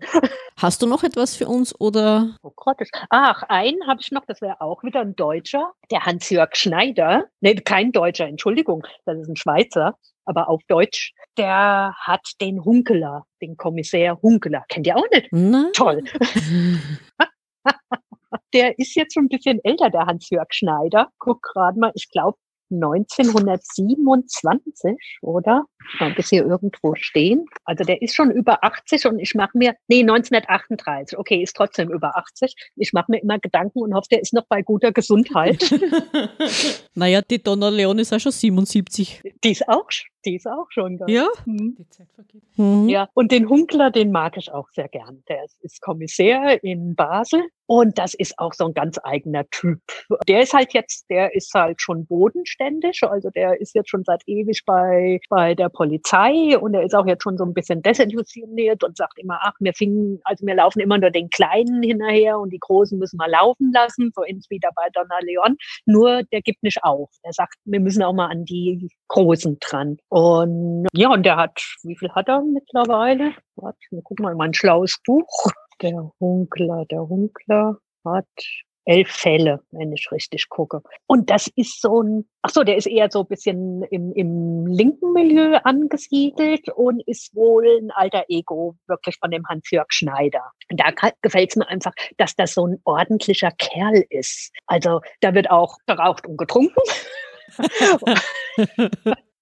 [0.58, 2.38] Hast du noch etwas für uns oder?
[2.44, 2.78] Oh Gott,
[3.10, 7.26] ach, einen habe ich noch, das wäre auch wieder ein Deutscher, der Hans-Jörg Schneider.
[7.42, 11.14] Nee, kein Deutscher, Entschuldigung, das ist ein Schweizer, aber auf Deutsch.
[11.38, 14.64] Der hat den Hunkeler, den Kommissär Hunkeler.
[14.70, 15.28] Kennt ihr auch nicht?
[15.32, 15.70] Na?
[15.74, 16.04] Toll.
[18.56, 21.10] der ist jetzt schon ein bisschen älter, der Hans-Jörg Schneider.
[21.20, 22.38] Guck gerade mal, ich glaube
[22.72, 25.66] 1927, oder?
[26.00, 27.46] Kann das hier irgendwo stehen?
[27.64, 31.92] Also der ist schon über 80 und ich mache mir, nee, 1938, okay, ist trotzdem
[31.92, 32.56] über 80.
[32.76, 35.60] Ich mache mir immer Gedanken und hoffe, der ist noch bei guter Gesundheit.
[36.96, 39.22] naja, die Donna Leon ist auch schon 77.
[39.44, 39.90] Die ist auch,
[40.26, 41.06] die ist auch schon da.
[41.08, 41.28] Ja?
[41.46, 41.76] Mhm.
[41.78, 42.44] Die Zeit vergeht.
[42.58, 42.90] Mhm.
[42.90, 45.24] Ja, und den Hunkler, den mag ich auch sehr gern.
[45.28, 49.82] Der ist Kommissär in Basel und das ist auch so ein ganz eigener Typ.
[50.28, 54.22] Der ist halt jetzt, der ist halt schon bodenständig, also der ist jetzt schon seit
[54.28, 58.84] ewig bei, bei der Polizei und er ist auch jetzt schon so ein bisschen desillusioniert
[58.84, 62.52] und sagt immer, ach, wir fingen, also wir laufen immer nur den Kleinen hinterher und
[62.52, 65.58] die Großen müssen wir laufen lassen, so ähnlich wie bei Donna Leon.
[65.86, 67.10] Nur der gibt nicht auf.
[67.24, 69.98] Er sagt, wir müssen auch mal an die Großen dran.
[70.16, 73.34] Und ja, und der hat, wie viel hat er mittlerweile?
[73.58, 75.28] Warte, guck mal, mein schlaues Buch.
[75.82, 78.26] Der Hunkler, der Hunkler hat
[78.86, 80.82] elf Fälle, wenn ich richtig gucke.
[81.06, 84.68] Und das ist so ein, ach so, der ist eher so ein bisschen im, im
[84.68, 90.50] linken Milieu angesiedelt und ist wohl ein alter Ego, wirklich von dem Hans-Jörg Schneider.
[90.72, 94.54] Und da gefällt es mir einfach, dass das so ein ordentlicher Kerl ist.
[94.66, 96.80] Also da wird auch geraucht und getrunken.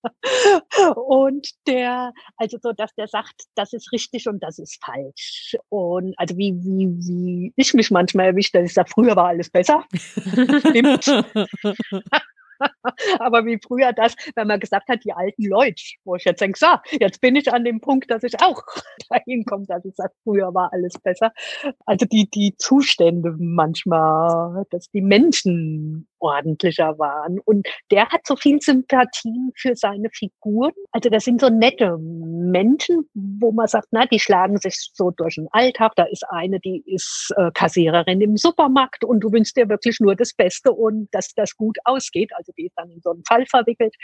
[0.95, 5.55] und der, also so, dass der sagt, das ist richtig und das ist falsch.
[5.69, 9.49] Und also wie, wie, wie ich mich manchmal erwischt, dass ich sage, früher war alles
[9.49, 9.85] besser.
[9.93, 11.05] Stimmt.
[13.19, 16.59] Aber wie früher das, wenn man gesagt hat, die alten Leute, wo ich jetzt denke,
[16.59, 16.67] so,
[16.99, 18.61] jetzt bin ich an dem Punkt, dass ich auch
[19.09, 21.31] dahin komme, dass ich sage, früher war alles besser.
[21.85, 27.39] Also die, die Zustände manchmal, dass die Menschen ordentlicher waren.
[27.39, 30.71] Und der hat so viel Sympathien für seine Figuren.
[30.91, 35.35] Also das sind so nette Menschen, wo man sagt, na, die schlagen sich so durch
[35.35, 35.91] den Alltag.
[35.97, 40.15] Da ist eine, die ist äh, Kassiererin im Supermarkt und du wünschst dir wirklich nur
[40.15, 42.31] das Beste und dass das gut ausgeht.
[42.35, 43.95] Also die ist dann in so einen Fall verwickelt.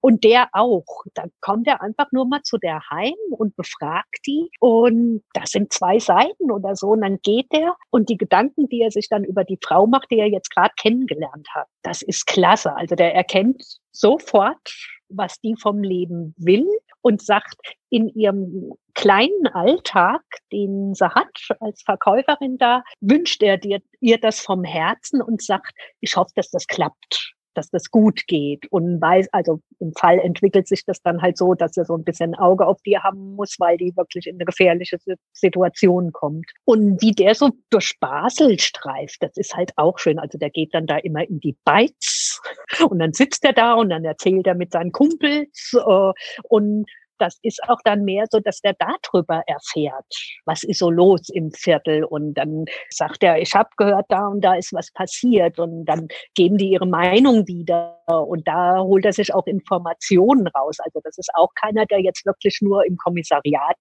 [0.00, 1.04] Und der auch.
[1.14, 4.50] Dann kommt er einfach nur mal zu der heim und befragt die.
[4.60, 6.88] Und das sind zwei Seiten oder so.
[6.88, 10.10] Und dann geht er und die Gedanken, die er sich dann über die Frau macht,
[10.10, 12.74] die er jetzt gerade kennengelernt hat, das ist klasse.
[12.76, 13.62] Also der erkennt
[13.92, 14.74] sofort,
[15.08, 16.68] was die vom Leben will
[17.00, 17.56] und sagt,
[17.90, 20.22] in ihrem kleinen Alltag,
[20.52, 25.72] den sie hat als Verkäuferin da, wünscht er dir, ihr das vom Herzen und sagt,
[26.00, 30.68] ich hoffe, dass das klappt dass das gut geht und weiß, also im Fall entwickelt
[30.68, 33.56] sich das dann halt so, dass er so ein bisschen Auge auf die haben muss,
[33.58, 34.98] weil die wirklich in eine gefährliche
[35.32, 36.46] Situation kommt.
[36.64, 40.20] Und wie der so durch Basel streift, das ist halt auch schön.
[40.20, 42.40] Also der geht dann da immer in die Beiz
[42.88, 46.12] und dann sitzt er da und dann erzählt er mit seinen Kumpels äh,
[46.44, 46.86] und
[47.18, 50.06] das ist auch dann mehr so, dass der darüber erfährt,
[50.44, 52.04] was ist so los im Viertel.
[52.04, 55.58] Und dann sagt er, ich habe gehört, da und da ist was passiert.
[55.58, 57.98] Und dann geben die ihre Meinung wieder.
[58.06, 60.78] Und da holt er sich auch Informationen raus.
[60.80, 63.76] Also das ist auch keiner, der jetzt wirklich nur im Kommissariat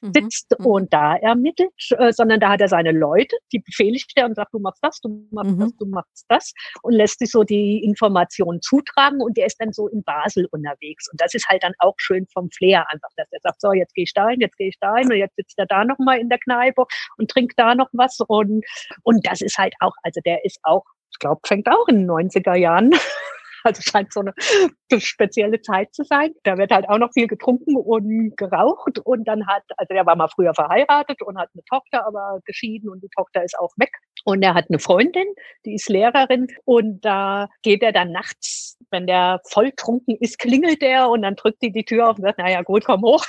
[0.00, 0.12] mhm.
[0.14, 0.66] sitzt mhm.
[0.66, 4.54] und da ermittelt, äh, sondern da hat er seine Leute, die befehligt er und sagt,
[4.54, 5.60] du machst das, du machst mhm.
[5.60, 6.52] das, du machst das
[6.82, 11.10] und lässt sich so die Informationen zutragen und der ist dann so in Basel unterwegs.
[11.10, 13.94] Und das ist halt dann auch schön vom Flair einfach, dass er sagt, so, jetzt
[13.94, 16.18] gehe ich da hin, jetzt gehe ich da hin und jetzt sitzt er da nochmal
[16.18, 16.84] in der Kneipe
[17.16, 18.64] und trinkt da noch was und,
[19.02, 22.10] und das ist halt auch, also der ist auch, ich glaube, fängt auch in den
[22.10, 22.92] 90er Jahren
[23.72, 24.32] Also scheint so eine
[25.00, 26.32] spezielle Zeit zu sein.
[26.42, 28.98] Da wird halt auch noch viel getrunken und geraucht.
[28.98, 32.90] Und dann hat, also der war mal früher verheiratet und hat eine Tochter, aber geschieden
[32.90, 33.90] und die Tochter ist auch weg.
[34.24, 35.26] Und er hat eine Freundin,
[35.64, 36.48] die ist Lehrerin.
[36.64, 41.62] Und da geht er dann nachts, wenn der volltrunken ist, klingelt er und dann drückt
[41.62, 43.24] die die Tür auf und sagt, naja, gut, komm hoch.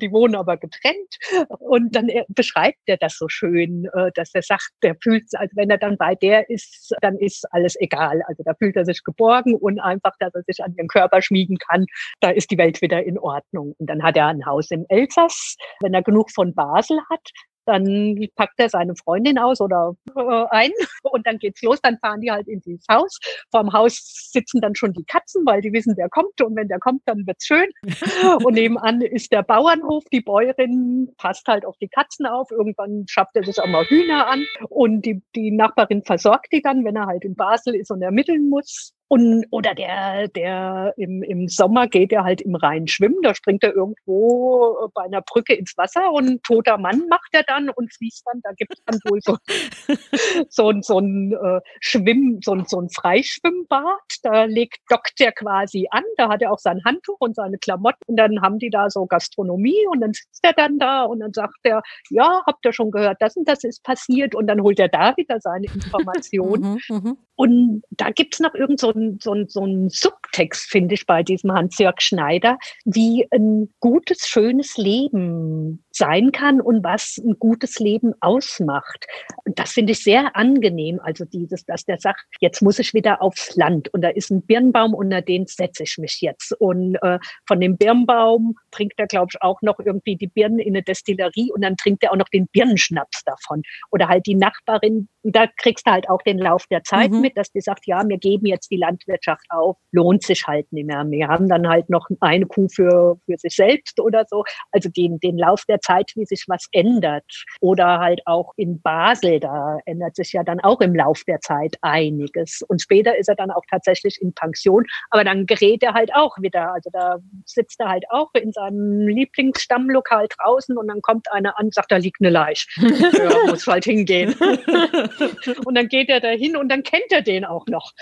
[0.00, 1.16] Die wohnen aber getrennt.
[1.58, 5.70] Und dann beschreibt er das so schön, äh, dass er sagt, der fühlt, also wenn
[5.70, 8.22] er dann bei der ist, dann ist alles egal.
[8.26, 11.56] Also da fühlt er sich geborgen und einfach, dass er sich an ihren Körper schmiegen
[11.58, 11.86] kann,
[12.20, 13.74] da ist die Welt wieder in Ordnung.
[13.78, 15.56] Und dann hat er ein Haus im Elsass.
[15.80, 17.30] Wenn er genug von Basel hat,
[17.64, 20.70] dann packt er seine Freundin aus oder äh, ein
[21.02, 21.80] und dann geht's los.
[21.82, 23.18] Dann fahren die halt in dieses Haus.
[23.50, 26.78] Vorm Haus sitzen dann schon die Katzen, weil die wissen, der kommt und wenn der
[26.78, 27.68] kommt, dann wird's schön.
[28.44, 30.04] Und nebenan ist der Bauernhof.
[30.12, 32.50] Die Bäuerin passt halt auf die Katzen auf.
[32.50, 36.84] Irgendwann schafft er sich auch mal Hühner an und die, die Nachbarin versorgt die dann,
[36.84, 38.92] wenn er halt in Basel ist und ermitteln muss.
[39.12, 43.62] Und, oder der, der im, im Sommer geht er halt im Rhein schwimmen, da springt
[43.62, 47.92] er irgendwo bei einer Brücke ins Wasser und ein toter Mann macht er dann und
[47.92, 49.36] fließt dann, da gibt es dann wohl so,
[50.48, 53.84] so, so ein äh, Schwimm, so, ein so ein Freischwimmbad,
[54.22, 58.04] da legt, dockt er quasi an, da hat er auch sein Handtuch und seine Klamotten
[58.06, 61.34] und dann haben die da so Gastronomie und dann sitzt er dann da und dann
[61.34, 64.78] sagt er, ja, habt ihr schon gehört, das und das ist passiert und dann holt
[64.78, 66.80] er da wieder seine Informationen.
[66.88, 67.18] Mhm, mhm.
[67.36, 71.22] und da gibt's noch irgend so ein so ein, so ein Subtext, finde ich, bei
[71.22, 78.14] diesem Hans-Jörg Schneider, wie ein gutes, schönes Leben sein kann und was ein gutes Leben
[78.20, 79.06] ausmacht.
[79.44, 81.00] Das finde ich sehr angenehm.
[81.02, 84.42] Also dieses, dass der sagt, jetzt muss ich wieder aufs Land und da ist ein
[84.42, 86.52] Birnbaum, unter den setze ich mich jetzt.
[86.58, 90.74] Und äh, von dem Birnbaum trinkt er, glaube ich, auch noch irgendwie die Birnen in
[90.74, 93.62] eine Destillerie und dann trinkt er auch noch den Birnenschnaps davon.
[93.90, 97.20] Oder halt die Nachbarin, da kriegst du halt auch den Lauf der Zeit mhm.
[97.20, 100.86] mit, dass die sagt, ja, wir geben jetzt die Landwirtschaft auf, lohnt sich halt nicht
[100.86, 101.04] mehr.
[101.08, 104.44] Wir haben dann halt noch eine Kuh für, für sich selbst oder so.
[104.70, 107.24] Also den, den Lauf der Zeit, wie sich was ändert.
[107.60, 111.76] Oder halt auch in Basel, da ändert sich ja dann auch im Lauf der Zeit
[111.82, 112.62] einiges.
[112.68, 116.36] Und später ist er dann auch tatsächlich in Pension, aber dann gerät er halt auch
[116.38, 116.72] wieder.
[116.72, 121.70] Also da sitzt er halt auch in seinem Lieblingsstammlokal draußen und dann kommt einer an,
[121.70, 122.66] sagt, da liegt eine Leiche.
[122.80, 124.34] ja, muss halt hingehen.
[125.64, 127.92] und dann geht er da hin und dann kennt er den auch noch,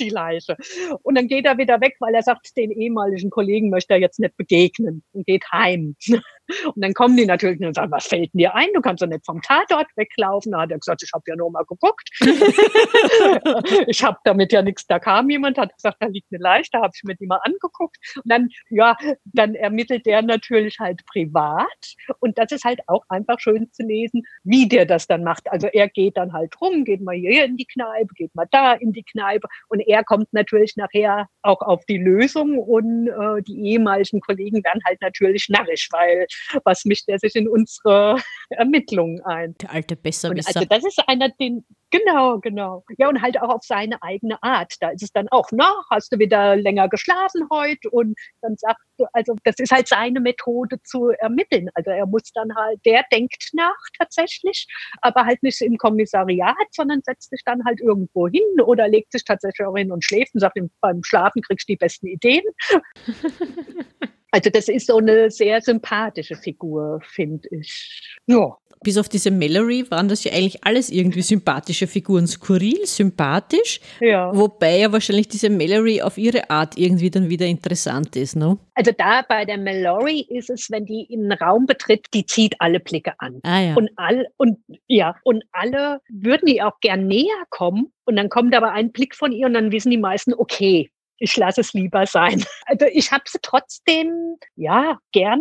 [0.00, 0.33] die Leiche.
[1.02, 4.20] Und dann geht er wieder weg, weil er sagt, den ehemaligen Kollegen möchte er jetzt
[4.20, 5.96] nicht begegnen und geht heim.
[6.64, 8.68] Und dann kommen die natürlich und sagen, was fällt dir ein?
[8.74, 10.52] Du kannst doch nicht vom Tatort weglaufen.
[10.52, 12.08] Da hat er gesagt, ich habe ja nur mal geguckt.
[13.86, 14.86] ich habe damit ja nichts.
[14.86, 17.40] Da kam jemand, hat gesagt, da liegt eine Leiche, da habe ich mir die mal
[17.42, 17.96] angeguckt.
[18.16, 21.94] Und dann, ja, dann ermittelt der natürlich halt privat.
[22.20, 25.50] Und das ist halt auch einfach schön zu lesen, wie der das dann macht.
[25.50, 28.74] Also er geht dann halt rum, geht mal hier in die Kneipe, geht mal da
[28.74, 29.48] in die Kneipe.
[29.68, 34.82] Und er kommt natürlich nachher auch auf die Lösung und äh, die ehemaligen Kollegen werden
[34.86, 36.26] halt natürlich narrisch, weil
[36.64, 38.16] was mischt er sich in unsere
[38.50, 39.54] Ermittlungen ein?
[39.60, 40.48] Der alte Besserwisser.
[40.48, 42.84] Und also das ist einer, den, genau, genau.
[42.98, 44.74] Ja, und halt auch auf seine eigene Art.
[44.80, 47.90] Da ist es dann auch, na, hast du wieder länger geschlafen heute?
[47.90, 51.68] Und dann sagt du, also das ist halt seine Methode zu ermitteln.
[51.74, 54.66] Also er muss dann halt, der denkt nach tatsächlich,
[55.00, 59.24] aber halt nicht im Kommissariat, sondern setzt sich dann halt irgendwo hin oder legt sich
[59.24, 62.44] tatsächlich auch hin und schläft und sagt, beim Schlafen kriegst du die besten Ideen.
[64.34, 68.18] Also das ist so eine sehr sympathische Figur, finde ich.
[68.26, 68.56] Ja.
[68.82, 72.26] Bis auf diese Mallory waren das ja eigentlich alles irgendwie sympathische Figuren.
[72.26, 73.80] Skurril, sympathisch.
[74.00, 74.36] Ja.
[74.36, 78.58] Wobei ja wahrscheinlich diese Mallory auf ihre Art irgendwie dann wieder interessant ist, ne?
[78.74, 82.56] Also da bei der Mallory ist es, wenn die in einen Raum betritt, die zieht
[82.58, 83.38] alle Blicke an.
[83.44, 83.74] Ah, ja.
[83.76, 84.58] Und all, und
[84.88, 87.92] ja, und alle würden die auch gern näher kommen.
[88.04, 90.90] Und dann kommt aber ein Blick von ihr und dann wissen die meisten, okay,
[91.24, 92.44] ich lasse es lieber sein.
[92.66, 95.40] Also ich habe sie trotzdem, ja, gern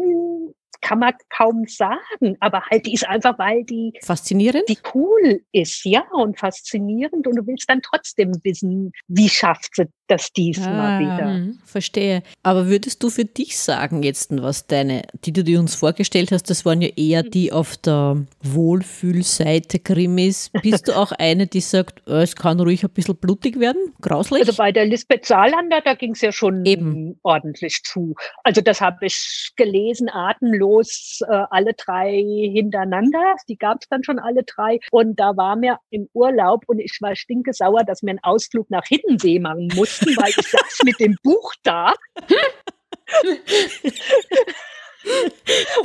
[0.84, 5.86] kann man kaum sagen, aber halt die ist einfach, weil die faszinierend, die cool ist,
[5.86, 11.00] ja und faszinierend und du willst dann trotzdem wissen, wie schafft sie das diesmal ah,
[11.00, 11.34] wieder.
[11.34, 12.24] Hm, verstehe.
[12.44, 16.50] Aber würdest du für dich sagen jetzt, was deine, die du dir uns vorgestellt hast,
[16.50, 20.52] das waren ja eher die auf der Wohlfühlseite Krimis.
[20.62, 24.42] Bist du auch eine, die sagt, oh, es kann ruhig ein bisschen blutig werden, grauslich?
[24.42, 27.18] Also bei der Lisbeth Saarlander, da ging es ja schon Eben.
[27.24, 28.16] ordentlich zu.
[28.44, 32.12] Also das habe ich gelesen, atemlos äh, alle drei
[32.54, 33.36] hintereinander.
[33.48, 34.80] Die gab es dann schon alle drei.
[34.92, 38.86] Und da war mir im Urlaub und ich war stinkesauer, dass wir einen Ausflug nach
[38.86, 41.94] Hiddensee machen mussten, weil ich saß mit dem Buch da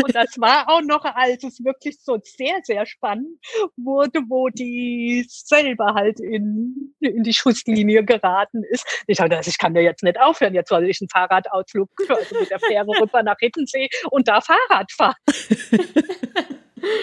[0.02, 3.38] Und das war auch noch, als es wirklich so sehr, sehr spannend
[3.76, 8.86] wurde, wo die selber halt in, in die Schusslinie geraten ist.
[9.06, 10.54] Ich dachte, ich kann ja jetzt nicht aufhören.
[10.54, 14.92] Jetzt soll ich einen Fahrradausflug also mit der Fähre rüber nach Hittensee und da Fahrrad
[14.92, 15.16] fahren.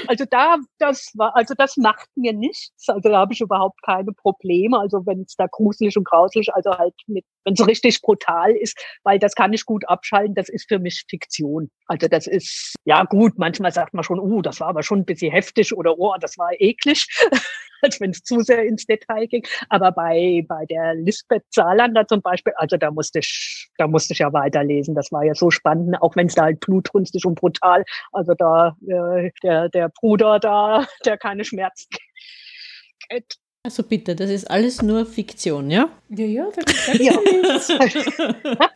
[0.08, 2.88] Also da, das war, also das macht mir nichts.
[2.88, 4.80] Also da habe ich überhaupt keine Probleme.
[4.80, 8.78] Also wenn es da gruselig und grauselig, also halt mit, wenn es richtig brutal ist,
[9.04, 10.36] weil das kann ich gut abschalten.
[10.36, 11.70] Das ist für mich Fiktion.
[11.88, 13.34] Also das ist ja gut.
[13.38, 16.38] Manchmal sagt man schon, uh, das war aber schon ein bisschen heftig oder oh, das
[16.38, 17.08] war eklig.
[17.82, 19.46] als wenn es zu sehr ins Detail ging.
[19.70, 24.20] Aber bei, bei der Lisbeth Saarlander zum Beispiel, also da musste ich, da musste ich
[24.20, 24.96] ja weiterlesen.
[24.96, 28.76] Das war ja so spannend, auch wenn es da halt blutrünstig und brutal, also da
[28.88, 31.88] äh, der, der Bruder da, der keine Schmerzen
[33.10, 33.38] kennt.
[33.66, 35.90] Also bitte, das ist alles nur Fiktion, ja?
[36.10, 37.14] Ja, ja, da gibt ja.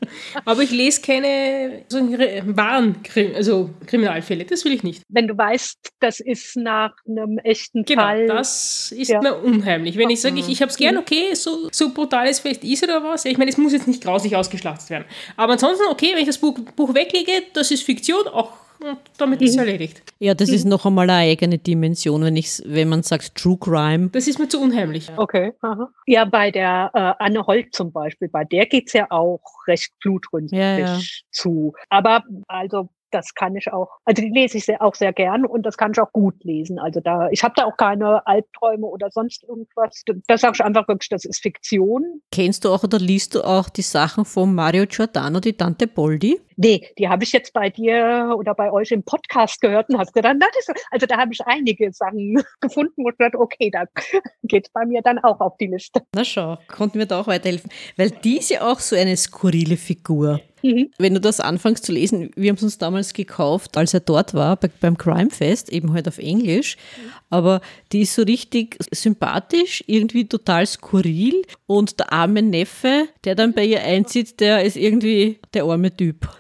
[0.46, 2.96] Aber ich lese keine so wahren
[3.36, 5.04] also Kriminalfälle, das will ich nicht.
[5.08, 8.22] Wenn du weißt, das ist nach einem echten genau, Fall.
[8.22, 9.22] Genau, das ist ja.
[9.22, 9.96] mir unheimlich.
[9.96, 11.02] Wenn ich sage, ich, ich habe es gern, mhm.
[11.02, 13.26] okay, so, so brutal es vielleicht ist oder was.
[13.26, 15.06] Ich meine, es muss jetzt nicht grausig ausgeschlachtet werden.
[15.38, 19.42] Aber ansonsten, okay, wenn ich das Buch, Buch weglege, das ist Fiktion, auch und damit
[19.42, 19.62] ist es mhm.
[19.62, 20.04] erledigt.
[20.20, 24.10] Ja, das ist noch einmal eine eigene Dimension, wenn, ich, wenn man sagt True Crime.
[24.10, 25.10] Das ist mir zu unheimlich.
[25.16, 25.54] Okay.
[25.62, 25.90] Aha.
[26.06, 29.92] Ja, bei der äh, Anne Holt zum Beispiel, bei der geht es ja auch recht
[30.00, 31.00] blutrünstig ja, ja.
[31.32, 31.74] zu.
[31.90, 35.64] Aber also das kann ich auch, also die lese ich sehr, auch sehr gern und
[35.66, 36.80] das kann ich auch gut lesen.
[36.80, 40.04] Also da, ich habe da auch keine Albträume oder sonst irgendwas.
[40.28, 42.22] Das sage ich einfach wirklich, das ist Fiktion.
[42.32, 46.40] Kennst du auch oder liest du auch die Sachen von Mario Giordano, die Tante Boldi?
[46.62, 50.14] Nee, die habe ich jetzt bei dir oder bei euch im Podcast gehört und hast
[50.14, 53.86] gedacht, das, also da habe ich einige Sachen gefunden und gedacht, okay, da
[54.44, 56.02] geht bei mir dann auch auf die Liste.
[56.14, 57.72] Na schau, konnten wir da auch weiterhelfen.
[57.96, 60.42] Weil die ist ja auch so eine skurrile Figur.
[60.62, 60.92] Mhm.
[60.98, 64.34] Wenn du das anfängst zu lesen, wir haben es uns damals gekauft, als er dort
[64.34, 66.76] war, bei, beim Crime Fest, eben halt auf Englisch.
[66.76, 67.12] Mhm.
[67.30, 67.62] Aber
[67.92, 71.42] die ist so richtig sympathisch, irgendwie total skurril.
[71.68, 76.28] Und der arme Neffe, der dann bei ihr einzieht, der ist irgendwie der arme Typ.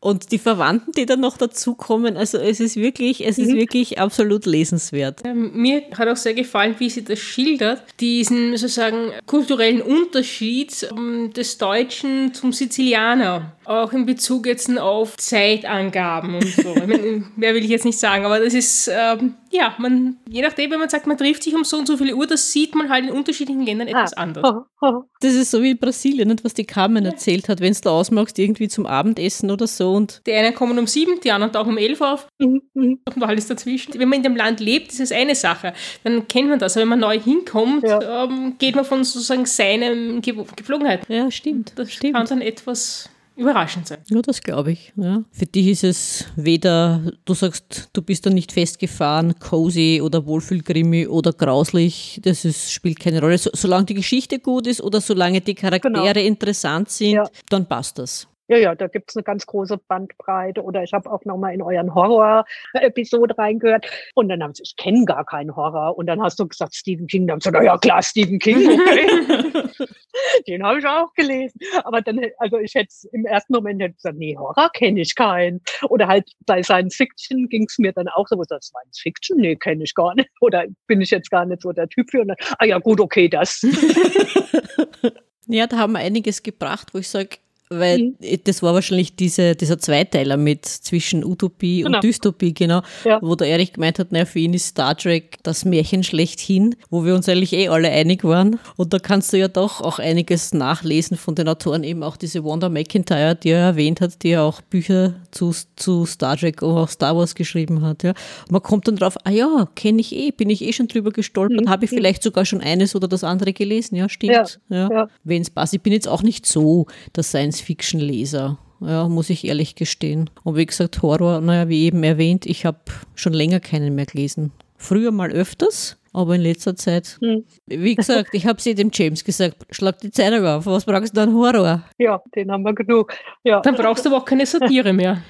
[0.00, 3.56] Und die Verwandten, die dann noch dazukommen, also es ist wirklich, es ist mhm.
[3.56, 5.20] wirklich absolut lesenswert.
[5.24, 11.32] Ähm, mir hat auch sehr gefallen, wie sie das schildert, diesen sozusagen kulturellen Unterschied um,
[11.32, 13.52] des Deutschen zum Sizilianer.
[13.64, 16.74] Auch in Bezug jetzt auf Zeitangaben und so.
[16.74, 20.70] meine, mehr will ich jetzt nicht sagen, aber das ist, ähm, ja, man, je nachdem,
[20.70, 22.88] wenn man sagt, man trifft sich um so und so viele Uhr, das sieht man
[22.88, 24.22] halt in unterschiedlichen Ländern etwas ah.
[24.22, 24.54] anders.
[25.20, 27.10] Das ist so wie in Brasilien, was die Carmen ja.
[27.10, 29.85] erzählt hat, wenn es da ausmachst, irgendwie zum Abendessen oder so.
[29.92, 32.62] Und die einen kommen um sieben, die anderen tauchen um elf auf mhm.
[32.74, 32.98] mhm.
[33.14, 33.94] und alles dazwischen.
[33.98, 35.72] Wenn man in dem Land lebt, ist es eine Sache.
[36.04, 36.76] Dann kennt man das.
[36.76, 38.24] Aber wenn man neu hinkommt, ja.
[38.24, 41.14] ähm, geht man von sozusagen seinen Ge Gepflogenheiten.
[41.14, 41.72] Ja, stimmt.
[41.76, 42.14] Das stimmt.
[42.14, 43.98] kann dann etwas überraschend sein.
[44.08, 44.92] Ja, das glaube ich.
[44.96, 45.22] Ja.
[45.30, 51.06] Für dich ist es weder, du sagst, du bist da nicht festgefahren, cozy oder Wohlfühlkrimi
[51.06, 53.38] oder grauslich, das ist, spielt keine Rolle.
[53.38, 56.26] So, solange die Geschichte gut ist oder solange die Charaktere genau.
[56.26, 57.28] interessant sind, ja.
[57.50, 58.26] dann passt das.
[58.48, 60.62] Ja, ja, da gibt's eine ganz große Bandbreite.
[60.62, 63.86] Oder ich habe auch nochmal in euren Horror-Episode reingehört.
[64.14, 65.98] Und dann haben sie, ich kenne gar keinen Horror.
[65.98, 67.26] Und dann hast du gesagt, Stephen King.
[67.26, 69.86] Dann haben sie gesagt, ja klar, Stephen King, okay.
[70.46, 71.58] Den habe ich auch gelesen.
[71.84, 75.60] Aber dann, also ich hätte im ersten Moment hätte gesagt, nee, Horror kenne ich keinen.
[75.88, 79.56] Oder halt bei Science Fiction ging's mir dann auch so, wo ich Science Fiction, nee,
[79.56, 80.30] kenne ich gar nicht.
[80.40, 82.20] Oder bin ich jetzt gar nicht so der Typ für.
[82.20, 83.60] Und dann, ah ja, gut, okay, das.
[85.46, 87.38] ja, da haben wir einiges gebracht, wo ich sage,
[87.68, 88.16] weil mhm.
[88.44, 91.96] das war wahrscheinlich diese, dieser Zweiteiler mit zwischen Utopie genau.
[91.96, 93.18] und Dystopie, genau, ja.
[93.22, 97.04] wo der Erich gemeint hat, naja, für ihn ist Star Trek das Märchen schlechthin, wo
[97.04, 98.60] wir uns eigentlich eh alle einig waren.
[98.76, 102.44] Und da kannst du ja doch auch einiges nachlesen von den Autoren, eben auch diese
[102.44, 106.76] Wanda McIntyre, die er erwähnt hat, die ja auch Bücher zu, zu Star Trek und
[106.76, 108.02] auch Star Wars geschrieben hat.
[108.02, 108.14] Ja.
[108.48, 111.66] Man kommt dann drauf, ah ja, kenne ich eh, bin ich eh schon drüber gestolpert,
[111.66, 111.70] mhm.
[111.70, 113.96] habe ich vielleicht sogar schon eines oder das andere gelesen.
[113.96, 114.60] Ja, stimmt.
[114.68, 114.88] Ja.
[114.90, 115.08] ja.
[115.24, 115.74] Wenn es passt.
[115.74, 118.58] Ich bin jetzt auch nicht so der Science Science-Fiction-Leser.
[118.80, 120.28] Ja, muss ich ehrlich gestehen.
[120.44, 122.78] Und wie gesagt, Horror, naja, wie eben erwähnt, ich habe
[123.14, 124.52] schon länger keinen mehr gelesen.
[124.76, 127.44] Früher mal öfters, aber in letzter Zeit, hm.
[127.66, 131.20] wie gesagt, ich habe sie dem James gesagt, schlag die Zeitung auf, was brauchst du
[131.20, 131.84] dann Horror?
[131.96, 133.14] Ja, den haben wir genug.
[133.44, 133.60] Ja.
[133.62, 135.22] Dann brauchst du aber auch keine Satire mehr.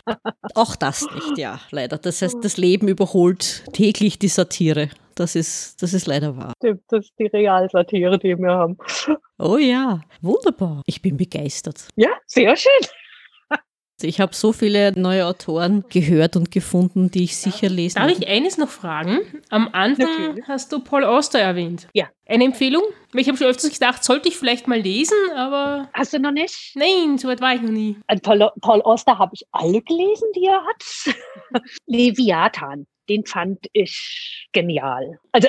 [0.55, 1.99] auch das nicht, ja, leider.
[1.99, 4.89] Das heißt, das Leben überholt täglich die Satire.
[5.17, 6.53] Das ist, das ist leider wahr.
[6.61, 8.77] Das ist die Realsatire, die wir haben.
[9.39, 10.83] Oh ja, wunderbar.
[10.87, 11.89] Ich bin begeistert.
[11.97, 12.71] Ja, sehr schön.
[14.03, 18.29] Ich habe so viele neue Autoren gehört und gefunden, die ich sicher lesen Darf ich
[18.29, 19.21] eines noch fragen?
[19.49, 20.47] Am Anfang Natürlich.
[20.47, 21.89] hast du Paul Auster erwähnt.
[21.95, 22.11] Ja.
[22.29, 22.83] Eine Empfehlung?
[23.15, 26.73] Ich habe schon öfters gedacht, sollte ich vielleicht mal lesen, aber Hast du noch nicht?
[26.75, 27.97] nein, so weit war ich noch nie.
[28.07, 31.65] Also Paul, Paul Auster habe ich alle gelesen, die er hat.
[31.87, 35.19] Leviathan, den fand ich genial.
[35.33, 35.49] Also,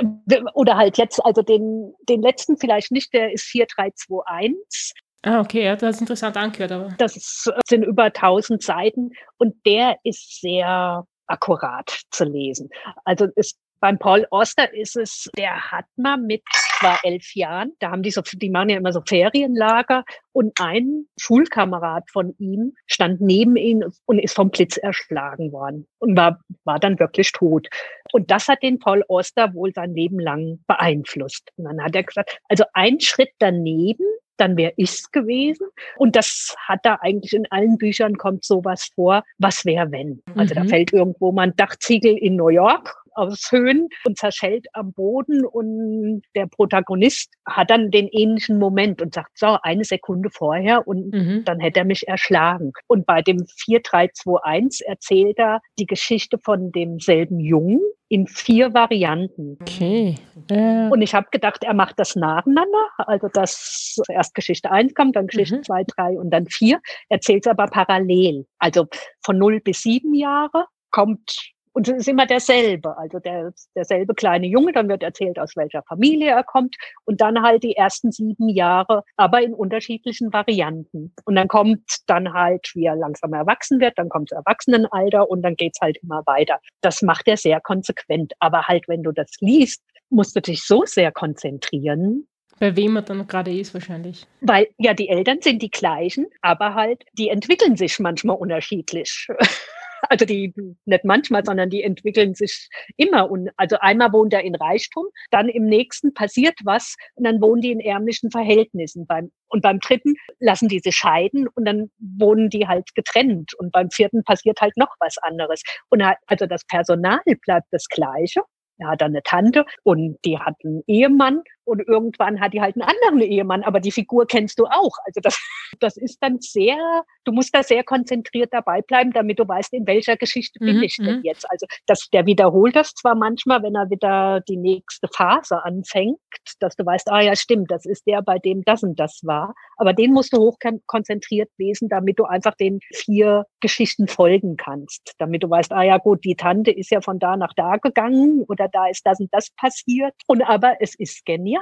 [0.53, 4.93] oder halt jetzt, also den, den letzten vielleicht nicht, der ist 4321.
[5.23, 6.95] Ah, okay, ja, das ist interessant angehört, aber.
[6.97, 12.69] Das sind über 1000 Seiten und der ist sehr akkurat zu lesen.
[13.03, 16.41] Also es, beim Paul Oster ist es, der hat mal mit
[16.79, 21.05] zwar elf Jahren, da haben die so, die machen ja immer so Ferienlager und ein
[21.19, 26.79] Schulkamerad von ihm stand neben ihm und ist vom Blitz erschlagen worden und war, war
[26.79, 27.67] dann wirklich tot.
[28.11, 31.49] Und das hat den Paul Oster wohl sein Leben lang beeinflusst.
[31.57, 34.05] Und dann hat er gesagt, also ein Schritt daneben,
[34.37, 35.67] dann wäre ich's gewesen.
[35.97, 40.21] Und das hat da eigentlich in allen Büchern kommt sowas vor, was wäre wenn.
[40.35, 40.59] Also Mhm.
[40.59, 45.45] da fällt irgendwo mal ein Dachziegel in New York aus Höhen und zerschellt am Boden
[45.45, 51.13] und der Protagonist hat dann den ähnlichen Moment und sagt, so, eine Sekunde vorher und
[51.13, 51.43] Mhm.
[51.45, 52.71] dann hätte er mich erschlagen.
[52.87, 59.57] Und bei dem 4321 erzählt er die Geschichte von demselben Jungen in vier Varianten.
[59.61, 60.15] Okay.
[60.49, 62.87] Äh, Und ich habe gedacht, er macht das nacheinander.
[62.97, 65.63] Also dass erst Geschichte 1 kommt, dann Geschichte Mhm.
[65.63, 66.79] 2, 3 und dann 4.
[67.09, 68.45] Erzählt es aber parallel.
[68.59, 68.85] Also
[69.25, 72.97] von 0 bis 7 Jahre kommt, und es ist immer derselbe.
[72.97, 76.75] Also der, derselbe kleine Junge, dann wird erzählt, aus welcher Familie er kommt.
[77.05, 81.13] Und dann halt die ersten sieben Jahre, aber in unterschiedlichen Varianten.
[81.25, 85.43] Und dann kommt dann halt, wie er langsam erwachsen wird, dann kommt das Erwachsenenalter und
[85.43, 86.59] dann geht's halt immer weiter.
[86.81, 88.33] Das macht er sehr konsequent.
[88.39, 92.27] Aber halt, wenn du das liest, musst du dich so sehr konzentrieren,
[92.59, 94.25] bei wem er dann gerade ist, wahrscheinlich.
[94.41, 99.27] weil ja die Eltern sind die gleichen, aber halt die entwickeln sich manchmal unterschiedlich.
[100.09, 100.53] Also die
[100.85, 103.29] nicht manchmal, sondern die entwickeln sich immer.
[103.29, 107.61] Und also einmal wohnt er in Reichtum, dann im nächsten passiert was und dann wohnen
[107.61, 109.05] die in ärmlichen Verhältnissen.
[109.07, 113.53] Beim, und beim dritten lassen die sich scheiden und dann wohnen die halt getrennt.
[113.57, 115.61] Und beim vierten passiert halt noch was anderes.
[115.89, 118.41] Und also das Personal bleibt das gleiche.
[118.79, 122.89] Er hat eine Tante und die hat einen Ehemann und irgendwann hat die halt einen
[122.89, 124.97] anderen Ehemann, aber die Figur kennst du auch.
[125.05, 125.37] Also das,
[125.79, 129.85] das ist dann sehr, du musst da sehr konzentriert dabei bleiben, damit du weißt, in
[129.85, 131.23] welcher Geschichte bin Mhm, ich denn mhm.
[131.23, 131.49] jetzt.
[131.49, 136.17] Also das, der wiederholt das zwar manchmal, wenn er wieder die nächste Phase anfängt,
[136.59, 139.53] dass du weißt, ah ja, stimmt, das ist der, bei dem das und das war.
[139.77, 145.13] Aber den musst du hoch konzentriert lesen, damit du einfach den vier Geschichten folgen kannst.
[145.17, 148.43] Damit du weißt, ah ja gut, die Tante ist ja von da nach da gegangen
[148.47, 150.13] oder da ist das und das passiert.
[150.27, 151.56] Und aber es ist genial,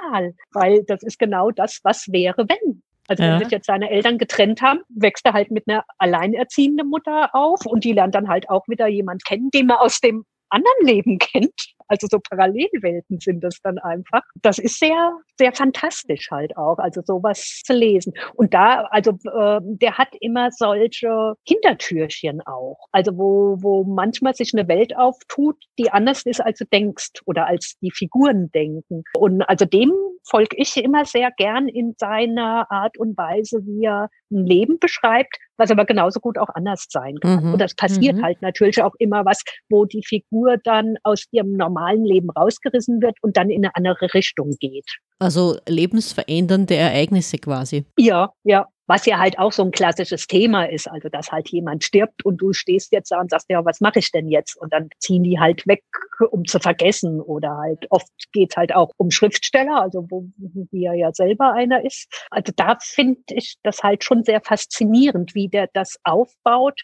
[0.51, 2.81] weil das ist genau das, was wäre, wenn.
[3.07, 3.33] Also Ja.
[3.33, 7.65] wenn sich jetzt seine Eltern getrennt haben, wächst er halt mit einer alleinerziehenden Mutter auf
[7.65, 11.17] und die lernt dann halt auch wieder jemand kennen, den man aus dem anderen Leben
[11.19, 11.75] kennt.
[11.87, 14.23] Also so Parallelwelten sind das dann einfach.
[14.41, 18.13] Das ist sehr, sehr fantastisch halt auch, also sowas zu lesen.
[18.33, 22.79] Und da, also äh, der hat immer solche Hintertürchen auch.
[22.91, 27.45] Also wo, wo manchmal sich eine Welt auftut, die anders ist, als du denkst oder
[27.45, 29.03] als die Figuren denken.
[29.13, 29.93] Und also dem
[30.27, 35.37] folge ich immer sehr gern in seiner Art und Weise, wie er ein Leben beschreibt,
[35.57, 37.43] was aber genauso gut auch anders sein kann.
[37.45, 37.53] Mhm.
[37.53, 38.23] Und das passiert Mhm.
[38.23, 43.17] halt natürlich auch immer was, wo die Figur dann aus ihrem normalen Leben rausgerissen wird
[43.21, 44.85] und dann in eine andere Richtung geht.
[45.19, 47.85] Also lebensverändernde Ereignisse quasi.
[47.97, 48.67] Ja, ja.
[48.87, 52.37] Was ja halt auch so ein klassisches Thema ist, also dass halt jemand stirbt und
[52.37, 54.55] du stehst jetzt da und sagst, ja, was mache ich denn jetzt?
[54.55, 55.83] Und dann ziehen die halt weg,
[56.29, 57.19] um zu vergessen.
[57.19, 60.27] Oder halt oft geht's halt auch um Schriftsteller, also wo
[60.71, 62.07] er ja selber einer ist.
[62.29, 66.79] Also da finde ich das halt schon sehr faszinierend, wie der das aufbaut.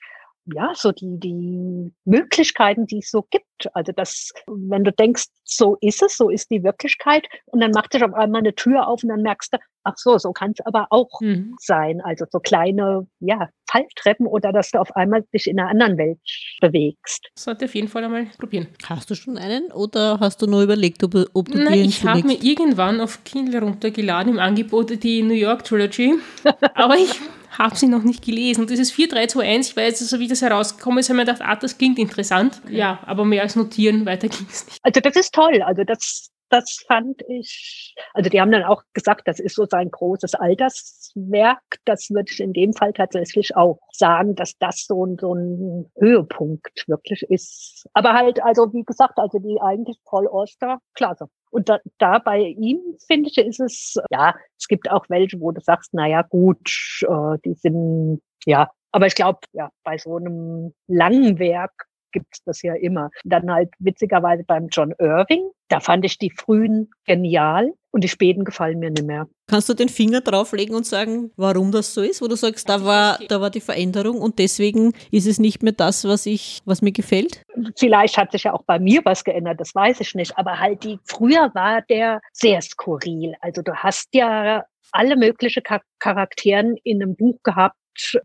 [0.45, 3.45] Ja, so die, die Möglichkeiten, die es so gibt.
[3.74, 7.94] Also das, wenn du denkst, so ist es, so ist die Wirklichkeit, und dann macht
[7.94, 10.66] sich auf einmal eine Tür auf und dann merkst du, ach so, so kann es
[10.66, 11.56] aber auch Mhm.
[11.60, 12.02] sein.
[12.02, 16.20] Also so kleine, ja, Falltreppen oder dass du auf einmal dich in einer anderen Welt
[16.62, 17.30] bewegst.
[17.36, 18.68] Sollte auf jeden Fall einmal probieren.
[18.88, 22.26] Hast du schon einen oder hast du nur überlegt, ob, ob du Nein, ich habe
[22.28, 26.16] mir irgendwann auf Kindle runtergeladen im Angebot die New York Trilogy,
[26.76, 27.20] aber ich
[27.58, 28.66] habe sie noch nicht gelesen.
[28.66, 31.56] Das ist 4321, ich weiß, also wie das herausgekommen ist, habe ich mir gedacht, ah,
[31.56, 32.62] das klingt interessant.
[32.70, 34.80] Ja, aber mehr als notieren, weiter ging es nicht.
[34.84, 35.61] Also das ist toll.
[35.61, 39.90] Also das, das fand ich, also die haben dann auch gesagt, das ist so sein
[39.91, 41.61] großes Alterswerk.
[41.86, 45.91] Das würde ich in dem Fall tatsächlich auch sagen, dass das so ein, so ein
[45.99, 47.86] Höhepunkt wirklich ist.
[47.94, 51.28] Aber halt, also wie gesagt, also die eigentlich Paul Auster, klasse.
[51.52, 55.52] Und da, da bei ihm, finde ich, ist es, ja, es gibt auch welche, wo
[55.52, 56.69] du sagst, na ja, gut,
[57.07, 62.62] äh, die sind, ja, Aber ich glaube, ja, bei so einem langen Werk gibt's das
[62.62, 63.10] ja immer.
[63.24, 68.44] Dann halt witzigerweise beim John Irving, da fand ich die frühen genial und die späten
[68.44, 69.28] gefallen mir nicht mehr.
[69.48, 72.22] Kannst du den Finger drauflegen und sagen, warum das so ist?
[72.22, 75.74] Wo du sagst, da war, da war die Veränderung und deswegen ist es nicht mehr
[75.74, 77.44] das, was ich, was mir gefällt?
[77.78, 80.38] Vielleicht hat sich ja auch bei mir was geändert, das weiß ich nicht.
[80.38, 83.36] Aber halt die, früher war der sehr skurril.
[83.42, 85.64] Also du hast ja alle möglichen
[86.00, 87.76] Charakteren in einem Buch gehabt,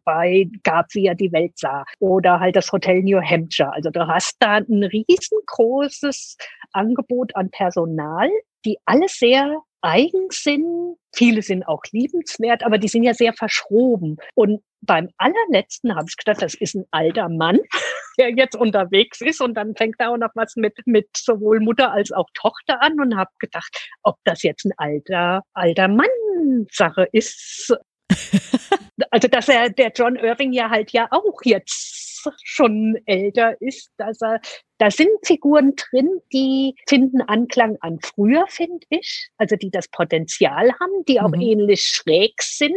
[0.04, 1.84] bei gab, wie er die Welt sah.
[1.98, 3.72] Oder halt das Hotel New Hampshire.
[3.72, 6.36] Also du hast da ein riesengroßes
[6.72, 8.30] Angebot an Personal,
[8.64, 10.96] die alle sehr eigen sind.
[11.14, 14.16] Viele sind auch liebenswert, aber die sind ja sehr verschroben.
[14.34, 17.60] Und beim allerletzten habe ich gedacht, das ist ein alter Mann,
[18.18, 21.92] der jetzt unterwegs ist und dann fängt er auch noch was mit, mit sowohl Mutter
[21.92, 26.06] als auch Tochter an und habe gedacht, ob das jetzt ein alter, alter Mann
[26.70, 27.74] Sache ist
[29.10, 32.06] also dass er der John Irving ja halt ja auch jetzt
[32.42, 34.40] schon älter ist, dass er
[34.78, 40.72] da sind Figuren drin, die finden Anklang an früher, finde ich, also die das Potenzial
[40.80, 41.40] haben, die auch mhm.
[41.40, 42.74] ähnlich schräg sind,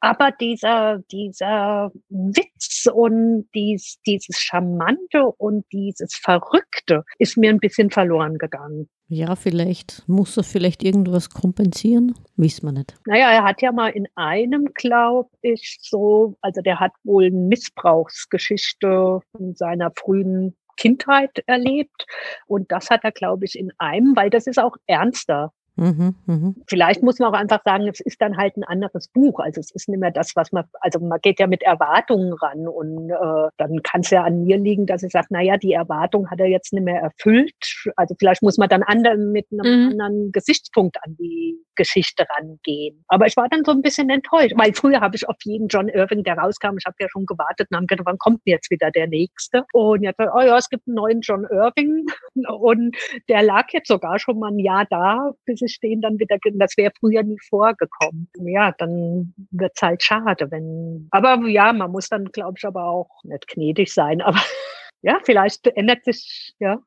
[0.00, 7.90] aber dieser, dieser Witz und dies, dieses Charmante und dieses Verrückte ist mir ein bisschen
[7.90, 8.88] verloren gegangen.
[9.10, 12.94] Ja, vielleicht muss er vielleicht irgendwas kompensieren, wissen wir nicht.
[13.06, 17.36] Naja, er hat ja mal in einem, glaube ich, so, also der hat wohl eine
[17.36, 22.06] Missbrauchsgeschichte in seiner frühen Kindheit erlebt.
[22.46, 25.52] Und das hat er, glaube ich, in einem, weil das ist auch ernster.
[25.78, 26.54] Mhm, mh.
[26.66, 29.38] Vielleicht muss man auch einfach sagen, es ist dann halt ein anderes Buch.
[29.38, 32.66] Also es ist nicht mehr das, was man, also man geht ja mit Erwartungen ran
[32.66, 36.28] und äh, dann kann es ja an mir liegen, dass ich sage, naja, die Erwartung
[36.30, 37.54] hat er jetzt nicht mehr erfüllt.
[37.96, 39.90] Also vielleicht muss man dann anderen, mit einem mhm.
[39.92, 43.04] anderen Gesichtspunkt an die Geschichte rangehen.
[43.06, 45.88] Aber ich war dann so ein bisschen enttäuscht, weil früher habe ich auf jeden John
[45.88, 48.70] Irving, der rauskam, ich habe ja schon gewartet und habe gedacht, wann kommt denn jetzt
[48.70, 49.64] wieder der nächste?
[49.72, 52.06] Und jetzt, oh ja, es gibt einen neuen John Irving
[52.48, 52.96] und
[53.28, 56.76] der lag jetzt sogar schon mal ein Jahr da, bis ich stehen dann wieder, das
[56.76, 58.28] wäre früher nie vorgekommen.
[58.38, 63.22] Ja, dann wird's halt schade, wenn, aber ja, man muss dann, glaube ich, aber auch
[63.24, 64.40] nicht gnädig sein, aber
[65.02, 66.80] ja, vielleicht ändert sich, ja,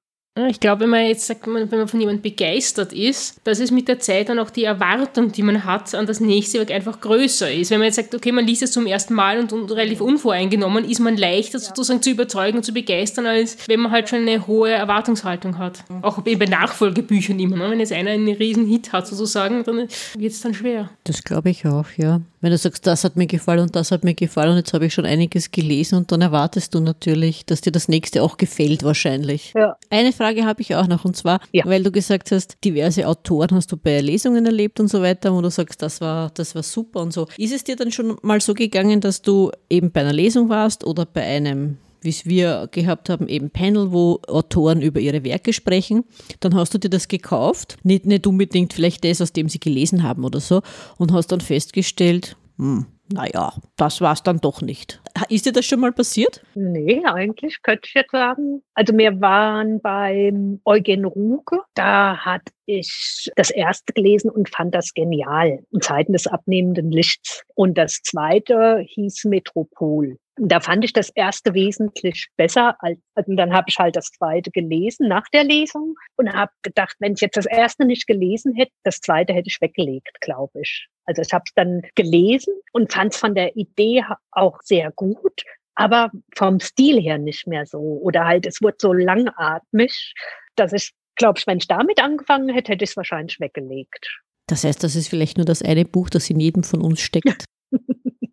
[0.48, 3.90] ich glaube, wenn man jetzt sagt, wenn man von jemandem begeistert ist, dass es mit
[3.90, 7.52] der Zeit dann auch die Erwartung, die man hat an das nächste Werk einfach größer
[7.52, 7.70] ist.
[7.70, 10.90] Wenn man jetzt sagt, okay, man liest es zum ersten Mal und, und relativ unvoreingenommen,
[10.90, 14.48] ist man leichter sozusagen zu überzeugen und zu begeistern, als wenn man halt schon eine
[14.48, 15.84] hohe Erwartungshaltung hat.
[16.02, 17.58] Auch eben bei Nachfolgebüchern immer.
[17.58, 17.70] Ne?
[17.70, 20.90] Wenn jetzt einer einen riesen Hit hat sozusagen, dann wird es dann schwer.
[21.04, 22.22] Das glaube ich auch, ja.
[22.42, 24.88] Wenn du sagst, das hat mir gefallen und das hat mir gefallen und jetzt habe
[24.88, 28.84] ich schon einiges gelesen und dann erwartest du natürlich, dass dir das nächste auch gefällt
[28.84, 29.54] wahrscheinlich.
[29.56, 29.78] Ja.
[29.92, 31.64] Eine Frage habe ich auch noch und zwar, ja.
[31.66, 35.42] weil du gesagt hast, diverse Autoren hast du bei Lesungen erlebt und so weiter, wo
[35.42, 37.28] du sagst, das war, das war super und so.
[37.38, 40.84] Ist es dir dann schon mal so gegangen, dass du eben bei einer Lesung warst
[40.84, 45.54] oder bei einem wie es wir gehabt haben, eben Panel, wo Autoren über ihre Werke
[45.54, 46.04] sprechen.
[46.40, 50.04] Dann hast du dir das gekauft, nicht, nicht unbedingt vielleicht das, aus dem sie gelesen
[50.04, 50.62] haben oder so,
[50.98, 55.02] und hast dann festgestellt, hm, naja, das war es dann doch nicht.
[55.30, 56.44] Ist dir das schon mal passiert?
[56.56, 58.62] Nee, eigentlich könnte ich jetzt sagen.
[58.74, 64.94] Also wir waren beim Eugen Ruge, da hat ich das erste gelesen und fand das
[64.94, 67.44] genial, in Zeiten des abnehmenden Lichts.
[67.56, 70.18] Und das zweite hieß Metropol.
[70.38, 72.76] Da fand ich das erste wesentlich besser.
[72.80, 76.96] Als, also dann habe ich halt das zweite gelesen nach der Lesung und habe gedacht,
[77.00, 80.88] wenn ich jetzt das erste nicht gelesen hätte, das zweite hätte ich weggelegt, glaube ich.
[81.06, 85.44] Also ich habe es dann gelesen und fand es von der Idee auch sehr gut,
[85.76, 87.80] aber vom Stil her nicht mehr so.
[87.80, 90.14] Oder halt, es wurde so langatmig,
[90.56, 94.22] dass ich, glaube ich, wenn ich damit angefangen hätte, hätte ich es wahrscheinlich weggelegt.
[94.48, 97.46] Das heißt, das ist vielleicht nur das eine Buch, das in jedem von uns steckt.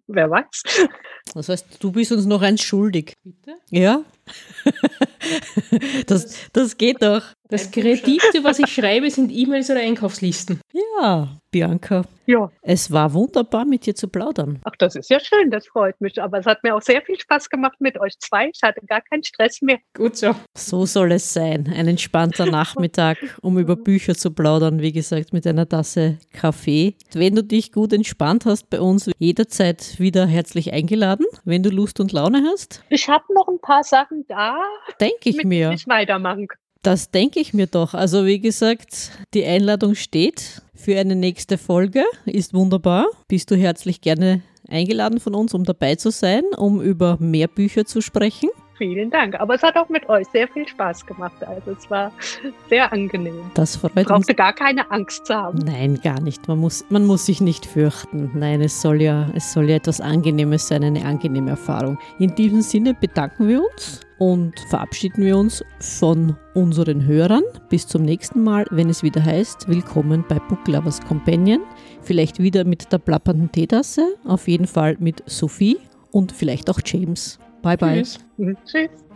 [0.06, 0.88] Wer weiß.
[1.34, 3.14] Das heißt, du bist uns noch eins schuldig.
[3.22, 3.58] Bitte?
[3.70, 4.02] Ja.
[6.06, 7.22] das, das geht doch.
[7.50, 10.60] Das Kreativste, was ich schreibe, sind E-Mails oder Einkaufslisten.
[10.72, 12.04] Ja, Bianca.
[12.26, 12.50] Ja.
[12.60, 14.60] Es war wunderbar, mit dir zu plaudern.
[14.64, 16.20] Ach, das ist ja schön, das freut mich.
[16.20, 18.50] Aber es hat mir auch sehr viel Spaß gemacht mit euch zwei.
[18.52, 19.78] Ich hatte gar keinen Stress mehr.
[19.94, 20.34] Gut so.
[20.54, 21.72] So soll es sein.
[21.74, 24.82] Ein entspannter Nachmittag, um über Bücher zu plaudern.
[24.82, 26.96] Wie gesagt, mit einer Tasse Kaffee.
[27.14, 31.98] Wenn du dich gut entspannt hast bei uns, jederzeit wieder herzlich eingeladen, wenn du Lust
[31.98, 32.84] und Laune hast.
[32.90, 34.58] Ich habe noch ein paar Sachen da.
[35.10, 35.72] Denke ich mir.
[35.72, 36.48] Ich weitermachen
[36.82, 37.94] das denke ich mir doch.
[37.94, 42.04] Also wie gesagt, die Einladung steht für eine nächste Folge.
[42.24, 43.06] Ist wunderbar.
[43.26, 47.84] Bist du herzlich gerne eingeladen von uns, um dabei zu sein, um über mehr Bücher
[47.84, 48.48] zu sprechen.
[48.76, 49.34] Vielen Dank.
[49.40, 51.42] Aber es hat auch mit euch sehr viel Spaß gemacht.
[51.44, 52.12] Also es war
[52.68, 53.50] sehr angenehm.
[53.54, 54.06] Das freut Ich uns.
[54.08, 55.58] brauchte gar keine Angst zu haben.
[55.58, 56.46] Nein, gar nicht.
[56.46, 58.30] Man muss, man muss sich nicht fürchten.
[58.34, 61.98] Nein, es soll, ja, es soll ja etwas Angenehmes sein, eine angenehme Erfahrung.
[62.20, 67.42] In diesem Sinne bedanken wir uns und verabschieden wir uns von unseren Hörern.
[67.68, 71.60] Bis zum nächsten Mal, wenn es wieder heißt, willkommen bei Book Lovers Companion.
[72.02, 75.78] Vielleicht wieder mit der plappernden Teetasse, auf jeden Fall mit Sophie
[76.10, 77.38] und vielleicht auch James.
[77.62, 78.02] Bye bye.
[78.02, 78.18] Tschüss.
[78.64, 79.07] Tschüss.